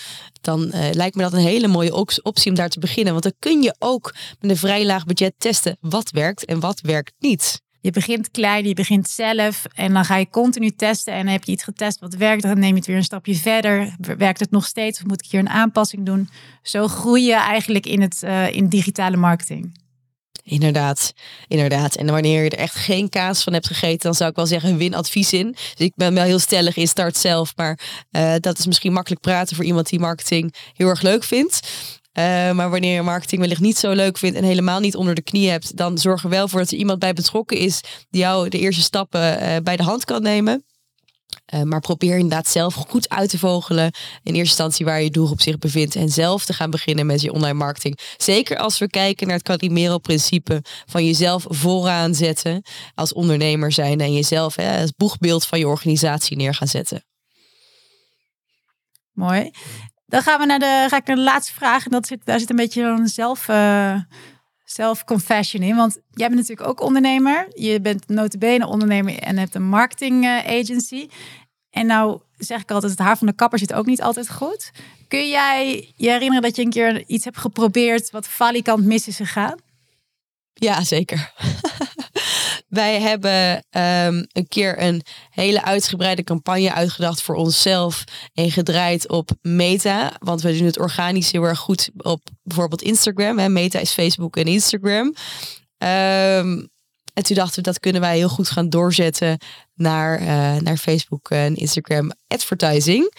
dan 0.47 0.71
uh, 0.75 0.91
lijkt 0.93 1.17
me 1.17 1.23
dat 1.23 1.33
een 1.33 1.39
hele 1.39 1.69
mooie 1.69 1.95
optie 2.23 2.51
om 2.51 2.55
daar 2.55 2.69
te 2.69 2.79
beginnen. 2.79 3.13
Want 3.13 3.25
dan 3.25 3.35
kun 3.39 3.63
je 3.63 3.75
ook 3.79 4.15
met 4.41 4.51
een 4.51 4.57
vrij 4.57 4.85
laag 4.85 5.05
budget 5.05 5.35
testen 5.39 5.77
wat 5.81 6.11
werkt 6.11 6.45
en 6.45 6.61
wat 6.61 6.81
werkt 6.81 7.13
niet. 7.19 7.65
Je 7.81 7.93
begint 7.93 8.31
klein, 8.31 8.69
je 8.69 8.75
begint 8.75 9.09
zelf 9.09 9.65
en 9.75 9.93
dan 9.93 10.05
ga 10.05 10.17
je 10.17 10.29
continu 10.31 10.71
testen. 10.71 11.13
En 11.13 11.27
heb 11.27 11.45
je 11.45 11.53
iets 11.53 11.65
getest 11.65 12.01
wat 12.01 12.15
werkt, 12.15 12.43
dan 12.43 12.59
neem 12.59 12.71
je 12.71 12.77
het 12.77 12.87
weer 12.87 12.97
een 12.97 13.05
stapje 13.05 13.35
verder. 13.35 13.97
Werkt 14.19 14.41
het 14.41 14.51
nog 14.51 14.67
steeds 14.67 15.01
of 15.01 15.07
moet 15.07 15.25
ik 15.25 15.31
hier 15.31 15.41
een 15.41 15.49
aanpassing 15.49 16.07
doen? 16.07 16.29
Zo 16.63 16.89
groei 16.89 17.25
je 17.25 17.35
eigenlijk 17.35 17.87
in, 17.87 18.01
het, 18.01 18.21
uh, 18.25 18.55
in 18.55 18.69
digitale 18.69 19.17
marketing. 19.17 19.85
Inderdaad, 20.49 21.13
inderdaad. 21.49 21.97
En 21.97 22.07
wanneer 22.07 22.43
je 22.45 22.51
er 22.51 22.59
echt 22.59 22.75
geen 22.75 23.09
kaas 23.09 23.43
van 23.43 23.53
hebt 23.53 23.67
gegeten, 23.67 23.99
dan 23.99 24.15
zou 24.15 24.31
ik 24.31 24.37
wel 24.37 24.47
zeggen, 24.47 24.77
win 24.77 24.95
advies 24.95 25.33
in. 25.33 25.51
Dus 25.51 25.87
ik 25.87 25.93
ben 25.95 26.15
wel 26.15 26.25
heel 26.25 26.39
stellig 26.39 26.77
in 26.77 26.89
start 26.89 27.17
zelf, 27.17 27.57
maar 27.57 27.79
uh, 28.11 28.35
dat 28.41 28.59
is 28.59 28.67
misschien 28.67 28.93
makkelijk 28.93 29.21
praten 29.21 29.57
voor 29.57 29.65
iemand 29.65 29.89
die 29.89 29.99
marketing 29.99 30.55
heel 30.73 30.89
erg 30.89 31.03
leuk 31.03 31.25
vindt. 31.25 31.61
Uh, 32.19 32.25
maar 32.53 32.71
wanneer 32.71 32.95
je 32.95 33.03
marketing 33.03 33.41
wellicht 33.41 33.61
niet 33.61 33.79
zo 33.79 33.93
leuk 33.93 34.19
vindt 34.19 34.37
en 34.37 34.45
helemaal 34.45 34.81
niet 34.81 34.97
onder 34.97 35.15
de 35.15 35.23
knie 35.23 35.51
hebt, 35.51 35.77
dan 35.77 35.99
zorg 35.99 36.23
er 36.25 36.31
wel 36.31 36.49
voor 36.49 36.61
dat 36.61 36.71
er 36.71 36.79
iemand 36.79 36.99
bij 36.99 37.13
betrokken 37.13 37.57
is 37.57 37.81
die 38.11 38.21
jou 38.21 38.49
de 38.49 38.59
eerste 38.59 38.83
stappen 38.83 39.43
uh, 39.43 39.57
bij 39.63 39.77
de 39.77 39.83
hand 39.83 40.05
kan 40.05 40.23
nemen. 40.23 40.65
Uh, 41.55 41.63
maar 41.63 41.81
probeer 41.81 42.15
inderdaad 42.15 42.49
zelf 42.49 42.75
goed 42.75 43.09
uit 43.09 43.31
te 43.31 43.39
vogelen. 43.39 43.85
In 44.23 44.35
eerste 44.35 44.39
instantie 44.39 44.85
waar 44.85 45.03
je 45.03 45.11
doelgroep 45.11 45.41
zich 45.41 45.59
bevindt. 45.59 45.95
En 45.95 46.09
zelf 46.09 46.45
te 46.45 46.53
gaan 46.53 46.71
beginnen 46.71 47.07
met 47.07 47.21
je 47.21 47.33
online 47.33 47.59
marketing. 47.59 47.99
Zeker 48.17 48.57
als 48.57 48.79
we 48.79 48.89
kijken 48.89 49.27
naar 49.27 49.37
het 49.37 49.47
Calimero-principe 49.47 50.63
van 50.87 51.05
jezelf 51.05 51.45
vooraan 51.49 52.15
zetten. 52.15 52.63
Als 52.95 53.13
ondernemer 53.13 53.73
zijn 53.73 54.01
en 54.01 54.13
jezelf 54.13 54.57
hè, 54.57 54.63
het 54.63 54.97
boegbeeld 54.97 55.47
van 55.47 55.59
je 55.59 55.69
organisatie 55.69 56.37
neer 56.37 56.55
gaan 56.55 56.69
zetten. 56.69 57.05
Mooi. 59.13 59.51
Dan 60.07 60.23
gaan 60.23 60.41
we 60.41 60.47
naar 60.47 60.59
de, 60.59 60.87
ga 60.89 60.97
ik 60.97 61.07
naar 61.07 61.17
de 61.17 61.23
laatste 61.23 61.53
vraag. 61.53 61.85
En 61.85 61.91
dat 61.91 62.07
zit, 62.07 62.21
daar 62.25 62.39
zit 62.41 62.51
een 62.51 62.57
beetje 62.57 62.83
een 62.83 63.09
zelf. 63.09 63.49
Uh 63.49 63.95
self-confession 64.69 65.63
in. 65.63 65.77
Want 65.77 65.99
jij 66.11 66.29
bent 66.29 66.41
natuurlijk 66.41 66.69
ook 66.69 66.81
ondernemer. 66.81 67.47
Je 67.55 67.81
bent 67.81 68.09
notabene 68.09 68.67
ondernemer 68.67 69.19
en 69.19 69.39
hebt 69.39 69.55
een 69.55 69.69
marketing 69.69 70.25
eh, 70.25 70.61
agency. 70.61 71.09
En 71.71 71.87
nou 71.87 72.21
zeg 72.39 72.61
ik 72.61 72.71
altijd, 72.71 72.93
het 72.93 73.01
haar 73.01 73.19
van 73.19 73.27
de 73.27 73.33
kapper 73.33 73.59
zit 73.59 73.73
ook 73.73 73.87
niet 73.87 74.03
altijd 74.03 74.31
goed. 74.31 74.71
Kun 75.09 75.29
jij 75.29 75.93
je 75.97 76.11
herinneren 76.11 76.43
dat 76.43 76.57
je 76.57 76.63
een 76.63 76.71
keer 76.71 77.05
iets 77.07 77.25
hebt 77.25 77.39
geprobeerd 77.39 78.11
wat 78.11 78.29
valikant 78.29 78.85
mis 78.85 79.09
is 79.09 79.17
gegaan? 79.17 79.59
Ja, 80.55 80.85
zeker. 80.85 81.33
Wij 82.67 83.01
hebben 83.01 83.55
um, 83.55 84.27
een 84.33 84.49
keer 84.49 84.83
een 84.83 85.03
hele 85.31 85.65
uitgebreide 85.65 86.25
campagne 86.25 86.73
uitgedacht 86.73 87.23
voor 87.23 87.35
onszelf 87.35 88.05
en 88.35 88.51
gedraaid 88.51 89.09
op 89.09 89.31
Meta. 89.43 90.13
Want 90.19 90.43
we 90.43 90.57
doen 90.57 90.67
het 90.67 90.79
organisch 90.79 91.33
heel 91.33 91.43
erg 91.43 91.59
goed 91.59 91.91
op 91.97 92.21
bijvoorbeeld 92.43 92.83
Instagram. 92.83 93.39
Hè. 93.39 93.49
Meta 93.49 93.79
is 93.79 93.93
Facebook 93.93 94.37
en 94.37 94.45
Instagram. 94.45 95.15
Um, 95.79 96.69
en 97.17 97.23
toen 97.23 97.37
dachten 97.37 97.57
we 97.57 97.63
dat 97.63 97.81
kunnen 97.81 98.01
wij 98.01 98.17
heel 98.17 98.29
goed 98.29 98.51
gaan 98.51 98.69
doorzetten 98.69 99.39
naar, 99.75 100.21
uh, 100.21 100.27
naar 100.57 100.77
Facebook 100.77 101.31
en 101.31 101.55
Instagram 101.55 102.13
advertising. 102.29 103.13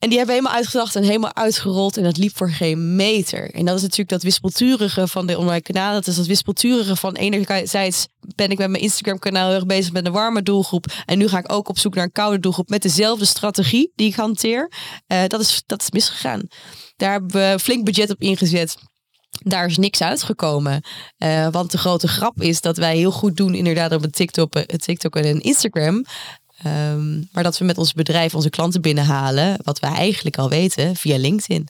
En 0.00 0.08
die 0.08 0.18
hebben 0.18 0.36
helemaal 0.36 0.56
uitgedacht 0.56 0.96
en 0.96 1.02
helemaal 1.02 1.34
uitgerold. 1.34 1.96
En 1.96 2.02
dat 2.02 2.16
liep 2.16 2.36
voor 2.36 2.50
geen 2.50 2.96
meter. 2.96 3.50
En 3.54 3.64
dat 3.64 3.76
is 3.76 3.82
natuurlijk 3.82 4.08
dat 4.08 4.22
wispelturige 4.22 5.08
van 5.08 5.26
de 5.26 5.38
online 5.38 5.60
kanalen. 5.60 5.94
Dat 5.94 6.06
is 6.06 6.16
dat 6.16 6.26
wispelturige 6.26 6.96
van 6.96 7.14
enerzijds 7.14 8.06
ben 8.34 8.50
ik 8.50 8.58
met 8.58 8.70
mijn 8.70 8.82
Instagram 8.82 9.18
kanaal 9.18 9.46
heel 9.46 9.54
erg 9.54 9.66
bezig 9.66 9.92
met 9.92 10.06
een 10.06 10.12
warme 10.12 10.42
doelgroep. 10.42 10.86
En 11.06 11.18
nu 11.18 11.28
ga 11.28 11.38
ik 11.38 11.52
ook 11.52 11.68
op 11.68 11.78
zoek 11.78 11.94
naar 11.94 12.04
een 12.04 12.12
koude 12.12 12.40
doelgroep 12.40 12.68
met 12.68 12.82
dezelfde 12.82 13.24
strategie 13.24 13.92
die 13.94 14.08
ik 14.08 14.14
hanteer. 14.14 14.70
Uh, 15.08 15.22
dat, 15.26 15.40
is, 15.40 15.62
dat 15.66 15.82
is 15.82 15.90
misgegaan. 15.90 16.42
Daar 16.96 17.12
hebben 17.12 17.30
we 17.30 17.58
flink 17.58 17.84
budget 17.84 18.10
op 18.10 18.20
ingezet. 18.20 18.76
Daar 19.42 19.66
is 19.66 19.78
niks 19.78 20.02
uitgekomen. 20.02 20.82
Uh, 21.18 21.48
want 21.50 21.70
de 21.70 21.78
grote 21.78 22.08
grap 22.08 22.42
is 22.42 22.60
dat 22.60 22.76
wij 22.76 22.96
heel 22.96 23.12
goed 23.12 23.36
doen 23.36 23.54
inderdaad 23.54 23.92
op 23.92 24.04
een 24.04 24.10
TikTok, 24.10 24.52
TikTok 24.62 25.16
en 25.16 25.26
een 25.26 25.40
Instagram. 25.40 26.04
Um, 26.66 27.28
maar 27.32 27.42
dat 27.42 27.58
we 27.58 27.64
met 27.64 27.78
ons 27.78 27.92
bedrijf 27.92 28.34
onze 28.34 28.50
klanten 28.50 28.80
binnenhalen, 28.80 29.56
wat 29.64 29.78
wij 29.78 29.92
eigenlijk 29.92 30.38
al 30.38 30.48
weten, 30.48 30.96
via 30.96 31.18
LinkedIn. 31.18 31.68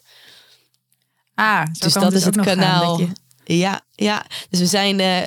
Ah, 1.35 1.65
dus 1.79 1.93
dat 1.93 2.13
is 2.13 2.25
het 2.25 2.41
kanaal. 2.41 3.01
Ja, 3.43 3.81
ja, 3.91 4.25
dus 4.49 4.59
we 4.59 4.65
zijn, 4.65 4.99
uh, 4.99 5.17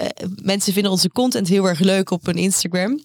mensen 0.42 0.72
vinden 0.72 0.92
onze 0.92 1.10
content 1.10 1.48
heel 1.48 1.64
erg 1.64 1.78
leuk 1.78 2.10
op 2.10 2.26
een 2.26 2.36
Instagram. 2.36 3.04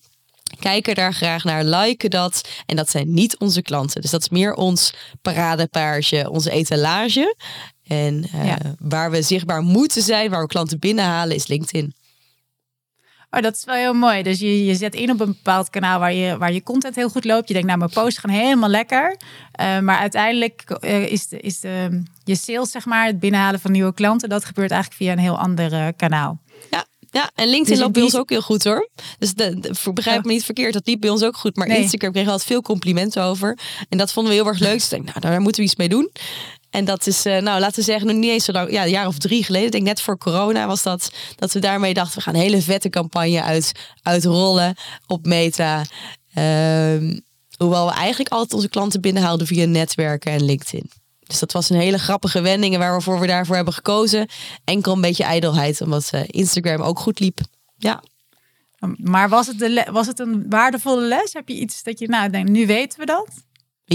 Kijken 0.60 0.95
daar 0.95 1.13
graag 1.13 1.43
naar, 1.43 1.63
liken 1.63 2.10
dat. 2.10 2.50
En 2.65 2.76
dat 2.76 2.89
zijn 2.89 3.13
niet 3.13 3.38
onze 3.38 3.62
klanten. 3.62 4.02
Dus 4.02 4.12
dat 4.12 4.22
is 4.22 4.30
meer 4.30 4.54
ons 4.54 4.93
paradepaardje, 5.22 6.30
onze 6.30 6.52
etalage. 6.52 7.36
En 7.84 8.26
uh, 8.36 8.45
ja. 8.45 8.58
waar 8.80 9.12
we 9.12 9.22
zichtbaar 9.22 9.62
moeten 9.62 10.02
zijn, 10.02 10.30
waar 10.30 10.41
we 10.41 10.48
klanten 10.48 10.80
binnenhalen, 10.80 11.36
is 11.36 11.48
LinkedIn. 11.48 11.93
Oh, 13.32 13.42
dat 13.42 13.56
is 13.56 13.63
wel 13.63 13.76
heel 13.76 13.94
mooi. 13.94 14.24
Dus 14.24 14.39
je, 14.39 14.65
je 14.65 14.76
zet 14.76 14.96
in 14.96 15.12
op 15.12 15.20
een 15.20 15.28
bepaald 15.28 15.70
kanaal 15.70 16.00
waar 16.00 16.13
je, 16.13 16.38
waar 16.38 16.54
je 16.54 16.63
content 16.63 16.96
heel 16.96 17.10
goed 17.10 17.26
loopt. 17.26 17.48
Je 17.48 17.54
denkt, 17.54 17.68
nou, 17.68 17.80
mijn 17.80 17.92
posts 17.92 18.20
gaan 18.20 18.30
helemaal 18.30 18.70
lekker. 18.70 19.18
Uh, 19.62 19.80
maar 19.80 19.98
uiteindelijk 19.98 20.78
uh, 20.82 21.12
is, 21.12 21.28
de, 21.28 21.39
is 21.39 21.60
de, 21.60 22.04
je 22.24 22.36
sales, 22.36 22.72
zeg 22.72 22.86
maar, 22.86 23.06
het 23.06 23.20
binnenhalen 23.20 23.60
van 23.60 23.72
nieuwe 23.72 23.94
klanten, 23.94 24.30
dat 24.30 24.46
gebeurt 24.46 24.72
eigenlijk 24.72 25.02
via 25.02 25.12
een 25.12 25.20
heel 25.20 25.38
ander 25.38 25.74
uh, 25.74 25.88
kanaal. 25.98 26.39
Ja, 26.72 26.86
ja, 27.12 27.30
en 27.36 27.48
LinkedIn 27.48 27.74
dus 27.74 27.80
loopt 27.80 27.94
bij 27.94 28.04
ons 28.04 28.15
ook 28.15 28.30
heel 28.30 28.42
goed 28.42 28.63
hoor. 28.63 28.89
Dus 29.20 29.34
de, 29.34 29.60
de 29.60 29.94
begrijp 29.94 30.26
me 30.26 30.32
niet 30.32 30.46
verkeerd, 30.46 30.74
dat 30.74 30.88
liep 30.88 31.02
bij 31.02 31.10
ons 31.10 31.24
ook 31.24 31.38
goed. 31.38 31.56
Maar 31.56 31.68
nee. 31.68 31.82
Instagram 31.82 32.12
kreeg 32.12 32.28
altijd 32.28 32.48
veel 32.48 32.62
complimenten 32.62 33.24
over. 33.24 33.58
En 33.89 33.98
dat 33.98 34.12
vonden 34.12 34.32
we 34.34 34.39
heel 34.39 34.48
erg 34.48 34.60
leuk. 34.60 34.74
Dus 34.74 34.84
ik 34.84 34.89
denk, 34.89 35.06
nou, 35.06 35.20
daar 35.20 35.42
moeten 35.42 35.62
we 35.62 35.68
iets 35.68 35.78
mee 35.78 35.89
doen. 35.89 36.12
En 36.70 36.86
dat 36.86 37.08
is, 37.08 37.26
uh, 37.26 37.38
nou, 37.38 37.60
laten 37.60 37.80
we 37.80 37.82
zeggen, 37.82 38.08
nog 38.08 38.16
niet 38.16 38.30
eens 38.30 38.46
zo 38.46 38.52
lang, 38.52 38.72
ja, 38.72 38.84
een 38.84 38.90
jaar 38.90 39.08
of 39.08 39.18
drie 39.18 39.44
geleden. 39.44 39.66
Ik 39.66 39.72
denk 39.72 39.86
net 39.86 40.02
voor 40.02 40.18
corona 40.18 40.68
was 40.68 40.84
dat, 40.84 41.12
dat 41.36 41.52
we 41.52 41.60
daarmee 41.60 41.94
dachten, 41.94 42.18
we 42.18 42.24
gaan 42.24 42.34
een 42.34 42.42
hele 42.42 42.62
vette 42.62 42.90
campagne 42.90 43.44
uit, 43.44 43.72
uitrollen 44.02 44.76
op 45.08 45.26
Meta. 45.26 45.84
Uh, 46.36 47.16
hoewel 47.58 47.86
we 47.86 47.94
eigenlijk 47.94 48.30
altijd 48.30 48.54
onze 48.54 48.70
klanten 48.70 49.02
binnenhaalden 49.02 49.48
via 49.48 49.66
netwerken 49.66 50.32
en 50.32 50.46
LinkedIn. 50.46 50.90
Dus 51.20 51.40
dat 51.40 51.52
was 51.52 51.70
een 51.70 51.80
hele 51.80 52.00
grappige 52.00 52.42
wending 52.42 52.74
en 52.74 52.80
waarvoor 52.80 53.20
we 53.20 53.28
daarvoor 53.28 53.56
hebben 53.56 53.74
gekozen. 53.74 54.28
Enkel 54.64 54.94
een 54.94 55.02
beetje 55.02 55.24
ijdelheid, 55.24 55.82
omdat 55.82 56.10
uh, 56.14 56.22
Instagram 56.26 56.82
ook 56.82 57.00
goed 57.00 57.20
liep. 57.20 57.40
Ja. 57.78 58.04
Maar 58.98 59.30
was 59.30 59.48
het, 59.48 59.60
de 59.60 59.88
was 59.92 60.08
het 60.08 60.20
een 60.20 60.46
waardevolle 60.50 61.08
les? 61.08 61.34
Heb 61.34 61.48
je 61.48 61.56
iets 61.56 61.84
dat 61.84 62.00
je, 62.00 62.08
nou, 62.08 62.30
denkt, 62.30 62.50
nu 62.50 62.68
weten 62.68 63.00
we 63.00 63.06
dat? 63.06 63.28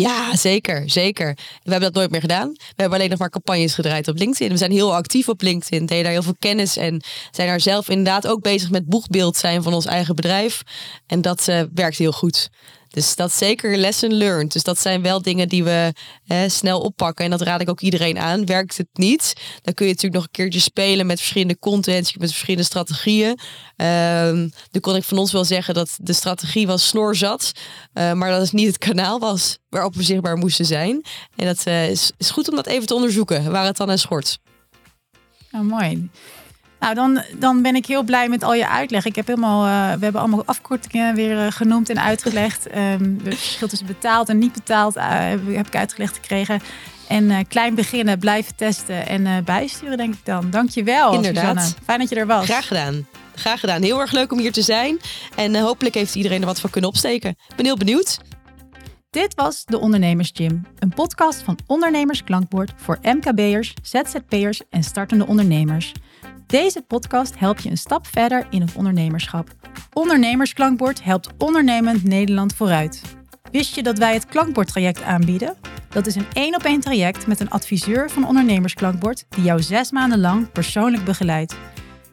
Ja, 0.00 0.37
zeker, 0.37 0.90
zeker. 0.90 1.35
We 1.35 1.70
hebben 1.70 1.80
dat 1.80 1.94
nooit 1.94 2.11
meer 2.11 2.20
gedaan. 2.20 2.48
We 2.48 2.72
hebben 2.76 2.98
alleen 2.98 3.11
nog 3.11 3.18
maar 3.18 3.30
campagnes 3.30 3.74
gedraaid 3.74 4.09
op 4.09 4.18
LinkedIn. 4.18 4.48
We 4.50 4.57
zijn 4.57 4.70
heel 4.70 4.94
actief 4.94 5.28
op 5.28 5.42
LinkedIn, 5.42 5.87
deden 5.87 6.02
daar 6.04 6.12
heel 6.12 6.22
veel 6.22 6.37
kennis 6.38 6.76
en 6.76 7.02
zijn 7.30 7.48
daar 7.48 7.61
zelf 7.61 7.88
inderdaad 7.88 8.26
ook 8.26 8.40
bezig 8.40 8.70
met 8.70 8.87
boegbeeld 8.87 9.37
zijn 9.37 9.62
van 9.62 9.74
ons 9.74 9.87
eigen 9.87 10.14
bedrijf. 10.14 10.62
En 11.07 11.22
dat 11.22 11.48
uh, 11.48 11.62
werkt 11.74 11.98
heel 11.98 12.12
goed. 12.12 12.50
Dus 12.94 13.16
dat 13.16 13.28
is 13.28 13.37
zeker 13.37 13.76
lesson 13.76 14.12
learned. 14.12 14.52
Dus 14.52 14.62
dat 14.62 14.78
zijn 14.78 15.02
wel 15.02 15.22
dingen 15.22 15.48
die 15.48 15.64
we 15.64 15.92
snel 16.46 16.80
oppakken. 16.80 17.24
En 17.24 17.30
dat 17.30 17.40
raad 17.40 17.61
ik 17.61 17.68
ook 17.68 17.80
iedereen 17.80 18.18
aan. 18.18 18.46
Werkt 18.46 18.76
het 18.76 18.88
niet, 18.92 19.33
dan 19.62 19.74
kun 19.74 19.87
je 19.87 19.92
natuurlijk 19.92 20.14
nog 20.14 20.24
een 20.24 20.30
keertje 20.30 20.61
spelen 20.61 21.07
met 21.07 21.18
verschillende 21.18 21.59
content, 21.59 22.18
met 22.18 22.30
verschillende 22.30 22.66
strategieën. 22.66 23.38
Um, 23.76 24.52
kon 24.80 24.96
ik 24.96 25.02
van 25.02 25.18
ons 25.18 25.33
wel 25.33 25.44
zeggen 25.44 25.74
dat 25.74 25.96
de 26.00 26.12
strategie 26.12 26.66
was 26.66 26.88
snorzat, 26.88 27.52
uh, 27.94 28.12
maar 28.12 28.30
dat 28.30 28.40
het 28.40 28.52
niet 28.52 28.66
het 28.66 28.78
kanaal 28.78 29.18
was 29.18 29.59
waarop 29.68 29.94
we 29.94 30.02
zichtbaar 30.02 30.37
moesten 30.37 30.64
zijn. 30.64 31.02
En 31.37 31.46
dat 31.46 31.66
uh, 31.66 31.90
is, 31.90 32.12
is 32.16 32.30
goed 32.30 32.48
om 32.48 32.57
dat 32.57 32.66
even 32.66 32.87
te 32.87 32.94
onderzoeken, 32.94 33.50
waar 33.50 33.64
het 33.64 33.76
dan 33.76 33.90
aan 33.90 33.98
schort. 33.98 34.38
Oh, 35.52 35.61
mooi. 35.61 36.11
Nou, 36.85 36.97
dan, 36.97 37.23
dan 37.38 37.62
ben 37.62 37.75
ik 37.75 37.87
heel 37.87 38.03
blij 38.03 38.29
met 38.29 38.42
al 38.42 38.55
je 38.55 38.68
uitleg. 38.68 39.05
Ik 39.05 39.16
heb 39.16 39.27
helemaal, 39.27 39.66
uh, 39.66 39.99
we 39.99 40.03
hebben 40.03 40.20
allemaal 40.20 40.44
afkortingen 40.44 41.14
weer 41.14 41.37
uh, 41.37 41.47
genoemd 41.51 41.90
en 41.90 42.01
uitgelegd. 42.01 42.66
Um, 42.77 43.20
het 43.25 43.38
verschil 43.38 43.68
tussen 43.68 43.87
betaald 43.87 44.29
en 44.29 44.38
niet 44.38 44.53
betaald 44.53 44.97
uh, 44.97 45.05
heb, 45.47 45.66
ik 45.66 45.77
uitgelegd 45.77 46.14
gekregen. 46.14 46.61
En 47.09 47.47
klein 47.47 47.75
beginnen, 47.75 48.18
blijven 48.18 48.57
testen 48.57 49.07
en 49.07 49.44
bijsturen, 49.44 49.97
denk 49.97 50.14
ik 50.14 50.25
dan. 50.25 50.51
Dankjewel, 50.51 51.14
Inderdaad. 51.14 51.75
Fijn 51.85 51.99
dat 51.99 52.09
je 52.09 52.14
er 52.14 52.27
was. 52.27 52.44
Graag 52.44 52.66
gedaan. 52.66 53.07
Graag 53.35 53.61
gedaan. 53.61 53.83
Heel 53.83 54.01
erg 54.01 54.12
leuk 54.12 54.33
om 54.33 54.38
hier 54.38 54.53
te 54.53 54.62
zijn. 54.62 55.01
En 55.37 55.57
hopelijk 55.57 55.94
heeft 55.94 56.14
iedereen 56.14 56.40
er 56.40 56.47
wat 56.47 56.61
van 56.61 56.70
kunnen 56.70 56.90
opsteken. 56.90 57.31
Ik 57.31 57.57
ben 57.57 57.64
heel 57.64 57.77
benieuwd. 57.77 58.18
Dit 59.11 59.35
was 59.35 59.64
de 59.64 59.79
Ondernemers 59.79 60.31
Gym, 60.35 60.66
een 60.79 60.94
podcast 60.94 61.42
van 61.42 61.59
Ondernemers 61.66 62.25
Klankbord 62.25 62.73
voor 62.77 62.99
MKB'ers, 63.03 63.75
ZZP'ers 63.83 64.61
en 64.70 64.83
startende 64.83 65.27
ondernemers. 65.27 65.92
Deze 66.55 66.83
podcast 66.83 67.38
helpt 67.38 67.62
je 67.62 67.71
een 67.71 67.79
stap 67.79 68.07
verder 68.07 68.47
in 68.51 68.61
het 68.61 68.75
ondernemerschap. 68.75 69.49
Ondernemersklankbord 69.93 71.05
helpt 71.05 71.29
ondernemend 71.38 72.05
Nederland 72.05 72.55
vooruit. 72.55 73.03
Wist 73.51 73.75
je 73.75 73.83
dat 73.83 73.99
wij 73.99 74.14
het 74.14 74.27
klankbordtraject 74.27 75.03
aanbieden? 75.03 75.57
Dat 75.88 76.07
is 76.07 76.14
een 76.14 76.27
één 76.33 76.55
op 76.55 76.62
één 76.62 76.81
traject 76.81 77.27
met 77.27 77.40
een 77.40 77.51
adviseur 77.51 78.11
van 78.11 78.27
Ondernemersklankbord 78.27 79.25
die 79.29 79.45
jou 79.45 79.62
zes 79.62 79.90
maanden 79.90 80.21
lang 80.21 80.53
persoonlijk 80.53 81.05
begeleidt. 81.05 81.57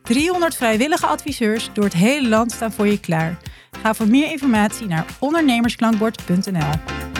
300 0.04 0.56
vrijwillige 0.56 1.06
adviseurs 1.06 1.69
door 1.73 1.84
het 1.84 1.93
hele 1.93 2.30
land 2.30 2.51
staan 2.51 2.71
voor 2.71 2.88
je 2.88 2.99
klaar. 2.99 3.38
Ga 3.82 3.93
voor 3.93 4.08
meer 4.08 4.32
informatie 4.32 4.88
naar 4.88 5.06
ondernemersklankbord.nl. 5.19 7.11